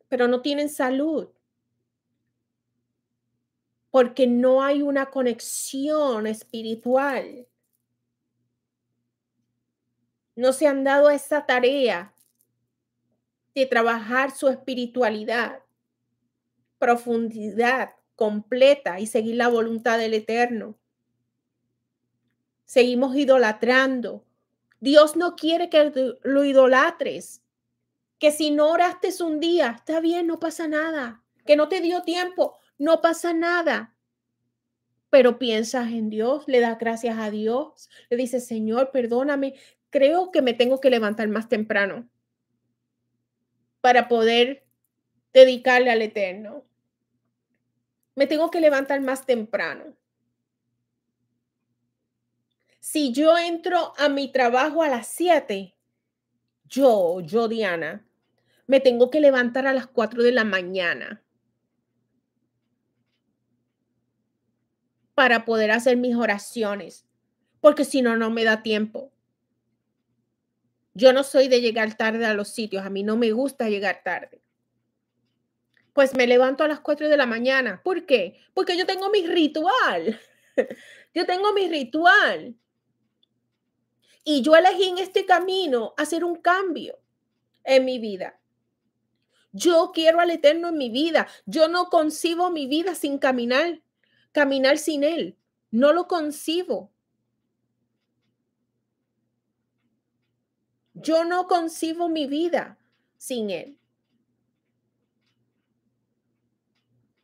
pero 0.08 0.30
no 0.30 0.42
tienen 0.42 0.70
salud. 0.70 1.28
Porque 3.92 4.28
no 4.28 4.64
hay 4.64 4.82
una 4.82 5.08
conexión 5.08 6.26
espiritual 6.26 7.48
no 10.36 10.54
se 10.54 10.68
han 10.68 10.84
dado 10.84 11.10
esa 11.10 11.46
tarea 11.46 12.13
de 13.56 13.66
trabajar 13.66 14.32
su 14.32 14.50
espiritualidad, 14.50 15.60
profundidad 16.80 17.92
completa 18.16 19.00
y 19.00 19.08
seguir 19.08 19.36
la 19.36 19.48
voluntad 19.48 19.98
del 19.98 20.14
Eterno. 20.14 20.78
Seguimos 22.66 23.16
idolatrando. 23.16 24.26
Dios 24.80 25.16
no 25.16 25.36
quiere 25.36 25.70
que 25.70 25.92
lo 26.24 26.44
idolatres. 26.44 27.42
Que 28.20 28.32
si 28.32 28.52
no 28.52 28.72
oraste 28.72 29.10
un 29.24 29.40
día, 29.40 29.76
está 29.78 30.00
bien, 30.00 30.28
no 30.28 30.40
pasa 30.40 30.68
nada. 30.68 31.24
Que 31.46 31.56
no 31.56 31.68
te 31.68 31.82
dio 31.82 32.04
tiempo, 32.04 32.58
no 32.78 33.02
pasa 33.02 33.34
nada. 33.34 33.96
Pero 35.10 35.38
piensas 35.38 35.92
en 35.92 36.10
Dios, 36.10 36.46
le 36.48 36.60
das 36.60 36.80
gracias 36.80 37.20
a 37.20 37.30
Dios, 37.30 37.90
le 38.10 38.18
dices, 38.18 38.48
Señor, 38.48 38.92
perdóname, 38.92 39.54
creo 39.90 40.32
que 40.32 40.42
me 40.42 40.54
tengo 40.54 40.80
que 40.80 40.90
levantar 40.90 41.28
más 41.28 41.50
temprano 41.50 42.10
para 43.84 44.08
poder 44.08 44.66
dedicarle 45.34 45.92
al 45.92 46.02
Eterno. 46.02 46.64
Me 48.16 48.28
tengo 48.28 48.50
que 48.50 48.62
levantar 48.62 49.02
más 49.02 49.26
temprano. 49.26 49.98
Si 52.80 53.12
yo 53.12 53.38
entro 53.38 53.92
a 53.98 54.08
mi 54.08 54.32
trabajo 54.32 54.84
a 54.84 54.88
las 54.88 55.08
7, 55.08 55.76
yo, 56.64 57.20
yo, 57.20 57.50
Diana, 57.50 58.08
me 58.68 58.80
tengo 58.80 59.10
que 59.10 59.20
levantar 59.20 59.68
a 59.68 59.74
las 59.74 59.88
4 59.88 60.24
de 60.24 60.32
la 60.32 60.46
mañana. 60.46 61.20
para 65.16 65.46
poder 65.46 65.70
hacer 65.70 65.96
mis 65.96 66.16
oraciones, 66.16 67.06
porque 67.62 67.86
si 67.86 68.02
no, 68.02 68.18
no 68.18 68.32
me 68.32 68.44
da 68.44 68.64
tiempo. 68.64 69.13
Yo 70.94 71.14
no 71.14 71.24
soy 71.24 71.48
de 71.48 71.62
llegar 71.62 71.96
tarde 71.96 72.26
a 72.26 72.34
los 72.34 72.50
sitios, 72.50 72.86
a 72.86 72.90
mí 72.90 73.04
no 73.04 73.18
me 73.18 73.32
gusta 73.32 73.70
llegar 73.70 74.02
tarde. 74.04 74.42
Pues 75.94 76.16
me 76.16 76.28
levanto 76.28 76.64
a 76.64 76.68
las 76.68 76.80
4 76.80 77.10
de 77.10 77.18
la 77.18 77.26
mañana. 77.26 77.82
¿Por 77.84 78.06
qué? 78.06 78.40
Porque 78.54 78.78
yo 78.78 78.86
tengo 78.86 79.10
mi 79.10 79.26
ritual. 79.28 80.20
Yo 81.16 81.28
tengo 81.28 81.54
mi 81.54 81.68
ritual. 81.68 82.56
Y 84.24 84.42
yo 84.42 84.56
elegí 84.56 84.86
en 84.86 84.98
este 84.98 85.26
camino 85.26 85.94
hacer 85.98 86.24
un 86.24 86.38
cambio 86.38 86.98
en 87.64 87.86
mi 87.86 88.00
vida. 88.00 88.40
Yo 89.52 89.92
quiero 89.94 90.20
al 90.20 90.32
Eterno 90.32 90.70
en 90.70 90.78
mi 90.78 90.90
vida. 90.90 91.28
Yo 91.46 91.68
no 91.68 91.90
concibo 91.90 92.50
mi 92.50 92.68
vida 92.68 92.96
sin 92.96 93.20
caminar, 93.20 93.82
caminar 94.32 94.78
sin 94.78 95.04
Él. 95.04 95.38
No 95.72 95.94
lo 95.94 96.08
concibo. 96.08 96.93
Yo 101.04 101.26
no 101.26 101.48
concibo 101.48 102.10
mi 102.10 102.28
vida 102.28 102.78
sin 103.18 103.50
Él. 103.50 103.78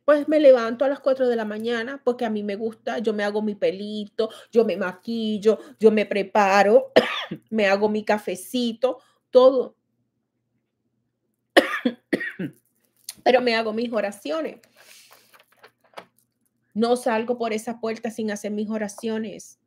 Pues 0.03 0.27
me 0.27 0.39
levanto 0.39 0.85
a 0.85 0.89
las 0.89 0.99
4 0.99 1.27
de 1.27 1.35
la 1.35 1.45
mañana 1.45 2.01
porque 2.03 2.25
a 2.25 2.29
mí 2.29 2.43
me 2.43 2.55
gusta, 2.55 2.97
yo 2.99 3.13
me 3.13 3.23
hago 3.23 3.41
mi 3.41 3.55
pelito, 3.55 4.29
yo 4.51 4.65
me 4.65 4.75
maquillo, 4.75 5.59
yo 5.79 5.91
me 5.91 6.05
preparo, 6.05 6.91
me 7.51 7.67
hago 7.67 7.89
mi 7.89 8.03
cafecito, 8.03 8.99
todo. 9.29 9.75
Pero 13.23 13.41
me 13.41 13.55
hago 13.55 13.71
mis 13.71 13.93
oraciones. 13.93 14.59
No 16.73 16.95
salgo 16.95 17.37
por 17.37 17.53
esa 17.53 17.79
puerta 17.79 18.09
sin 18.09 18.31
hacer 18.31 18.51
mis 18.51 18.69
oraciones. 18.69 19.58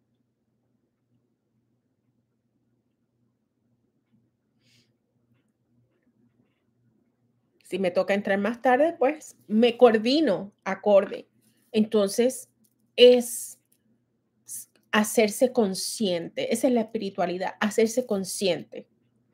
Si 7.73 7.79
me 7.79 7.91
toca 7.91 8.13
entrar 8.13 8.39
más 8.39 8.61
tarde, 8.61 8.95
pues 8.99 9.35
me 9.49 9.79
coordino 9.79 10.53
acorde. 10.63 11.27
Entonces, 11.73 12.51
es 12.97 13.59
hacerse 14.91 15.53
consciente. 15.53 16.53
Esa 16.53 16.67
es 16.67 16.75
la 16.75 16.83
espiritualidad, 16.83 17.55
hacerse 17.61 18.05
consciente 18.05 18.87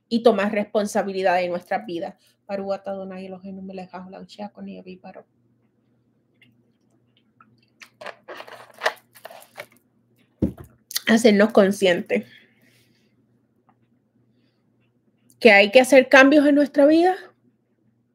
y 0.08 0.22
tomar 0.22 0.52
responsabilidad 0.52 1.34
de 1.34 1.48
nuestra 1.48 1.78
vida. 1.84 2.16
Hacernos 11.08 11.50
conscientes 11.50 12.24
que 15.40 15.50
hay 15.50 15.72
que 15.72 15.80
hacer 15.80 16.08
cambios 16.08 16.46
en 16.46 16.54
nuestra 16.54 16.86
vida 16.86 17.16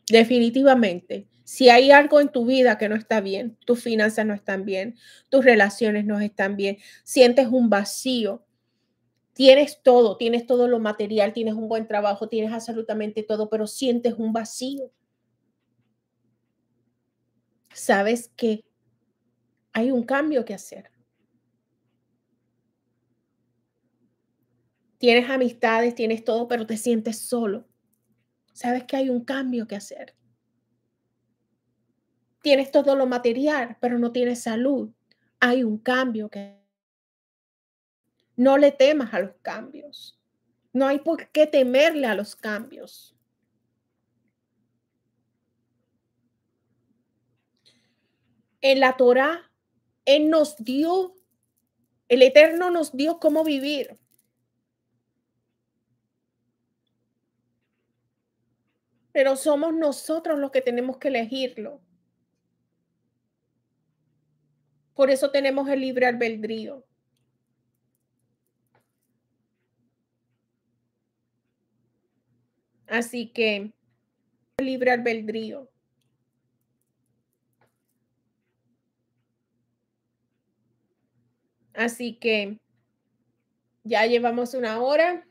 Definitivamente, 0.09 1.27
si 1.45 1.69
hay 1.69 1.91
algo 1.91 2.19
en 2.19 2.29
tu 2.29 2.45
vida 2.45 2.77
que 2.77 2.89
no 2.89 2.95
está 2.95 3.21
bien, 3.21 3.57
tus 3.65 3.81
finanzas 3.81 4.25
no 4.25 4.33
están 4.33 4.65
bien, 4.65 4.95
tus 5.29 5.45
relaciones 5.45 6.05
no 6.05 6.19
están 6.19 6.57
bien, 6.57 6.77
sientes 7.03 7.47
un 7.47 7.69
vacío, 7.69 8.45
tienes 9.33 9.81
todo, 9.83 10.17
tienes 10.17 10.47
todo 10.47 10.67
lo 10.67 10.79
material, 10.79 11.33
tienes 11.33 11.55
un 11.55 11.69
buen 11.69 11.87
trabajo, 11.87 12.29
tienes 12.29 12.53
absolutamente 12.53 13.23
todo, 13.23 13.49
pero 13.49 13.67
sientes 13.67 14.15
un 14.17 14.33
vacío. 14.33 14.91
Sabes 17.73 18.29
que 18.35 18.63
hay 19.73 19.91
un 19.91 20.03
cambio 20.03 20.45
que 20.45 20.53
hacer. 20.53 20.89
Tienes 24.97 25.29
amistades, 25.29 25.93
tienes 25.95 26.23
todo, 26.23 26.47
pero 26.47 26.65
te 26.65 26.77
sientes 26.77 27.19
solo 27.19 27.65
sabes 28.53 28.85
que 28.85 28.95
hay 28.95 29.09
un 29.09 29.25
cambio 29.25 29.67
que 29.67 29.75
hacer. 29.75 30.15
Tienes 32.41 32.71
todo 32.71 32.95
lo 32.95 33.05
material, 33.05 33.77
pero 33.81 33.99
no 33.99 34.11
tienes 34.11 34.43
salud. 34.43 34.91
Hay 35.39 35.63
un 35.63 35.77
cambio 35.77 36.29
que... 36.29 36.61
No 38.35 38.57
le 38.57 38.71
temas 38.71 39.13
a 39.13 39.19
los 39.19 39.35
cambios. 39.41 40.19
No 40.71 40.87
hay 40.87 40.99
por 40.99 41.29
qué 41.29 41.45
temerle 41.45 42.07
a 42.07 42.15
los 42.15 42.35
cambios. 42.35 43.15
En 48.61 48.79
la 48.79 48.97
Torah, 48.97 49.51
Él 50.05 50.29
nos 50.29 50.55
dio, 50.57 51.15
el 52.07 52.21
Eterno 52.21 52.71
nos 52.71 52.95
dio 52.95 53.19
cómo 53.19 53.43
vivir. 53.43 53.99
Pero 59.13 59.37
somos 59.37 59.73
nosotros 59.73 60.39
los 60.39 60.51
que 60.51 60.61
tenemos 60.61 60.97
que 60.97 61.07
elegirlo. 61.07 61.79
Por 64.95 65.09
eso 65.11 65.31
tenemos 65.31 65.69
el 65.69 65.81
libre 65.81 66.07
albedrío. 66.07 66.83
Así 72.87 73.31
que, 73.31 73.71
libre 74.57 74.91
albedrío. 74.91 75.69
Así 81.73 82.15
que 82.15 82.59
ya 83.83 84.05
llevamos 84.05 84.53
una 84.55 84.81
hora. 84.81 85.27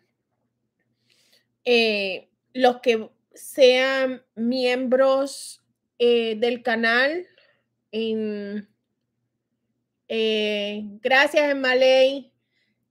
Eh, 1.65 2.29
los 2.53 2.81
que 2.81 3.11
sean 3.35 4.23
miembros 4.35 5.63
eh, 5.99 6.37
del 6.37 6.63
canal. 6.63 7.27
En, 7.91 8.69
eh, 10.09 10.83
gracias, 11.01 11.57
Malay. 11.57 12.33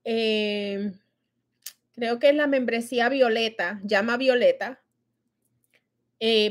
Eh, 0.03 0.93
creo 1.93 2.19
que 2.19 2.29
es 2.29 2.35
la 2.35 2.47
membresía 2.47 3.09
Violeta, 3.09 3.79
llama 3.83 4.17
Violeta. 4.17 4.81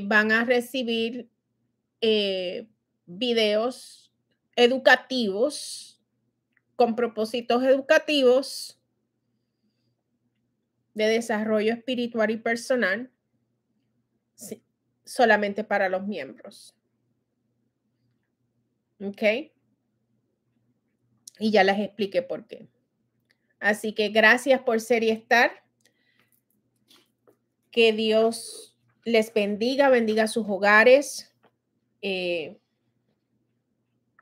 van 0.02 0.32
a 0.32 0.44
recibir 0.44 1.28
videos 3.06 4.12
educativos 4.56 6.00
con 6.76 6.96
propósitos 6.96 7.62
educativos 7.62 8.80
de 10.94 11.06
desarrollo 11.06 11.72
espiritual 11.72 12.30
y 12.30 12.36
personal 12.36 13.10
solamente 15.04 15.64
para 15.64 15.88
los 15.88 16.06
miembros. 16.06 16.74
¿Ok? 19.02 19.22
Y 21.38 21.50
ya 21.50 21.64
les 21.64 21.78
expliqué 21.78 22.22
por 22.22 22.46
qué. 22.46 22.68
Así 23.58 23.92
que 23.92 24.08
gracias 24.08 24.60
por 24.60 24.80
ser 24.80 25.02
y 25.02 25.10
estar. 25.10 25.50
Que 27.70 27.92
Dios 27.92 28.76
les 29.04 29.32
bendiga, 29.32 29.88
bendiga 29.88 30.26
sus 30.26 30.46
hogares. 30.48 31.32
Eh, 32.02 32.58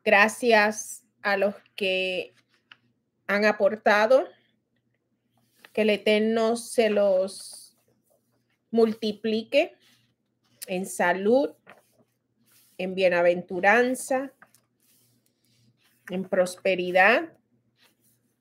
gracias 0.04 1.04
a 1.22 1.36
los 1.36 1.54
que 1.74 2.34
han 3.26 3.44
aportado. 3.44 4.26
Que 5.72 5.82
el 5.82 5.90
Eterno 5.90 6.56
se 6.56 6.90
los 6.90 7.76
multiplique 8.70 9.77
en 10.68 10.86
salud, 10.86 11.50
en 12.76 12.94
bienaventuranza, 12.94 14.32
en 16.10 16.28
prosperidad. 16.28 17.32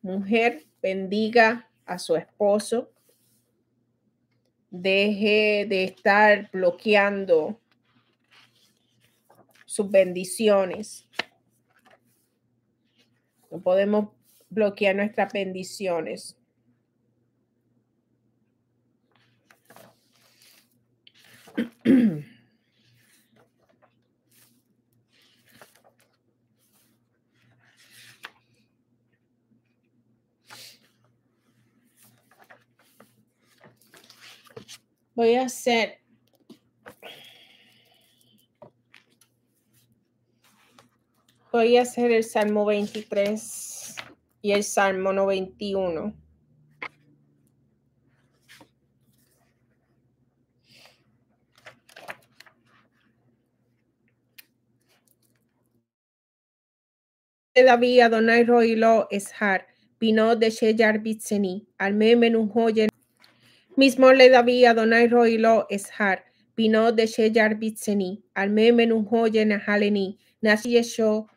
Mujer, 0.02 0.66
bendiga 0.82 1.70
a 1.86 1.98
su 1.98 2.16
esposo. 2.16 2.92
Deje 4.70 5.66
de 5.68 5.86
estar 5.86 6.52
bloqueando 6.52 7.60
sus 9.66 9.90
bendiciones. 9.90 11.08
No 13.50 13.62
podemos 13.62 14.10
bloquear 14.50 14.96
nuestras 14.96 15.32
bendiciones. 15.32 16.37
Voy 35.16 35.34
a 35.36 35.46
hacer 35.46 36.00
Voy 41.52 41.78
a 41.78 41.82
hacer 41.82 42.12
el 42.12 42.24
Salmo 42.24 42.66
23 42.66 43.96
y 44.44 44.52
el 44.52 44.64
Salmo 44.64 45.12
91. 45.12 46.27
David 57.68 58.00
Adonai 58.00 58.46
Roilo 58.46 59.08
Eshar, 59.12 59.60
Pino 60.00 60.36
de 60.36 60.48
Sheyar 60.48 61.04
Bitseni, 61.04 61.66
Alme 61.78 62.16
Menunhoyen, 62.16 62.88
mismo 63.78 64.14
le 64.18 64.30
David 64.30 64.68
Adonai 64.68 65.10
Roilo 65.10 65.66
Eshar, 65.70 66.20
Pino 66.56 66.94
de 66.94 67.04
Sheyar 67.04 67.60
Bitseni, 67.60 68.24
Alme 68.38 68.72
Menunhoyen 68.72 69.62
Haleni, 69.66 70.18
Nasi 70.42 70.76
Yesho 70.76 71.28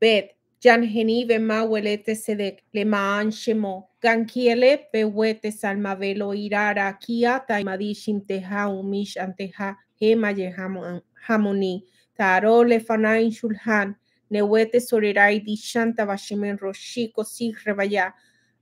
Bet, 0.00 0.34
Jan 0.60 0.82
Geni 0.82 1.24
Vema 1.24 1.64
Welete 1.68 2.16
Sedek, 2.16 2.58
Lemaan 2.74 3.30
Shemo, 3.30 3.84
Gankiele 4.02 4.80
Bewete 4.92 5.52
Salmavelo 5.52 6.34
Irara, 6.34 6.98
Kia 7.00 7.44
Taimadishim 7.48 8.26
Teha 8.26 8.66
Umish 8.68 9.16
Anteha, 9.18 9.76
Hema 10.02 10.34
Hamoni, 11.28 11.82
Taro 12.18 12.64
Lefanain 12.64 13.30
Shulhan, 13.30 13.94
Newete 14.30 14.80
Sorirai 14.80 15.44
di 15.44 15.56
Shanta 15.56 16.04
Bashemen 16.04 16.58
Roshiko 16.58 17.24
Si 17.24 17.54
Rebaya, 17.64 18.12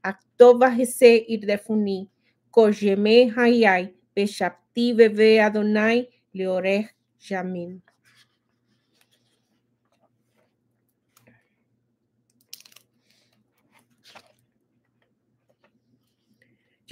Actova 0.05 0.71
Hese 0.71 1.25
Irdefuni, 1.29 2.09
Kojeme 2.51 3.33
Hayai, 3.33 3.93
Beshapti 4.17 4.97
Bebe 4.97 5.41
Adonai, 5.41 6.09
Leorech 6.35 6.91
Jamin. 7.21 7.81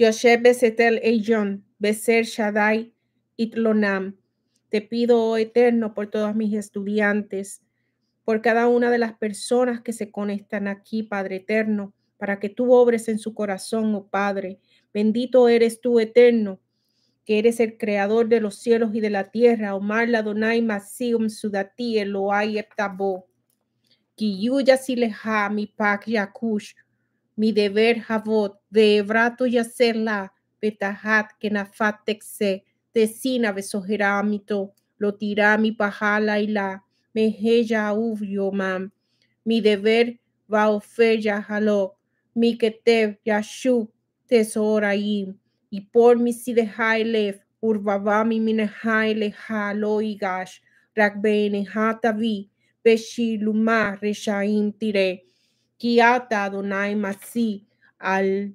Yoshe 0.01 0.41
Besetel 0.41 0.99
Eijon, 1.03 1.61
Beser 1.79 2.25
Shaddai, 2.25 2.91
Itlonam. 3.37 4.15
Te 4.71 4.81
pido, 4.81 5.19
oh 5.21 5.37
Eterno, 5.37 5.93
por 5.93 6.07
todos 6.07 6.33
mis 6.33 6.53
estudiantes, 6.53 7.61
por 8.31 8.41
cada 8.41 8.69
una 8.69 8.89
de 8.89 8.97
las 8.97 9.11
personas 9.11 9.81
que 9.81 9.91
se 9.91 10.09
conectan 10.09 10.69
aquí, 10.69 11.03
Padre 11.03 11.35
Eterno, 11.35 11.93
para 12.17 12.39
que 12.39 12.47
tú 12.47 12.71
obres 12.71 13.09
en 13.09 13.19
su 13.19 13.33
corazón, 13.33 13.93
oh 13.93 14.07
Padre. 14.07 14.57
Bendito 14.93 15.49
eres 15.49 15.81
tú, 15.81 15.99
Eterno, 15.99 16.57
que 17.25 17.39
eres 17.39 17.59
el 17.59 17.77
creador 17.77 18.29
de 18.29 18.39
los 18.39 18.55
cielos 18.55 18.95
y 18.95 19.01
de 19.01 19.09
la 19.09 19.31
tierra. 19.31 19.75
Omar 19.75 20.07
la 20.07 20.21
Donai 20.21 20.61
Masium 20.61 21.27
Sudati 21.27 21.99
Eloai 21.99 22.57
Eptabo. 22.57 23.27
Kiyuya 24.15 24.77
Sileha 24.77 25.49
mi 25.49 25.67
pak 25.67 26.05
Yakush 26.07 26.73
mi 27.35 27.51
deber 27.51 27.99
havot, 28.07 28.61
de 28.69 28.99
ebrato 28.99 29.45
yacerla, 29.45 30.31
betahat, 30.61 31.31
kenafat 31.37 32.05
texe, 32.05 32.63
tesina 32.93 33.51
besojeramito, 33.51 34.71
lo 34.99 35.15
tirami 35.15 35.73
pahala 35.73 36.39
y 36.39 36.47
la, 36.47 36.85
meheya 37.15 37.93
uvyo 37.93 38.51
mam, 38.53 38.91
mi 39.45 39.61
deber 39.61 40.17
va 40.49 40.69
ofer 40.69 41.17
halo, 41.47 41.95
mi 42.35 42.57
ketev 42.57 43.17
yashu 43.25 43.87
tesoraim, 44.29 45.35
y 45.71 45.79
por 45.91 46.15
mi 46.17 46.31
sidehailef, 46.31 47.39
urvavami 47.61 48.39
minehaile 48.39 49.33
halo 49.33 50.01
igash, 50.01 50.61
rakbene 50.95 51.67
hatavi, 51.67 52.49
beshiluma 52.83 53.99
reshaim 54.01 54.71
tire, 54.79 55.21
Kiata 55.79 56.45
Adonai 56.45 56.93
Masi 56.93 57.63
al 57.99 58.53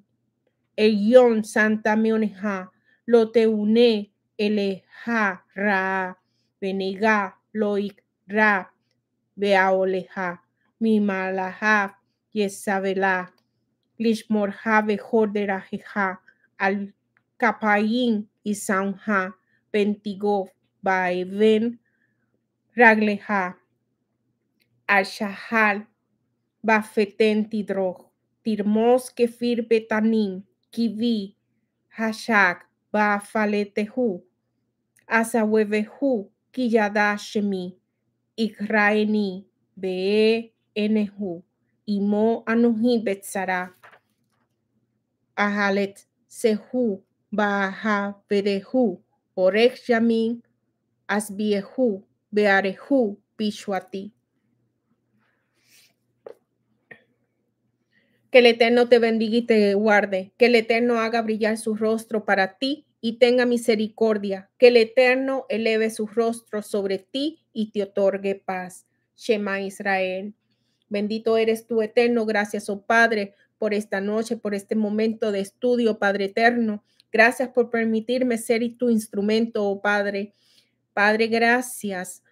Elion 0.78 1.44
Santa 1.44 1.96
Meoneja, 1.96 2.68
lo 3.06 3.24
te 3.26 3.46
une 3.46 4.10
eleja 4.38 5.40
ra, 5.56 6.14
benega 6.60 7.34
loik 7.54 8.05
ra, 8.28 8.70
beaoleja, 9.36 10.40
mi 10.80 11.00
malaja, 11.00 11.96
yesabela, 12.34 13.32
lishmorja 13.98 14.82
bejorderajeja, 14.86 16.20
al 16.58 16.94
capaín 17.38 18.28
y 18.42 18.54
sanja, 18.54 19.36
bentigov, 19.72 20.50
baeven, 20.82 21.80
ragleja, 22.74 23.56
al 24.86 25.04
shahal, 25.04 25.86
Bafeten 26.66 27.48
Tidro, 27.48 28.10
Tirmos 28.42 29.10
Kefir 29.14 29.68
Betanim, 29.68 30.42
Kivi, 30.72 31.36
Hashak, 31.96 32.62
Bafaletehu, 32.92 34.22
Asawevehu, 35.08 36.28
Kiyadashemi, 36.52 37.76
Ikraeni, 38.36 39.46
Be 39.76 40.52
Enehu, 40.74 41.42
Imo 41.86 42.44
Anuhi 42.46 43.02
Betsara, 43.02 43.74
Ahalet 45.36 46.06
Sehu, 46.28 47.02
Baha 47.30 48.16
Vedehu, 48.28 49.00
Orech 49.36 49.86
Yamin, 49.88 50.42
Asbiehu, 51.08 52.04
Bearehu, 52.30 53.18
Bishwati. 53.38 54.12
Que 58.30 58.38
el 58.40 58.46
Eterno 58.46 58.88
te 58.88 58.98
bendiga 58.98 59.36
y 59.36 59.42
te 59.42 59.74
guarde. 59.74 60.32
Que 60.36 60.46
el 60.46 60.56
Eterno 60.56 60.98
haga 60.98 61.22
brillar 61.22 61.56
su 61.56 61.74
rostro 61.74 62.24
para 62.24 62.58
ti 62.58 62.85
y 63.06 63.18
tenga 63.18 63.46
misericordia. 63.46 64.50
Que 64.58 64.66
el 64.66 64.76
Eterno 64.76 65.46
eleve 65.48 65.90
su 65.90 66.08
rostro 66.08 66.60
sobre 66.60 66.98
ti 66.98 67.38
y 67.52 67.70
te 67.70 67.84
otorgue 67.84 68.34
paz. 68.34 68.84
Shema 69.16 69.60
Israel. 69.60 70.34
Bendito 70.88 71.36
eres 71.36 71.68
tú, 71.68 71.82
Eterno. 71.82 72.26
Gracias, 72.26 72.68
oh 72.68 72.82
Padre, 72.82 73.34
por 73.58 73.74
esta 73.74 74.00
noche, 74.00 74.36
por 74.36 74.56
este 74.56 74.74
momento 74.74 75.30
de 75.30 75.38
estudio, 75.38 76.00
Padre 76.00 76.24
Eterno. 76.24 76.82
Gracias 77.12 77.50
por 77.50 77.70
permitirme 77.70 78.38
ser 78.38 78.62
tu 78.76 78.90
instrumento, 78.90 79.64
oh 79.64 79.80
Padre. 79.80 80.32
Padre, 80.92 81.28
gracias 81.28 82.24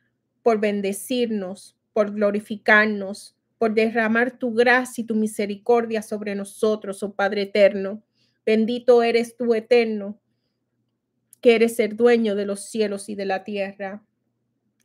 por 0.42 0.59
bendecirnos, 0.59 1.76
por 1.92 2.12
glorificarnos, 2.12 3.36
por 3.59 3.74
derramar 3.74 4.40
tu 4.40 4.52
gracia 4.52 5.02
y 5.02 5.06
tu 5.06 5.14
misericordia 5.14 6.02
sobre 6.02 6.34
nosotros, 6.34 7.01
oh 7.05 7.14
Padre 7.14 7.42
eterno. 7.42 8.02
Bendito 8.44 9.05
eres 9.05 9.36
tú, 9.36 9.55
eterno, 9.55 10.18
que 11.44 11.54
eres 11.54 11.78
el 11.78 11.94
dueño 11.94 12.36
de 12.36 12.46
los 12.46 12.70
cielos 12.70 13.10
y 13.10 13.16
de 13.16 13.26
la 13.26 13.44
tierra. 13.44 14.02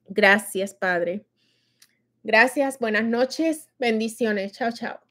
Gracias, 0.09 0.73
Padre. 0.73 1.25
Gracias, 2.21 2.79
buenas 2.79 3.05
noches, 3.05 3.69
bendiciones. 3.79 4.51
Chao, 4.51 4.73
chao. 4.73 5.08